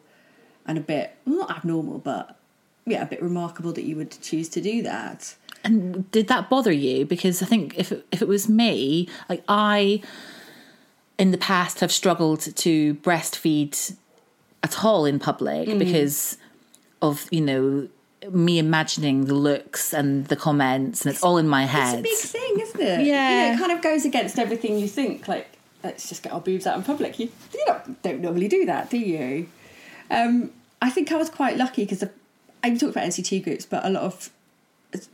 and 0.66 0.78
a 0.78 0.82
bit, 0.82 1.16
well, 1.26 1.38
not 1.38 1.58
abnormal, 1.58 2.00
but 2.00 2.38
yeah, 2.86 3.04
a 3.04 3.06
bit 3.06 3.22
remarkable 3.22 3.74
that 3.74 3.84
you 3.84 3.96
would 3.96 4.20
choose 4.22 4.50
to 4.50 4.62
do 4.62 4.82
that. 4.84 5.36
And 5.64 6.10
did 6.12 6.28
that 6.28 6.50
bother 6.50 6.72
you? 6.72 7.06
Because 7.06 7.42
I 7.42 7.46
think 7.46 7.78
if 7.78 7.92
if 8.12 8.22
it 8.22 8.28
was 8.28 8.48
me, 8.48 9.10
like 9.28 9.44
I, 9.48 10.02
in 11.18 11.32
the 11.32 11.38
past, 11.38 11.80
have 11.80 11.92
struggled 11.92 12.42
to 12.56 12.96
breastfeed 12.96 13.96
at 14.64 14.84
all 14.84 15.06
in 15.06 15.20
public 15.20 15.68
Mm. 15.70 15.80
because 15.80 16.38
of 17.02 17.28
you 17.32 17.42
know 17.42 17.88
me 18.32 18.58
imagining 18.58 19.26
the 19.26 19.34
looks 19.36 19.94
and 19.94 20.26
the 20.28 20.36
comments, 20.36 21.06
and 21.06 21.14
it's 21.14 21.24
all 21.24 21.38
in 21.38 21.48
my 21.48 21.66
head. 21.66 22.04
It's 22.06 22.30
a 22.30 22.34
big 22.34 22.42
thing, 22.42 22.60
isn't 22.60 22.82
it? 22.82 23.06
Yeah. 23.06 23.30
You 23.30 23.48
know, 23.50 23.54
it 23.54 23.60
kind 23.60 23.72
of 23.72 23.82
goes 23.84 24.04
against 24.06 24.40
everything 24.40 24.80
you 24.80 24.88
think. 24.88 25.28
Like, 25.28 25.48
let's 25.84 26.10
just 26.10 26.24
get 26.24 26.34
our 26.34 26.42
boobs 26.42 26.66
out 26.66 26.76
in 26.76 26.84
public. 26.84 27.20
You, 27.20 27.30
you 27.54 27.64
don't, 27.68 28.02
don't 28.02 28.22
normally 28.22 28.48
do 28.48 28.66
that, 28.66 28.90
do 28.90 28.98
you? 28.98 29.48
Um, 30.10 30.52
I 30.82 30.90
think 30.90 31.12
I 31.12 31.18
was 31.18 31.30
quite 31.30 31.56
lucky 31.58 31.84
because 31.84 32.04
I 32.64 32.70
talked 32.72 32.96
about 32.96 33.04
NCT 33.06 33.44
groups, 33.44 33.66
but 33.66 33.86
a 33.86 33.90
lot 33.92 34.04
of 34.04 34.32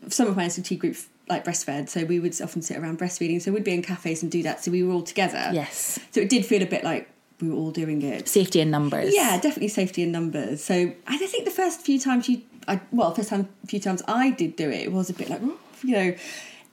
some 0.07 0.27
of 0.27 0.37
my 0.37 0.45
NCT 0.45 0.79
groups 0.79 1.07
like 1.31 1.43
breastfed, 1.43 1.89
so 1.89 2.05
we 2.05 2.19
would 2.19 2.39
often 2.41 2.61
sit 2.61 2.77
around 2.77 2.99
breastfeeding. 2.99 3.41
So 3.41 3.51
we'd 3.51 3.63
be 3.63 3.73
in 3.73 3.81
cafes 3.81 4.21
and 4.21 4.31
do 4.31 4.43
that. 4.43 4.63
So 4.63 4.69
we 4.69 4.83
were 4.83 4.93
all 4.93 5.01
together. 5.01 5.49
Yes. 5.51 5.99
So 6.11 6.21
it 6.21 6.29
did 6.29 6.45
feel 6.45 6.61
a 6.61 6.67
bit 6.67 6.83
like 6.83 7.09
we 7.41 7.49
were 7.49 7.55
all 7.55 7.71
doing 7.71 8.01
it. 8.03 8.27
Safety 8.27 8.61
in 8.61 8.69
numbers. 8.69 9.13
Yeah, 9.15 9.39
definitely 9.41 9.69
safety 9.69 10.03
in 10.03 10.11
numbers. 10.11 10.63
So 10.63 10.93
I 11.07 11.17
think 11.17 11.45
the 11.45 11.51
first 11.51 11.81
few 11.81 11.99
times 11.99 12.29
you, 12.29 12.41
I, 12.67 12.79
well, 12.91 13.13
first 13.13 13.29
time, 13.29 13.49
few 13.65 13.79
times 13.79 14.03
I 14.07 14.29
did 14.29 14.55
do 14.55 14.69
it, 14.69 14.81
it 14.81 14.91
was 14.91 15.09
a 15.09 15.13
bit 15.13 15.29
like, 15.29 15.41
you 15.83 15.95
know, 15.95 16.15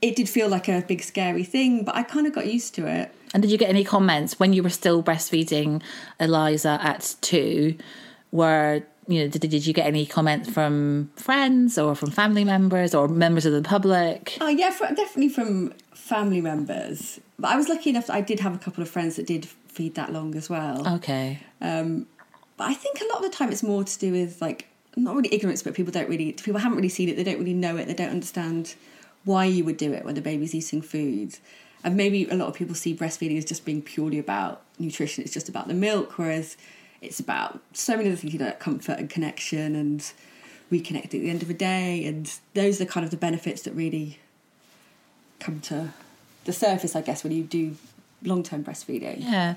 it 0.02 0.14
did 0.14 0.28
feel 0.28 0.48
like 0.48 0.68
a 0.68 0.82
big 0.86 1.02
scary 1.02 1.44
thing, 1.44 1.84
but 1.84 1.96
I 1.96 2.02
kind 2.02 2.26
of 2.26 2.34
got 2.34 2.46
used 2.46 2.74
to 2.74 2.86
it. 2.86 3.12
And 3.34 3.42
did 3.42 3.50
you 3.50 3.58
get 3.58 3.68
any 3.68 3.84
comments 3.84 4.38
when 4.38 4.52
you 4.52 4.62
were 4.62 4.70
still 4.70 5.02
breastfeeding 5.02 5.82
Eliza 6.20 6.78
at 6.82 7.16
two? 7.20 7.76
Were 8.30 8.82
you 9.08 9.22
know 9.22 9.28
did, 9.28 9.42
did 9.50 9.66
you 9.66 9.72
get 9.72 9.86
any 9.86 10.06
comments 10.06 10.48
from 10.48 11.10
friends 11.16 11.78
or 11.78 11.94
from 11.94 12.10
family 12.10 12.44
members 12.44 12.94
or 12.94 13.08
members 13.08 13.46
of 13.46 13.52
the 13.52 13.62
public? 13.62 14.36
Oh 14.40 14.48
yeah, 14.48 14.70
fr 14.70 14.84
definitely 14.94 15.30
from 15.30 15.72
family 15.92 16.40
members. 16.40 17.18
But 17.38 17.48
I 17.48 17.56
was 17.56 17.68
lucky 17.68 17.90
enough 17.90 18.06
that 18.06 18.14
I 18.14 18.20
did 18.20 18.40
have 18.40 18.54
a 18.54 18.58
couple 18.58 18.82
of 18.82 18.88
friends 18.88 19.16
that 19.16 19.26
did 19.26 19.46
feed 19.46 19.94
that 19.94 20.12
long 20.12 20.34
as 20.34 20.50
well. 20.50 20.86
Okay. 20.96 21.40
Um, 21.60 22.06
but 22.56 22.68
I 22.68 22.74
think 22.74 23.00
a 23.00 23.04
lot 23.06 23.24
of 23.24 23.30
the 23.30 23.36
time 23.36 23.50
it's 23.50 23.62
more 23.62 23.84
to 23.84 23.98
do 23.98 24.12
with 24.12 24.40
like 24.42 24.68
not 24.96 25.14
really 25.16 25.32
ignorance, 25.32 25.62
but 25.62 25.74
people 25.74 25.92
don't 25.92 26.08
really 26.08 26.32
people 26.32 26.60
haven't 26.60 26.76
really 26.76 26.88
seen 26.88 27.08
it. 27.08 27.16
They 27.16 27.24
don't 27.24 27.38
really 27.38 27.54
know 27.54 27.76
it. 27.76 27.86
They 27.86 27.94
don't 27.94 28.10
understand 28.10 28.74
why 29.24 29.44
you 29.44 29.64
would 29.64 29.76
do 29.76 29.92
it 29.92 30.04
when 30.04 30.14
the 30.14 30.20
baby's 30.20 30.54
eating 30.54 30.82
food. 30.82 31.38
And 31.84 31.96
maybe 31.96 32.28
a 32.28 32.34
lot 32.34 32.48
of 32.48 32.54
people 32.54 32.74
see 32.74 32.94
breastfeeding 32.96 33.38
as 33.38 33.44
just 33.44 33.64
being 33.64 33.82
purely 33.82 34.18
about 34.18 34.62
nutrition. 34.78 35.22
It's 35.22 35.32
just 35.32 35.48
about 35.48 35.68
the 35.68 35.74
milk, 35.74 36.18
whereas 36.18 36.56
it's 37.00 37.20
about 37.20 37.60
so 37.72 37.96
many 37.96 38.08
other 38.08 38.16
things, 38.16 38.32
you 38.32 38.38
know, 38.38 38.46
like 38.46 38.60
comfort 38.60 38.98
and 38.98 39.08
connection 39.08 39.74
and 39.76 40.12
reconnect 40.72 41.04
at 41.06 41.10
the 41.10 41.30
end 41.30 41.42
of 41.42 41.48
the 41.48 41.54
day. 41.54 42.04
And 42.04 42.32
those 42.54 42.80
are 42.80 42.84
kind 42.84 43.04
of 43.04 43.10
the 43.10 43.16
benefits 43.16 43.62
that 43.62 43.72
really 43.72 44.18
come 45.40 45.60
to 45.60 45.90
the 46.44 46.52
surface, 46.52 46.96
I 46.96 47.00
guess, 47.02 47.22
when 47.22 47.32
you 47.32 47.44
do 47.44 47.76
long 48.22 48.42
term 48.42 48.64
breastfeeding. 48.64 49.16
Yeah. 49.20 49.54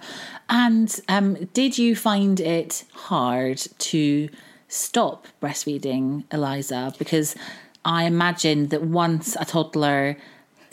And 0.49 0.99
um, 1.10 1.45
did 1.54 1.77
you 1.77 1.95
find 1.95 2.39
it 2.39 2.84
hard 2.93 3.58
to 3.80 4.30
stop 4.67 5.27
breastfeeding 5.41 6.25
Eliza? 6.32 6.93
Because 6.99 7.36
I 7.84 8.04
imagine 8.04 8.67
that 8.67 8.84
once 8.84 9.36
a 9.39 9.45
toddler 9.45 10.17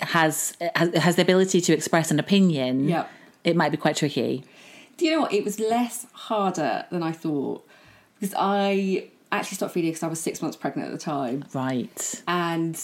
has 0.01 0.55
has, 0.77 0.95
has 0.95 1.17
the 1.17 1.23
ability 1.23 1.61
to 1.63 1.73
express 1.73 2.11
an 2.11 2.19
opinion, 2.21 2.89
Yeah. 2.89 3.07
it 3.43 3.57
might 3.57 3.71
be 3.71 3.77
quite 3.79 3.97
tricky. 3.97 4.45
Do 4.99 5.05
you 5.05 5.13
know 5.13 5.21
what? 5.23 5.33
It 5.33 5.45
was 5.45 5.59
less 5.59 6.07
harder 6.13 6.85
than 6.91 7.03
I 7.03 7.13
thought 7.13 7.67
because 8.19 8.35
I 8.37 9.09
actually 9.31 9.55
stopped 9.55 9.73
feeding 9.73 9.91
because 9.91 10.03
I 10.03 10.09
was 10.09 10.21
six 10.21 10.43
months 10.43 10.57
pregnant 10.57 10.89
at 10.89 10.93
the 10.93 10.99
time. 10.99 11.45
Right. 11.55 12.23
And 12.27 12.79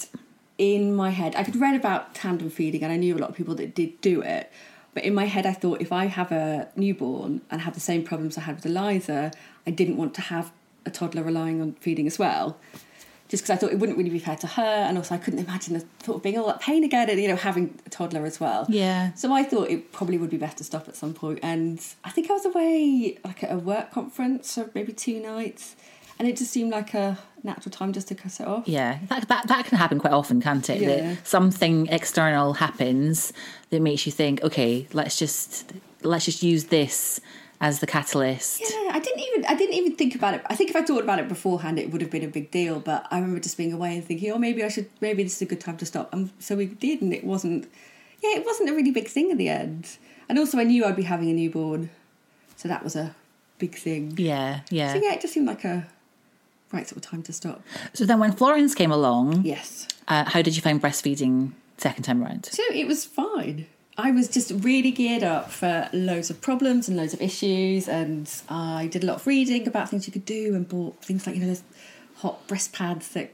in 0.56 0.94
my 0.94 1.10
head, 1.10 1.34
I'd 1.34 1.54
read 1.56 1.74
about 1.74 2.14
tandem 2.14 2.50
feeding 2.50 2.82
and 2.84 2.92
I 2.92 2.96
knew 2.96 3.16
a 3.16 3.18
lot 3.18 3.30
of 3.30 3.36
people 3.36 3.56
that 3.56 3.74
did 3.74 4.00
do 4.00 4.22
it. 4.22 4.50
But 4.94 5.02
in 5.02 5.12
my 5.12 5.24
head, 5.24 5.44
I 5.44 5.52
thought 5.52 5.80
if 5.80 5.90
I 5.90 6.06
have 6.06 6.30
a 6.30 6.68
newborn 6.76 7.40
and 7.50 7.60
have 7.62 7.74
the 7.74 7.80
same 7.80 8.04
problems 8.04 8.38
I 8.38 8.42
had 8.42 8.56
with 8.56 8.66
Eliza, 8.66 9.32
I 9.66 9.72
didn't 9.72 9.96
want 9.96 10.14
to 10.14 10.20
have 10.20 10.52
a 10.86 10.90
toddler 10.90 11.24
relying 11.24 11.60
on 11.60 11.72
feeding 11.80 12.06
as 12.06 12.16
well. 12.16 12.58
Just 13.34 13.42
because 13.42 13.56
I 13.56 13.56
thought 13.56 13.72
it 13.72 13.80
wouldn't 13.80 13.98
really 13.98 14.10
be 14.10 14.20
fair 14.20 14.36
to 14.36 14.46
her, 14.46 14.62
and 14.62 14.96
also 14.96 15.12
I 15.12 15.18
couldn't 15.18 15.40
imagine 15.40 15.74
the 15.74 15.80
thought 15.80 16.18
of 16.18 16.22
being 16.22 16.38
all 16.38 16.46
that 16.46 16.60
pain 16.60 16.84
again, 16.84 17.10
and 17.10 17.20
you 17.20 17.26
know 17.26 17.34
having 17.34 17.76
a 17.84 17.90
toddler 17.90 18.24
as 18.24 18.38
well. 18.38 18.64
Yeah. 18.68 19.12
So 19.14 19.32
I 19.32 19.42
thought 19.42 19.68
it 19.70 19.90
probably 19.90 20.18
would 20.18 20.30
be 20.30 20.36
best 20.36 20.58
to 20.58 20.64
stop 20.64 20.86
at 20.86 20.94
some 20.94 21.14
point, 21.14 21.40
and 21.42 21.84
I 22.04 22.10
think 22.10 22.30
I 22.30 22.34
was 22.34 22.46
away 22.46 23.18
like 23.24 23.42
at 23.42 23.50
a 23.50 23.58
work 23.58 23.90
conference 23.90 24.54
for 24.54 24.70
maybe 24.72 24.92
two 24.92 25.18
nights, 25.18 25.74
and 26.16 26.28
it 26.28 26.36
just 26.36 26.52
seemed 26.52 26.70
like 26.70 26.94
a 26.94 27.18
natural 27.42 27.72
time 27.72 27.92
just 27.92 28.06
to 28.06 28.14
cut 28.14 28.38
it 28.38 28.46
off. 28.46 28.68
Yeah, 28.68 29.00
that, 29.08 29.26
that 29.26 29.48
that 29.48 29.66
can 29.66 29.78
happen 29.78 29.98
quite 29.98 30.12
often, 30.12 30.40
can't 30.40 30.70
it? 30.70 30.80
Yeah. 30.80 30.88
That 31.14 31.26
something 31.26 31.88
external 31.88 32.52
happens 32.52 33.32
that 33.70 33.82
makes 33.82 34.06
you 34.06 34.12
think, 34.12 34.44
okay, 34.44 34.86
let's 34.92 35.18
just 35.18 35.72
let's 36.02 36.24
just 36.24 36.44
use 36.44 36.66
this 36.66 37.20
as 37.60 37.80
the 37.80 37.86
catalyst. 37.86 38.60
Yeah, 38.60 38.90
I 38.92 38.98
didn't 38.98 39.20
even 39.20 39.44
I 39.46 39.54
didn't 39.54 39.74
even 39.74 39.96
think 39.96 40.14
about 40.14 40.34
it. 40.34 40.42
I 40.46 40.54
think 40.54 40.70
if 40.70 40.76
I 40.76 40.82
thought 40.82 41.02
about 41.02 41.18
it 41.18 41.28
beforehand, 41.28 41.78
it 41.78 41.90
would 41.90 42.00
have 42.02 42.10
been 42.10 42.24
a 42.24 42.28
big 42.28 42.50
deal. 42.50 42.80
But 42.80 43.06
I 43.10 43.16
remember 43.18 43.40
just 43.40 43.56
being 43.56 43.72
away 43.72 43.94
and 43.96 44.04
thinking, 44.04 44.30
oh, 44.32 44.38
maybe 44.38 44.62
I 44.64 44.68
should, 44.68 44.88
maybe 45.00 45.22
this 45.22 45.36
is 45.36 45.42
a 45.42 45.46
good 45.46 45.60
time 45.60 45.76
to 45.78 45.86
stop. 45.86 46.12
And 46.12 46.30
so 46.38 46.56
we 46.56 46.66
did, 46.66 47.00
and 47.02 47.12
it 47.12 47.24
wasn't. 47.24 47.64
Yeah, 48.22 48.36
it 48.38 48.44
wasn't 48.46 48.70
a 48.70 48.72
really 48.72 48.90
big 48.90 49.08
thing 49.08 49.30
in 49.30 49.36
the 49.36 49.48
end. 49.48 49.98
And 50.28 50.38
also, 50.38 50.58
I 50.58 50.64
knew 50.64 50.84
I'd 50.84 50.96
be 50.96 51.02
having 51.02 51.28
a 51.30 51.34
newborn, 51.34 51.90
so 52.56 52.68
that 52.68 52.82
was 52.82 52.96
a 52.96 53.14
big 53.58 53.74
thing. 53.74 54.14
Yeah, 54.16 54.60
yeah. 54.70 54.92
So 54.94 55.00
yeah, 55.02 55.12
it 55.14 55.20
just 55.20 55.34
seemed 55.34 55.46
like 55.46 55.64
a 55.64 55.86
right 56.72 56.88
sort 56.88 57.04
of 57.04 57.10
time 57.10 57.22
to 57.24 57.32
stop. 57.32 57.62
So 57.92 58.04
then, 58.06 58.18
when 58.18 58.32
Florence 58.32 58.74
came 58.74 58.90
along, 58.90 59.42
Yes. 59.44 59.86
uh, 60.08 60.24
how 60.28 60.40
did 60.42 60.56
you 60.56 60.62
find 60.62 60.80
breastfeeding 60.82 61.52
second 61.76 62.04
time 62.04 62.22
around? 62.22 62.46
So 62.46 62.62
it 62.72 62.86
was 62.86 63.04
fine. 63.04 63.66
I 63.96 64.10
was 64.10 64.28
just 64.28 64.50
really 64.64 64.90
geared 64.90 65.22
up 65.22 65.50
for 65.50 65.88
loads 65.92 66.28
of 66.30 66.40
problems 66.40 66.88
and 66.88 66.96
loads 66.96 67.14
of 67.14 67.22
issues, 67.22 67.88
and 67.88 68.28
I 68.48 68.88
did 68.88 69.04
a 69.04 69.06
lot 69.06 69.16
of 69.16 69.26
reading 69.26 69.68
about 69.68 69.88
things 69.88 70.06
you 70.06 70.12
could 70.12 70.24
do 70.24 70.54
and 70.54 70.68
bought 70.68 71.02
things 71.04 71.26
like 71.26 71.36
you 71.36 71.42
know 71.42 71.48
those 71.48 71.62
hot 72.16 72.44
breast 72.48 72.72
pads 72.72 73.08
that 73.10 73.30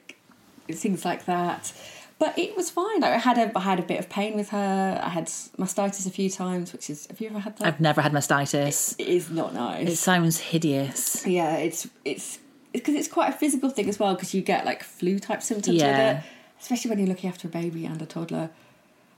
things 0.71 1.05
like 1.05 1.25
that. 1.25 1.73
But 2.19 2.39
it 2.39 2.55
was 2.55 2.69
fine. 2.69 3.03
I 3.03 3.17
had 3.17 3.39
a 3.39 3.51
I 3.57 3.61
had 3.63 3.79
a 3.79 3.83
bit 3.83 3.99
of 3.99 4.11
pain 4.11 4.37
with 4.37 4.51
her. 4.51 5.01
I 5.03 5.09
had 5.09 5.27
mastitis 5.59 6.07
a 6.07 6.11
few 6.11 6.29
times, 6.29 6.75
which 6.75 6.91
is 6.91 7.07
have 7.07 7.19
you 7.23 7.31
ever 7.31 7.39
had 7.39 7.57
that? 7.57 7.67
I've 7.67 7.81
never 7.81 8.03
had 8.03 8.13
mastitis. 8.13 8.95
it 8.99 9.09
is 9.09 9.31
not 9.31 9.55
nice. 9.55 9.89
It 9.89 9.97
sounds 9.97 10.39
hideous. 10.39 11.27
yeah, 11.27 11.57
it's 11.57 11.89
it's 12.05 12.39
because 12.75 12.95
it's 12.95 13.09
quite 13.09 13.31
a 13.31 13.37
physical 13.37 13.71
thing 13.71 13.89
as 13.89 13.99
well 13.99 14.15
because 14.15 14.35
you 14.35 14.43
get 14.43 14.67
like 14.67 14.83
flu 14.83 15.19
type 15.19 15.43
symptoms 15.43 15.79
Yeah. 15.79 15.87
with 16.19 16.19
it, 16.25 16.31
especially 16.61 16.91
when 16.91 16.99
you're 16.99 17.09
looking 17.09 17.31
after 17.31 17.49
a 17.49 17.51
baby 17.51 17.87
and 17.87 18.03
a 18.03 18.07
toddler. 18.07 18.51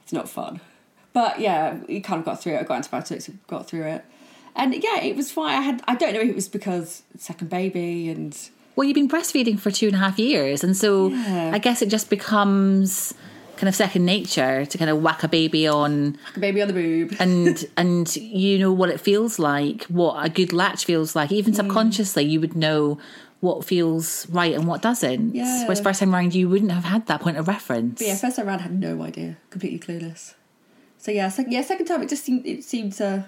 It's 0.05 0.12
not 0.12 0.28
fun. 0.28 0.61
But 1.13 1.41
yeah, 1.41 1.79
we 1.89 2.01
kind 2.01 2.19
of 2.19 2.25
got 2.25 2.43
through 2.43 2.55
it. 2.55 2.61
I 2.61 2.63
got 2.63 2.77
antibiotics, 2.77 3.29
got 3.47 3.67
through 3.67 3.85
it, 3.85 4.05
and 4.57 4.75
yeah, 4.75 5.01
it 5.03 5.17
was 5.17 5.31
fine. 5.31 5.57
I 5.59 5.61
had 5.61 5.83
I 5.87 5.95
don't 5.95 6.15
know 6.15 6.21
if 6.21 6.29
it 6.31 6.35
was 6.35 6.49
because 6.49 7.03
second 7.19 7.51
baby 7.51 8.09
and 8.11 8.37
Well, 8.77 8.87
you've 8.87 8.95
been 8.95 9.09
breastfeeding 9.09 9.59
for 9.59 9.71
two 9.71 9.87
and 9.89 9.97
a 9.97 9.99
half 9.99 10.19
years, 10.19 10.65
and 10.65 10.77
so 10.77 11.09
Yeah. 11.09 11.51
I 11.53 11.59
guess 11.59 11.83
it 11.83 11.89
just 11.91 12.09
becomes 12.11 13.15
kind 13.57 13.69
of 13.69 13.75
second 13.77 14.05
nature 14.05 14.65
to 14.67 14.79
kind 14.79 14.91
of 14.91 15.01
whack 15.03 15.23
a 15.23 15.29
baby 15.29 15.69
on 15.69 16.19
a 16.35 16.41
baby 16.41 16.61
on 16.63 16.69
the 16.69 16.75
boob. 16.75 17.15
and 17.21 17.65
and 17.77 18.17
you 18.17 18.59
know 18.59 18.73
what 18.73 18.89
it 18.89 19.01
feels 19.01 19.39
like, 19.39 19.85
what 19.85 20.25
a 20.25 20.29
good 20.29 20.53
latch 20.53 20.85
feels 20.85 21.15
like. 21.15 21.31
Even 21.31 21.53
subconsciously, 21.55 22.25
you 22.25 22.41
would 22.41 22.57
know 22.57 22.99
what 23.41 23.65
feels 23.65 24.27
right 24.31 24.55
and 24.55 24.67
what 24.67 24.81
doesn't. 24.81 25.35
Yeah. 25.35 25.63
Whereas 25.65 25.81
first 25.81 26.01
time 26.01 26.15
round, 26.15 26.33
you 26.35 26.49
wouldn't 26.49 26.71
have 26.71 26.85
had 26.85 27.07
that 27.07 27.21
point 27.21 27.37
of 27.37 27.49
reference. 27.49 27.99
But 27.99 28.07
yeah, 28.07 28.15
first 28.17 28.37
time 28.37 28.47
around, 28.49 28.61
I 28.61 28.63
had 28.63 28.79
no 28.81 29.03
idea, 29.03 29.37
completely 29.51 29.79
clueless. 29.81 30.35
So 31.03 31.11
yeah, 31.11 31.30
sec- 31.30 31.48
yeah, 31.48 31.62
second 31.62 31.86
time 31.86 32.00
it 32.00 32.09
just 32.09 32.24
seemed 32.24 32.46
it 32.46 32.62
seemed 32.62 32.92
to 32.94 33.26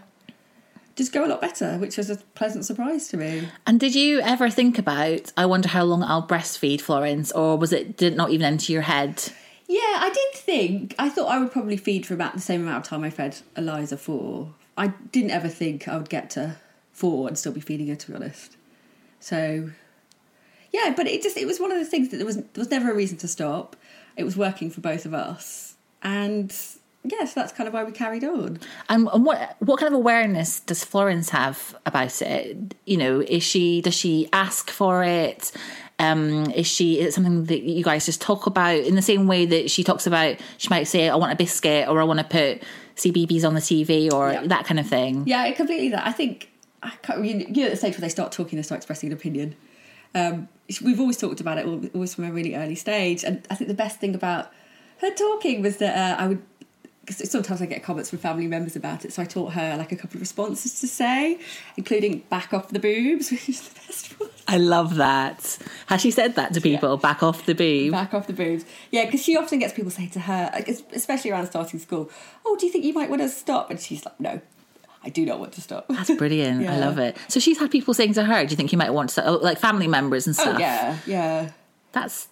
just 0.95 1.13
go 1.13 1.25
a 1.25 1.27
lot 1.27 1.41
better, 1.41 1.77
which 1.79 1.97
was 1.97 2.09
a 2.09 2.15
pleasant 2.37 2.65
surprise 2.65 3.09
to 3.09 3.17
me. 3.17 3.49
And 3.67 3.81
did 3.81 3.97
you 3.97 4.21
ever 4.21 4.49
think 4.49 4.79
about? 4.79 5.33
I 5.37 5.45
wonder 5.47 5.69
how 5.69 5.83
long 5.83 6.05
I'll 6.05 6.25
breastfeed 6.25 6.81
Florence, 6.81 7.33
or 7.33 7.59
was 7.59 7.73
it 7.73 7.97
did 7.97 8.13
it 8.13 8.17
not 8.17 8.31
even 8.31 8.47
enter 8.47 8.71
your 8.71 8.83
head? 8.83 9.25
Yeah, 9.67 9.81
I 9.81 10.09
did 10.15 10.41
think 10.41 10.95
I 11.01 11.09
thought 11.09 11.27
I 11.27 11.41
would 11.41 11.51
probably 11.51 11.77
feed 11.77 12.07
for 12.07 12.15
about 12.15 12.35
the 12.35 12.41
same 12.41 12.63
amount 12.63 12.85
of 12.85 12.89
time 12.89 13.03
I 13.03 13.11
fed 13.11 13.39
Eliza 13.57 13.97
for. 13.97 14.55
I 14.79 14.89
didn't 15.11 15.33
ever 15.33 15.49
think 15.49 15.89
I 15.89 15.97
would 15.97 16.09
get 16.09 16.31
to 16.31 16.55
four 16.93 17.27
and 17.27 17.37
still 17.37 17.51
be 17.51 17.61
feeding 17.61 17.89
her, 17.89 17.97
to 17.97 18.09
be 18.09 18.15
honest. 18.15 18.57
So 19.19 19.71
yeah, 20.73 20.95
but 20.97 21.09
it 21.09 21.25
just 21.25 21.37
it 21.37 21.47
was 21.49 21.59
one 21.59 21.73
of 21.73 21.79
the 21.79 21.85
things 21.85 22.11
that 22.11 22.19
there 22.19 22.27
was 22.27 22.37
there 22.37 22.47
was 22.55 22.71
never 22.71 22.93
a 22.93 22.95
reason 22.95 23.19
to 23.19 23.27
stop. 23.27 23.75
It 24.17 24.23
was 24.23 24.37
working 24.37 24.71
for 24.71 24.81
both 24.81 25.07
of 25.07 25.13
us, 25.13 25.75
and 26.05 26.55
yeah, 27.05 27.25
so 27.27 27.41
that's 27.41 27.53
kind 27.53 27.69
of 27.69 27.75
why 27.75 27.85
we 27.85 27.93
carried 27.93 28.25
on. 28.25 28.59
And, 28.89 29.09
and 29.13 29.25
what 29.25 29.57
what 29.61 29.79
kind 29.79 29.93
of 29.93 29.97
awareness 29.99 30.61
does 30.61 30.83
Florence 30.85 31.29
have 31.31 31.77
about 31.87 32.21
it? 32.23 32.75
You 32.87 32.97
know, 32.97 33.21
is 33.21 33.43
she 33.43 33.81
does 33.81 33.95
she 33.95 34.29
ask 34.33 34.71
for 34.71 35.05
it? 35.05 35.53
Um, 35.99 36.51
is 36.51 36.67
she 36.67 36.99
is 37.01 37.09
it 37.09 37.13
something 37.15 37.45
that 37.45 37.63
you 37.63 37.85
guys 37.85 38.05
just 38.07 38.21
talk 38.21 38.47
about 38.47 38.79
in 38.79 38.95
the 38.97 39.03
same 39.03 39.27
way 39.27 39.47
that 39.47 39.71
she 39.71 39.85
talks 39.85 40.07
about? 40.07 40.37
She 40.59 40.69
might 40.69 40.85
say, 40.85 41.09
"I 41.09 41.17
want 41.17 41.33
a 41.33 41.37
biscuit," 41.37 41.89
or 41.89 42.01
"I 42.01 42.05
want 42.05 42.19
to 42.19 42.25
put 42.25 42.63
CBeebies 42.97 43.45
on 43.47 43.55
the 43.55 43.61
TV," 43.61 44.11
or 44.13 44.33
Yeah. 44.33 44.47
that 44.47 44.65
kind 44.67 44.81
of 44.81 44.89
thing. 44.89 45.25
Yeah, 45.27 45.51
completely 45.53 45.91
that. 45.91 46.07
I 46.07 46.13
think 46.13 46.51
I 46.83 46.91
can't, 47.03 47.25
you, 47.25 47.47
you're 47.49 47.67
at 47.67 47.71
the 47.71 47.77
stage 47.77 47.93
where 47.95 48.01
they 48.01 48.09
start 48.09 48.33
talking, 48.33 48.57
they 48.57 48.63
start 48.63 48.79
expressing 48.79 49.09
an 49.11 49.13
opinion. 49.13 49.57
Um, 50.15 50.49
we've 50.83 51.01
always 51.01 51.17
talked 51.17 51.41
about 51.41 51.59
it, 51.59 51.67
always 51.95 52.15
from 52.15 52.25
a 52.25 52.33
really 52.33 52.55
early 52.55 52.75
stage. 52.75 53.25
And 53.25 53.47
I 53.51 53.55
think 53.55 53.69
the 53.69 53.75
best 53.75 54.01
thing 54.01 54.15
about 54.15 54.53
her 54.99 55.11
talking 55.11 55.63
was 55.63 55.79
that 55.79 55.97
uh, 55.97 56.23
I 56.23 56.27
would, 56.29 56.43
because 57.05 57.31
sometimes 57.31 57.61
I 57.61 57.67
get 57.67 57.83
comments 57.83 58.11
from 58.11 58.19
family 58.19 58.47
members 58.47 58.77
about 58.77 59.05
it, 59.05 59.13
so 59.13 59.23
I 59.23 59.27
taught 59.27 59.53
her 59.53 59.77
like 59.77 59.93
a 59.93 59.97
couple 59.97 60.17
of 60.17 60.21
responses 60.21 60.81
to 60.81 60.89
say, 60.89 61.39
including 61.77 62.21
back 62.31 62.55
off 62.55 62.69
the 62.69 62.79
boobs, 62.79 63.31
which 63.31 63.49
is 63.49 63.69
the 63.69 63.75
best 63.75 64.21
one. 64.21 64.31
I 64.49 64.59
love 64.59 64.97
that. 64.97 65.59
Has 65.87 66.01
she 66.01 66.11
said 66.11 66.35
that 66.37 66.55
to 66.55 66.61
people? 66.61 66.97
Back 66.97 67.23
off 67.23 67.47
the 67.47 67.55
boob. 67.55 67.93
Back 67.93 68.15
off 68.15 68.27
the 68.27 68.33
boobs. 68.33 68.65
Yeah, 68.91 69.05
because 69.05 69.23
she 69.23 69.37
often 69.37 69.59
gets 69.59 69.73
people 69.73 69.91
say 69.91 70.09
to 70.09 70.21
her, 70.21 70.51
like, 70.53 70.69
especially 70.69 71.31
around 71.31 71.47
starting 71.47 71.81
school, 71.81 72.11
oh, 72.45 72.57
do 72.59 72.67
you 72.67 72.73
think 72.73 72.85
you 72.85 72.95
might 72.95 73.11
want 73.11 73.23
to 73.23 73.29
stop? 73.29 73.71
And 73.71 73.81
she's 73.81 74.05
like, 74.05 74.19
no, 74.21 74.41
I 75.03 75.11
do 75.11 75.27
not 75.27 75.39
want 75.39 75.53
to 75.55 75.61
stop. 75.61 75.87
That's 75.89 76.11
brilliant. 76.15 76.67
I 76.67 76.79
love 76.81 76.99
it. 76.99 77.17
So 77.29 77.39
she's 77.39 77.59
had 77.59 77.71
people 77.71 77.93
saying 77.93 78.15
to 78.15 78.25
her, 78.25 78.45
"Do 78.45 78.51
you 78.51 78.57
think 78.57 78.73
you 78.73 78.79
might 78.79 78.93
want 78.93 79.11
to?" 79.11 79.27
Oh, 79.27 79.35
like 79.35 79.59
family 79.59 79.87
members 79.87 80.27
and 80.27 80.35
oh, 80.39 80.43
stuff. 80.43 80.57
Oh, 80.57 80.61
yeah, 80.61 80.99
yeah. 81.07 81.51
That's 81.93 82.29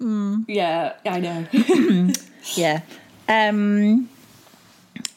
Yeah, 0.00 0.94
I 1.04 1.20
know. 1.20 2.12
Yeah. 2.56 2.82
Um, 3.28 4.08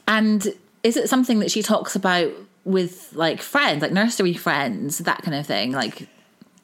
and 0.08 0.48
is 0.84 0.98
it 0.98 1.10
something 1.10 1.40
that 1.40 1.52
she 1.52 1.62
talks 1.62 1.96
about 1.96 2.32
with 2.64 3.12
like 3.14 3.42
friends, 3.42 3.82
like 3.82 3.92
nursery 3.92 4.34
friends, 4.34 5.00
that 5.00 5.22
kind 5.24 5.36
of 5.36 5.46
thing? 5.46 5.72
Like, 5.72 6.02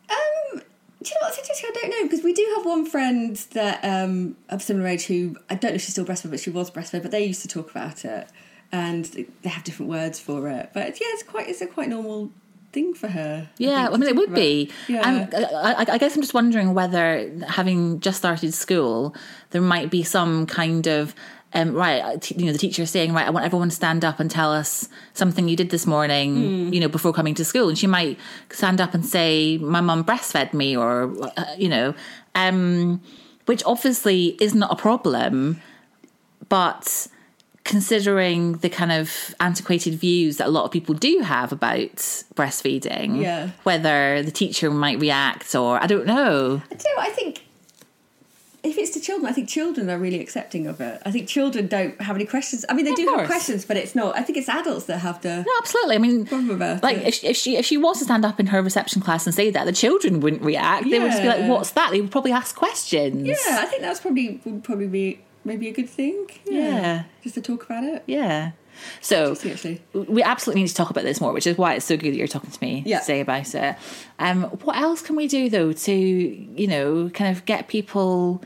Um, 0.10 0.62
do 1.02 1.10
you 1.10 1.16
know 1.16 1.28
what's 1.28 1.38
interesting? 1.40 1.70
I 1.70 1.80
don't 1.80 1.90
know 1.90 2.04
because 2.04 2.24
we 2.24 2.34
do 2.34 2.54
have 2.56 2.66
one 2.66 2.86
friend 2.86 3.36
that 3.54 3.80
um 3.84 4.36
of 4.50 4.62
similar 4.62 4.88
age 4.88 5.06
who 5.06 5.36
I 5.50 5.56
don't 5.56 5.72
know 5.72 5.76
if 5.76 5.82
she's 5.82 5.94
still 5.94 6.06
breastfed, 6.06 6.30
but 6.30 6.40
she 6.40 6.50
was 6.50 6.70
breastfed. 6.72 7.02
But 7.02 7.12
they 7.12 7.26
used 7.26 7.42
to 7.42 7.48
talk 7.48 7.72
about 7.72 8.06
it, 8.06 8.28
and 8.72 9.06
they 9.06 9.50
have 9.50 9.64
different 9.64 9.90
words 9.90 10.20
for 10.20 10.48
it. 10.48 10.70
But 10.74 11.00
yeah, 11.02 11.08
it's 11.14 11.24
quite 11.24 11.50
it's 11.50 11.62
a 11.62 11.68
quite 11.68 11.90
normal 11.90 12.32
thing 12.72 12.94
for 12.94 13.08
her. 13.08 13.50
yeah, 13.58 13.84
think, 13.86 13.94
I 13.96 13.98
mean, 13.98 14.10
it 14.10 14.16
would 14.16 14.30
about. 14.30 14.36
be. 14.36 14.72
Yeah. 14.88 15.08
And 15.08 15.34
I, 15.36 15.74
I, 15.74 15.86
I 15.94 15.98
guess 15.98 16.16
I'm 16.16 16.22
just 16.22 16.34
wondering 16.34 16.74
whether, 16.74 17.30
having 17.48 18.00
just 18.00 18.18
started 18.18 18.54
school, 18.54 19.16
there 19.52 19.62
might 19.62 19.90
be 19.90 20.04
some 20.04 20.46
kind 20.46 20.88
of. 20.88 21.14
Um, 21.54 21.74
right, 21.74 22.32
you 22.32 22.46
know, 22.46 22.54
the 22.54 22.58
teacher 22.58 22.86
saying, 22.86 23.12
right, 23.12 23.28
I 23.28 23.30
want 23.30 23.46
everyone 23.46 23.68
to 23.68 23.76
stand 23.76 24.06
up 24.06 24.22
and 24.22 24.32
tell 24.32 24.54
us 24.54 24.88
something 25.14 25.50
you 25.50 25.58
did 25.58 25.70
this 25.70 25.86
morning, 25.86 26.36
Hmm. 26.68 26.74
you 26.74 26.80
know, 26.80 26.88
before 26.88 27.12
coming 27.12 27.36
to 27.36 27.44
school. 27.44 27.68
And 27.68 27.78
she 27.78 27.88
might 27.88 28.18
stand 28.52 28.80
up 28.80 28.94
and 28.94 29.06
say, 29.06 29.58
my 29.58 29.82
mum 29.82 30.06
breastfed 30.06 30.54
me, 30.54 30.78
or, 30.78 31.12
uh, 31.36 31.44
you 31.58 31.68
know, 31.68 31.94
um, 32.36 33.02
which 33.48 33.64
obviously 33.66 34.38
is 34.40 34.56
not 34.56 34.72
a 34.72 34.78
problem. 34.78 35.62
but 36.48 37.08
considering 37.64 38.54
the 38.58 38.70
kind 38.70 38.92
of 38.92 39.36
antiquated 39.40 39.94
views 39.96 40.38
that 40.38 40.48
a 40.48 40.50
lot 40.50 40.66
of 40.66 40.72
people 40.72 40.96
do 40.96 41.20
have 41.20 41.52
about 41.52 41.96
breastfeeding, 42.36 43.22
Yeah. 43.22 43.50
whether 43.64 44.24
the 44.24 44.32
teacher 44.32 44.70
might 44.72 45.00
react 45.00 45.54
or 45.56 45.82
I 45.82 45.88
don't 45.88 46.06
know. 46.06 46.62
I 46.72 46.76
do. 46.76 46.88
I 47.00 47.10
think 47.10 47.44
if 48.64 48.78
it's 48.78 48.92
to 48.92 49.00
children, 49.00 49.28
I 49.28 49.34
think 49.34 49.50
children 49.50 49.90
are 49.90 49.98
really 49.98 50.20
accepting 50.20 50.68
of 50.68 50.80
it. 50.82 51.02
I 51.04 51.10
think 51.12 51.28
children 51.28 51.66
don't 51.68 52.00
have 52.02 52.16
any 52.16 52.26
questions. 52.26 52.64
I 52.70 52.74
mean, 52.74 52.86
they 52.86 52.92
Of 52.92 52.98
do 52.98 53.08
have 53.16 53.26
questions, 53.26 53.66
but 53.66 53.76
it's 53.76 53.96
not. 53.96 54.16
I 54.18 54.22
think 54.22 54.38
it's 54.38 54.50
adults 54.50 54.86
that 54.86 55.00
have 55.00 55.20
the. 55.24 55.38
No, 55.38 55.52
absolutely. 55.60 55.96
I 55.96 55.98
mean, 56.00 56.80
like 56.84 56.98
if 56.98 57.16
she, 57.16 57.28
if 57.28 57.38
she 57.38 57.58
if 57.58 57.66
she 57.66 57.78
was 57.78 57.98
to 58.00 58.06
stand 58.06 58.24
up 58.24 58.40
in 58.40 58.48
her 58.48 58.62
reception 58.62 59.02
class 59.02 59.26
and 59.26 59.34
say 59.34 59.50
that, 59.52 59.66
the 59.66 59.72
children 59.74 60.20
wouldn't 60.20 60.44
react. 60.44 60.88
They 60.90 61.00
would 61.00 61.10
just 61.12 61.24
be 61.24 61.28
like, 61.28 61.48
"What's 61.50 61.72
that?" 61.72 61.90
They 61.92 62.02
would 62.02 62.12
probably 62.12 62.34
ask 62.34 62.56
questions. 62.56 63.28
Yeah, 63.28 63.36
I 63.62 63.66
think 63.66 63.82
that's 63.82 64.00
probably 64.00 64.40
would 64.46 64.64
probably 64.64 64.88
be 64.88 65.20
maybe 65.44 65.68
a 65.68 65.74
good 65.74 65.90
thing. 65.90 66.28
Yeah. 66.46 67.04
just 67.24 67.36
to 67.36 67.42
talk 67.42 67.66
about 67.66 67.84
it. 67.84 68.04
Yeah. 68.08 68.52
So 69.02 69.36
we 69.94 70.24
absolutely 70.24 70.62
need 70.64 70.70
to 70.70 70.74
talk 70.76 70.90
about 70.90 71.04
this 71.04 71.20
more, 71.22 71.34
which 71.34 71.46
is 71.46 71.58
why 71.58 71.74
it's 71.76 71.86
so 71.86 71.98
good 71.98 72.14
that 72.14 72.18
you're 72.18 72.28
talking 72.28 72.52
to 72.52 72.58
me 72.64 72.84
Yeah. 72.86 73.00
today 73.00 73.20
about 73.20 73.54
it. 73.54 73.76
Um, 74.18 74.44
what 74.64 74.78
else 74.78 75.02
can 75.02 75.16
we 75.16 75.28
do 75.28 75.50
though 75.50 75.72
to 75.74 75.94
you 75.94 76.68
know 76.68 77.10
kind 77.10 77.36
of 77.36 77.46
get 77.46 77.68
people 77.68 78.42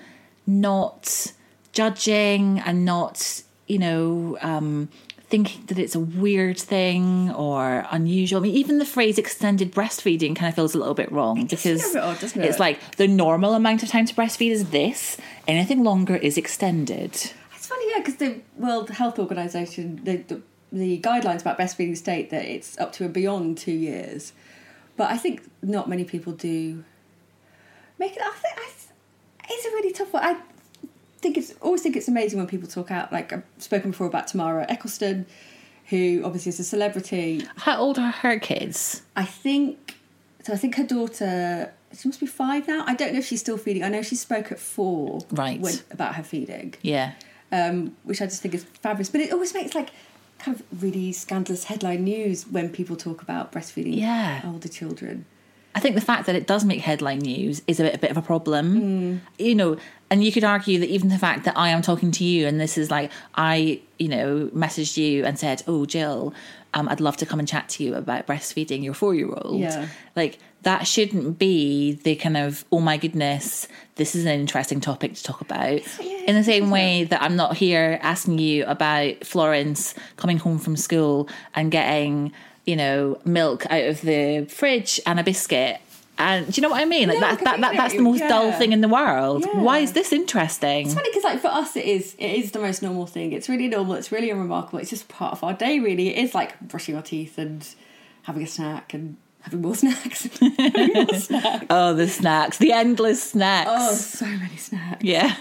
not 0.47 1.31
judging 1.73 2.59
and 2.59 2.85
not 2.85 3.41
you 3.67 3.79
know 3.79 4.37
um, 4.41 4.89
thinking 5.35 5.65
that 5.67 5.77
it's 5.77 5.95
a 5.95 5.99
weird 5.99 6.57
thing 6.57 7.31
or 7.31 7.85
unusual? 7.91 8.39
I 8.39 8.43
mean, 8.43 8.55
even 8.55 8.77
the 8.77 8.85
phrase 8.85 9.17
"extended 9.17 9.71
breastfeeding" 9.71 10.35
kind 10.35 10.47
of 10.49 10.55
feels 10.55 10.73
a 10.73 10.77
little 10.77 10.93
bit 10.93 11.11
wrong 11.11 11.47
feel 11.47 11.57
because 11.57 11.95
odd, 11.95 12.19
doesn't 12.19 12.41
it's 12.41 12.59
like 12.59 12.79
the 12.95 13.07
normal 13.07 13.53
amount 13.53 13.83
of 13.83 13.89
time 13.89 14.05
to 14.05 14.13
breastfeed 14.13 14.51
is 14.51 14.69
this. 14.69 15.17
Anything 15.47 15.83
longer 15.83 16.15
is 16.15 16.37
extended. 16.37 17.11
It's 17.55 17.67
funny, 17.67 17.91
yeah, 17.91 17.99
because 17.99 18.15
the 18.15 18.41
World 18.57 18.89
Health 18.89 19.19
Organization, 19.19 20.01
the, 20.03 20.17
the 20.17 20.41
the 20.71 20.99
guidelines 21.01 21.41
about 21.41 21.57
breastfeeding 21.57 21.97
state 21.97 22.29
that 22.29 22.45
it's 22.45 22.77
up 22.77 22.93
to 22.93 23.05
and 23.05 23.13
beyond 23.13 23.57
two 23.57 23.71
years, 23.71 24.33
but 24.97 25.11
I 25.11 25.17
think 25.17 25.49
not 25.61 25.89
many 25.89 26.03
people 26.03 26.33
do 26.33 26.83
make 27.99 28.13
it. 28.13 28.21
I 28.21 28.31
think 28.31 28.57
I, 28.57 28.69
it's 29.49 29.65
a 29.65 29.69
really 29.69 29.91
tough 29.91 30.13
one. 30.13 30.23
I 30.23 30.37
think 31.25 31.37
it's 31.37 31.53
always 31.61 31.81
think 31.81 31.95
it's 31.95 32.07
amazing 32.07 32.37
when 32.37 32.47
people 32.47 32.69
talk 32.69 32.91
out. 32.91 33.11
Like 33.11 33.33
I've 33.33 33.43
spoken 33.57 33.91
before 33.91 34.05
about 34.07 34.27
Tamara 34.27 34.65
Ecclestone, 34.69 35.25
who 35.87 36.21
obviously 36.23 36.49
is 36.49 36.59
a 36.59 36.63
celebrity. 36.63 37.43
How 37.57 37.77
old 37.79 37.97
are 37.97 38.11
her 38.11 38.37
kids? 38.37 39.01
I 39.15 39.25
think 39.25 39.95
so. 40.43 40.53
I 40.53 40.57
think 40.57 40.75
her 40.75 40.83
daughter. 40.83 41.73
She 41.97 42.07
must 42.09 42.19
be 42.19 42.25
five 42.27 42.67
now. 42.67 42.83
I 42.85 42.93
don't 42.93 43.13
know 43.13 43.19
if 43.19 43.25
she's 43.25 43.39
still 43.39 43.57
feeding. 43.57 43.81
I 43.83 43.87
know 43.89 44.01
she 44.01 44.15
spoke 44.15 44.51
at 44.51 44.59
four, 44.59 45.21
Right. 45.31 45.59
when, 45.61 45.75
about 45.91 46.15
her 46.15 46.23
feeding 46.23 46.73
Yeah. 46.81 47.13
um, 47.53 47.95
which 48.03 48.21
I 48.21 48.25
just 48.25 48.41
think 48.41 48.53
is 48.53 48.65
fabulous. 48.81 49.09
But 49.09 49.21
it 49.21 49.31
always 49.31 49.53
makes 49.53 49.73
like 49.73 49.89
kind 50.37 50.59
of 50.59 50.83
really 50.83 51.13
scandalous 51.13 51.63
headline 51.65 52.03
news 52.03 52.45
when 52.47 52.67
people 52.69 52.97
talk 52.97 53.21
about 53.21 53.53
breastfeeding 53.53 53.95
Yeah. 53.97 54.41
older 54.45 54.67
children. 54.67 55.23
I 55.73 55.79
think 55.79 55.95
the 55.95 56.01
fact 56.01 56.25
that 56.27 56.35
it 56.35 56.47
does 56.47 56.63
make 56.65 56.81
headline 56.81 57.19
news 57.19 57.61
is 57.67 57.79
a 57.79 57.83
bit, 57.83 57.95
a 57.95 57.97
bit 57.97 58.11
of 58.11 58.17
a 58.17 58.21
problem. 58.21 58.65
Mm. 58.81 59.19
You 59.45 59.55
know, 59.55 59.77
and 60.09 60.23
you 60.23 60.31
could 60.31 60.43
argue 60.43 60.79
that 60.79 60.89
even 60.89 61.09
the 61.09 61.17
fact 61.17 61.45
that 61.45 61.57
I 61.57 61.69
am 61.69 61.81
talking 61.81 62.11
to 62.11 62.23
you 62.23 62.47
and 62.47 62.59
this 62.59 62.77
is 62.77 62.91
like, 62.91 63.11
I, 63.33 63.81
you 63.97 64.07
know, 64.07 64.49
messaged 64.53 64.97
you 64.97 65.25
and 65.25 65.37
said, 65.39 65.63
Oh, 65.67 65.85
Jill, 65.85 66.33
um, 66.73 66.87
I'd 66.89 67.01
love 67.01 67.17
to 67.17 67.25
come 67.25 67.39
and 67.39 67.47
chat 67.47 67.69
to 67.69 67.83
you 67.83 67.95
about 67.95 68.27
breastfeeding 68.27 68.83
your 68.83 68.93
four 68.93 69.15
year 69.15 69.33
old. 69.33 69.59
Yeah. 69.59 69.87
Like, 70.15 70.37
that 70.61 70.87
shouldn't 70.87 71.37
be 71.37 71.93
the 71.93 72.15
kind 72.15 72.37
of, 72.37 72.65
oh 72.71 72.79
my 72.79 72.97
goodness, 72.97 73.67
this 73.95 74.15
is 74.15 74.25
an 74.25 74.39
interesting 74.39 74.81
topic 74.81 75.13
to 75.13 75.23
talk 75.23 75.41
about. 75.41 75.81
In 76.01 76.35
the 76.35 76.43
same 76.43 76.71
way 76.71 77.03
that 77.03 77.21
I'm 77.21 77.35
not 77.35 77.55
here 77.55 77.99
asking 78.01 78.39
you 78.39 78.65
about 78.65 79.23
Florence 79.23 79.93
coming 80.17 80.37
home 80.37 80.57
from 80.57 80.75
school 80.75 81.29
and 81.53 81.71
getting, 81.71 82.31
you 82.65 82.75
know, 82.75 83.19
milk 83.25 83.65
out 83.71 83.83
of 83.83 84.01
the 84.01 84.47
fridge 84.49 84.99
and 85.05 85.19
a 85.19 85.23
biscuit 85.23 85.79
And 86.17 86.45
do 86.51 86.53
you 86.55 86.61
know 86.61 86.69
what 86.69 86.81
I 86.81 86.85
mean? 86.85 87.09
Like 87.09 87.19
Yeah, 87.19 87.25
I 87.25 87.35
that, 87.35 87.43
that, 87.43 87.61
that 87.61 87.75
that's 87.75 87.93
the 87.93 88.01
most 88.01 88.19
dull 88.19 88.51
thing 88.53 88.71
in 88.71 88.81
the 88.81 88.87
world. 88.87 89.45
Yeah. 89.45 89.59
Why 89.59 89.79
is 89.79 89.93
this 89.93 90.13
interesting? 90.13 90.85
It's 90.85 90.93
funny 90.93 91.09
because, 91.09 91.23
like, 91.23 91.41
for 91.41 91.49
us, 91.49 91.75
it 91.75 91.85
is 91.85 92.15
it 92.17 92.31
is 92.31 92.51
the 92.51 92.59
most 92.59 92.81
normal 92.81 93.05
thing. 93.05 93.33
It's 93.33 93.49
really 93.49 93.67
normal. 93.67 93.95
It's 93.95 94.11
really 94.11 94.29
unremarkable. 94.29 94.79
It's 94.79 94.89
just 94.89 95.07
part 95.09 95.33
of 95.33 95.43
our 95.43 95.53
day. 95.53 95.79
Really, 95.79 96.15
it 96.15 96.23
is 96.23 96.33
like 96.33 96.59
brushing 96.61 96.95
our 96.95 97.01
teeth 97.01 97.37
and 97.37 97.67
having 98.23 98.43
a 98.43 98.47
snack 98.47 98.93
and 98.93 99.17
having 99.41 99.61
more 99.61 99.75
snacks. 99.83 100.23
having 100.39 100.93
more 100.93 101.13
snacks. 101.19 101.65
Oh, 101.69 101.93
the 101.93 102.07
snacks, 102.07 102.57
the 102.59 102.71
endless 102.71 103.31
snacks. 103.31 103.69
Oh, 103.71 103.93
so 103.93 104.25
many 104.25 104.57
snacks. 104.57 105.03
Yeah. 105.03 105.35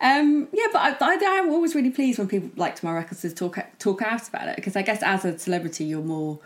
Um, 0.00 0.48
yeah, 0.52 0.66
but 0.72 1.00
I, 1.00 1.14
I, 1.14 1.38
I'm 1.38 1.50
always 1.50 1.74
really 1.74 1.90
pleased 1.90 2.18
when 2.18 2.28
people 2.28 2.50
like 2.56 2.82
my 2.82 2.92
records 2.92 3.22
to 3.22 3.30
talk 3.30 3.58
talk 3.78 4.02
out 4.02 4.28
about 4.28 4.48
it 4.48 4.56
because 4.56 4.76
I 4.76 4.82
guess 4.82 5.02
as 5.02 5.24
a 5.24 5.38
celebrity, 5.38 5.84
you're 5.84 6.02
more 6.02 6.38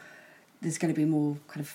there's 0.61 0.78
going 0.78 0.93
to 0.93 0.99
be 0.99 1.07
more 1.07 1.37
kind 1.49 1.61
of 1.61 1.74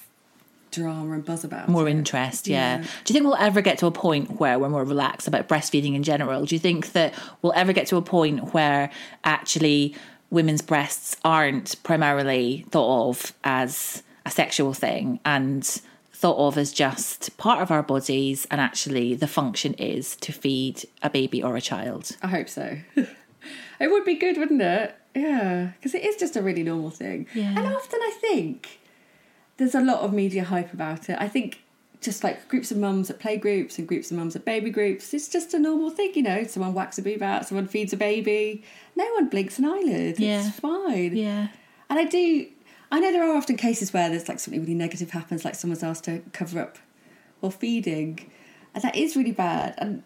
drama 0.76 1.14
and 1.14 1.26
buzz 1.26 1.44
about 1.44 1.70
More 1.70 1.88
it. 1.88 1.92
interest, 1.92 2.48
yeah. 2.48 2.78
Yeah. 2.78 2.84
Do 3.04 3.14
you 3.14 3.14
think 3.14 3.26
we'll 3.26 3.36
ever 3.36 3.62
get 3.62 3.78
to 3.80 3.88
a 3.88 3.92
point 3.92 4.40
where 4.40 4.60
we're 4.60 4.70
more 4.70 4.84
relaxed 4.84 5.28
about 5.28 5.48
breastfeeding 5.48 5.96
in 5.96 6.04
general? 6.04 6.46
Do 6.46 6.54
you 6.56 6.60
think 6.60 6.92
that 6.92 7.14
we'll 7.42 7.54
ever 7.56 7.74
get 7.74 7.88
to 7.88 7.98
a 7.98 8.02
point 8.02 8.54
where 8.54 8.92
actually 9.24 9.96
women's 10.30 10.62
breasts 10.62 11.16
aren't 11.24 11.82
primarily 11.84 12.66
thought 12.70 13.10
of 13.10 13.34
as 13.44 14.04
a 14.26 14.32
sexual 14.32 14.74
thing 14.74 15.20
and 15.26 15.64
thought 16.14 16.38
of 16.48 16.58
as 16.58 16.72
just 16.74 17.38
part 17.38 17.62
of 17.62 17.72
our 17.72 17.84
bodies 17.84 18.48
and 18.50 18.60
actually 18.62 19.14
the 19.16 19.28
function 19.28 19.74
is 19.76 20.16
to 20.18 20.32
feed 20.32 20.84
a 21.04 21.10
baby 21.10 21.44
or 21.44 21.56
a 21.56 21.62
child? 21.62 22.16
I 22.22 22.28
hope 22.28 22.50
so. 22.50 22.78
it 22.96 23.92
would 23.92 24.06
be 24.06 24.16
good, 24.16 24.38
wouldn't 24.38 24.62
it? 24.62 24.96
Yeah, 25.14 25.72
because 25.78 25.94
it 25.94 26.04
is 26.04 26.18
just 26.18 26.36
a 26.36 26.42
really 26.42 26.64
normal 26.64 26.90
thing. 26.90 27.28
Yeah. 27.34 27.50
And 27.56 27.66
often 27.68 28.00
I 28.02 28.12
think 28.20 28.80
there's 29.58 29.76
a 29.76 29.82
lot 29.82 30.00
of 30.00 30.14
media 30.14 30.44
hype 30.44 30.74
about 30.74 31.10
it. 31.10 31.18
I 31.20 31.28
think 31.28 31.62
just 32.02 32.24
like 32.24 32.48
groups 32.48 32.72
of 32.72 32.78
mums 32.78 33.10
at 33.10 33.20
play 33.20 33.38
groups 33.38 33.80
and 33.80 33.88
groups 33.88 34.12
of 34.12 34.18
mums 34.18 34.36
at 34.36 34.46
baby 34.46 34.70
groups, 34.70 35.14
it's 35.14 35.28
just 35.28 35.54
a 35.54 35.60
normal 35.60 35.90
thing, 35.90 36.12
you 36.14 36.22
know. 36.22 36.44
Someone 36.44 36.74
whacks 36.74 36.98
a 36.98 37.02
boob 37.02 37.24
out, 37.24 37.48
someone 37.48 37.68
feeds 37.68 37.94
a 37.94 37.98
baby. 37.98 38.64
No 38.96 39.06
one 39.14 39.30
blinks 39.30 39.58
an 39.60 39.66
eyelid. 39.66 40.20
Yeah. 40.20 40.46
It's 40.46 40.60
fine. 40.60 41.16
Yeah. 41.16 41.48
And 41.90 42.00
I 42.00 42.06
do, 42.06 42.48
I 42.92 43.00
know 43.00 43.12
there 43.12 43.24
are 43.24 43.36
often 43.36 43.58
cases 43.58 43.94
where 43.94 44.10
there's 44.10 44.28
like 44.28 44.40
something 44.40 44.62
really 44.62 44.74
negative 44.74 45.12
happens, 45.12 45.46
like 45.46 45.56
someone's 45.56 45.84
asked 45.84 46.04
to 46.06 46.22
cover 46.34 46.60
up 46.60 46.78
while 47.40 47.52
feeding, 47.52 48.32
and 48.74 48.84
that 48.84 48.96
is 48.96 49.16
really 49.16 49.32
bad. 49.32 49.76
And 49.78 50.04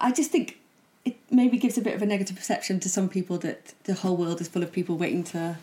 I 0.00 0.12
just 0.12 0.30
think 0.30 0.58
it 1.04 1.16
maybe 1.30 1.58
gives 1.58 1.76
a 1.76 1.82
bit 1.82 1.94
of 1.94 2.02
a 2.02 2.06
negative 2.06 2.36
perception 2.36 2.80
to 2.80 2.88
some 2.88 3.08
people 3.08 3.38
that 3.38 3.74
the 3.84 3.94
whole 3.94 4.16
world 4.16 4.40
is 4.40 4.48
full 4.48 4.62
of 4.62 4.72
people 4.72 4.96
waiting 4.96 5.24
to 5.24 5.58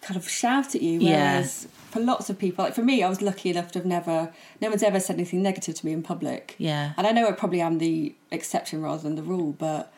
kind 0.00 0.16
of 0.16 0.28
shout 0.28 0.74
at 0.74 0.82
you. 0.82 1.00
Yeah. 1.00 1.34
Whereas 1.34 1.68
for 1.90 2.00
lots 2.00 2.30
of 2.30 2.38
people, 2.38 2.64
like 2.64 2.74
for 2.74 2.82
me, 2.82 3.02
I 3.02 3.08
was 3.08 3.20
lucky 3.20 3.50
enough 3.50 3.72
to 3.72 3.80
have 3.80 3.86
never, 3.86 4.32
no 4.60 4.68
one's 4.68 4.82
ever 4.82 5.00
said 5.00 5.16
anything 5.16 5.42
negative 5.42 5.74
to 5.76 5.86
me 5.86 5.92
in 5.92 6.02
public. 6.02 6.54
Yeah. 6.58 6.92
And 6.96 7.06
I 7.06 7.12
know 7.12 7.28
I 7.28 7.32
probably 7.32 7.60
am 7.60 7.78
the 7.78 8.14
exception 8.30 8.82
rather 8.82 9.02
than 9.02 9.16
the 9.16 9.22
rule, 9.22 9.52
but 9.52 9.92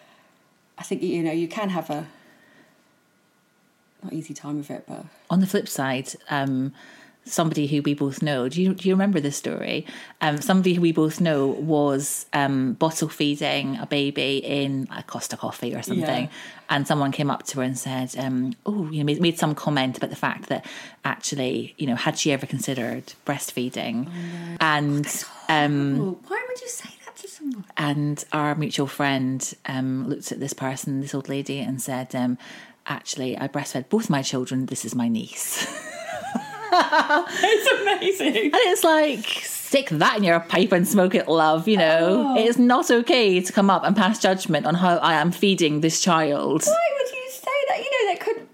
I 0.78 0.82
think, 0.82 1.02
you 1.02 1.22
know, 1.22 1.32
you 1.32 1.48
can 1.48 1.68
have 1.68 1.90
a, 1.90 2.06
not 4.02 4.12
easy 4.12 4.34
time 4.34 4.56
with 4.56 4.70
it, 4.70 4.84
but 4.88 5.04
on 5.30 5.40
the 5.40 5.46
flip 5.46 5.68
side, 5.68 6.12
um, 6.28 6.72
somebody 7.24 7.66
who 7.68 7.82
we 7.82 7.94
both 7.94 8.20
know, 8.20 8.48
do 8.48 8.60
you, 8.60 8.74
do 8.74 8.88
you 8.88 8.94
remember 8.94 9.20
this 9.20 9.36
story? 9.36 9.86
Um, 10.20 10.40
somebody 10.40 10.74
who 10.74 10.80
we 10.80 10.90
both 10.92 11.20
know 11.20 11.46
was 11.46 12.26
um, 12.32 12.72
bottle 12.74 13.08
feeding 13.08 13.76
a 13.78 13.86
baby 13.86 14.38
in 14.38 14.88
a 14.96 15.02
Costa 15.04 15.36
coffee 15.36 15.74
or 15.74 15.82
something. 15.82 16.24
Yeah. 16.24 16.30
And 16.68 16.86
someone 16.86 17.12
came 17.12 17.30
up 17.30 17.44
to 17.44 17.58
her 17.58 17.62
and 17.62 17.78
said, 17.78 18.14
um, 18.18 18.54
oh, 18.66 18.90
you 18.90 18.98
know, 18.98 19.04
made, 19.04 19.20
made 19.20 19.38
some 19.38 19.54
comment 19.54 19.96
about 19.98 20.10
the 20.10 20.16
fact 20.16 20.48
that 20.48 20.66
actually, 21.04 21.74
you 21.78 21.86
know, 21.86 21.94
had 21.96 22.18
she 22.18 22.32
ever 22.32 22.46
considered 22.46 23.12
breastfeeding? 23.26 24.08
And 24.60 25.06
um, 25.48 26.00
Oh, 26.00 26.18
why 26.26 26.44
would 26.48 26.60
you 26.60 26.68
say 26.68 26.90
that 27.04 27.16
to 27.16 27.28
someone? 27.28 27.64
and 27.76 28.24
our 28.32 28.54
mutual 28.54 28.86
friend 28.86 29.54
um, 29.66 30.08
looked 30.08 30.32
at 30.32 30.40
this 30.40 30.54
person, 30.54 31.00
this 31.00 31.14
old 31.14 31.28
lady, 31.28 31.58
and 31.60 31.80
said, 31.80 32.14
um, 32.14 32.38
"Actually, 32.86 33.36
I 33.38 33.48
breastfed 33.48 33.88
both 33.90 34.08
my 34.10 34.22
children. 34.22 34.66
This 34.66 34.84
is 34.84 34.94
my 34.94 35.08
niece." 35.08 35.66
It's 36.74 37.82
amazing. 37.82 38.36
And 38.46 38.54
it's 38.54 38.84
like, 38.84 39.26
stick 39.26 39.88
that 39.90 40.16
in 40.16 40.24
your 40.24 40.40
pipe 40.40 40.72
and 40.72 40.86
smoke 40.86 41.14
it, 41.14 41.28
love. 41.28 41.68
You 41.68 41.76
know, 41.78 42.34
Oh. 42.34 42.36
it 42.36 42.46
is 42.46 42.58
not 42.58 42.90
okay 42.90 43.40
to 43.40 43.52
come 43.52 43.70
up 43.70 43.84
and 43.84 43.96
pass 43.96 44.18
judgment 44.18 44.66
on 44.66 44.74
how 44.76 44.96
I 44.98 45.14
am 45.14 45.30
feeding 45.32 45.80
this 45.80 46.00
child. 46.00 46.62
Why 46.64 46.88
would 46.98 47.10
you 47.14 47.30
say 47.30 47.58
that? 47.68 47.78
You 47.78 47.90
know, 48.06 48.12
that 48.12 48.20
could 48.20 48.48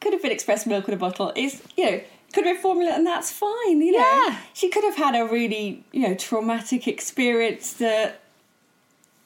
could 0.00 0.12
have 0.12 0.22
been 0.22 0.32
expressed 0.32 0.66
milk 0.66 0.86
in 0.88 0.94
a 0.94 0.96
bottle. 0.96 1.32
Is 1.36 1.62
you 1.76 1.84
know 1.90 2.00
could 2.32 2.44
have 2.44 2.54
been 2.56 2.62
formula, 2.62 2.92
and 2.94 3.06
that's 3.06 3.30
fine. 3.32 3.80
You 3.80 3.92
know, 3.92 3.98
Yeah. 4.28 4.38
she 4.54 4.68
could 4.68 4.84
have 4.84 4.96
had 4.96 5.14
a 5.14 5.24
really 5.26 5.84
you 5.92 6.06
know 6.08 6.14
traumatic 6.14 6.86
experience 6.88 7.72
that. 7.74 8.20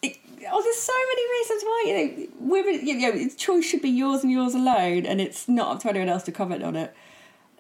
It, 0.03 0.17
oh, 0.51 0.63
there's 0.63 0.77
so 0.77 0.93
many 1.11 1.25
reasons 1.39 1.63
why 1.65 1.85
you 1.87 1.95
know 1.95 2.29
women. 2.41 2.87
You 2.87 2.99
know, 3.01 3.11
its 3.19 3.35
choice 3.35 3.65
should 3.67 3.83
be 3.83 3.91
yours 3.91 4.23
and 4.23 4.33
yours 4.33 4.55
alone, 4.55 5.05
and 5.07 5.21
it's 5.21 5.49
not 5.49 5.75
up 5.77 5.83
to 5.83 5.91
anyone 5.91 6.09
else 6.09 6.23
to 6.25 6.33
comment 6.33 6.63
on 6.63 6.77
it. 6.77 6.95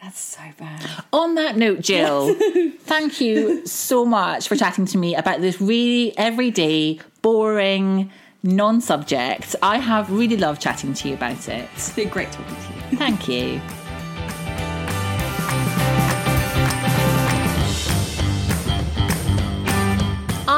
That's 0.02 0.18
so 0.18 0.40
bad. 0.58 1.04
On 1.12 1.34
that 1.34 1.56
note, 1.56 1.80
Jill, 1.80 2.34
thank 2.80 3.20
you 3.20 3.66
so 3.66 4.04
much 4.06 4.48
for 4.48 4.56
chatting 4.56 4.86
to 4.86 4.98
me 4.98 5.14
about 5.14 5.40
this 5.42 5.60
really 5.60 6.16
everyday, 6.16 7.00
boring, 7.20 8.10
non 8.42 8.80
subject. 8.80 9.56
I 9.62 9.78
have 9.78 10.10
really 10.10 10.38
loved 10.38 10.62
chatting 10.62 10.94
to 10.94 11.08
you 11.08 11.14
about 11.14 11.48
it. 11.48 11.68
It's 11.74 11.94
been 11.94 12.08
great 12.08 12.32
talking 12.32 12.56
to 12.56 12.90
you. 12.90 12.96
Thank 12.96 13.28
you. 13.28 13.60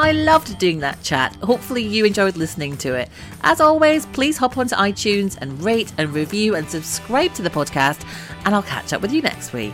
I 0.03 0.11
loved 0.11 0.57
doing 0.57 0.79
that 0.79 1.01
chat. 1.01 1.33
Hopefully, 1.37 1.81
you 1.81 2.03
enjoyed 2.03 2.35
listening 2.35 2.75
to 2.79 2.93
it. 2.93 3.07
As 3.41 3.61
always, 3.61 4.05
please 4.07 4.35
hop 4.35 4.57
onto 4.57 4.75
iTunes 4.75 5.37
and 5.39 5.63
rate 5.63 5.93
and 5.97 6.13
review 6.13 6.55
and 6.55 6.69
subscribe 6.69 7.33
to 7.35 7.41
the 7.41 7.49
podcast, 7.49 8.05
and 8.43 8.53
I'll 8.53 8.63
catch 8.63 8.91
up 8.91 9.01
with 9.01 9.13
you 9.13 9.21
next 9.21 9.53
week. 9.53 9.73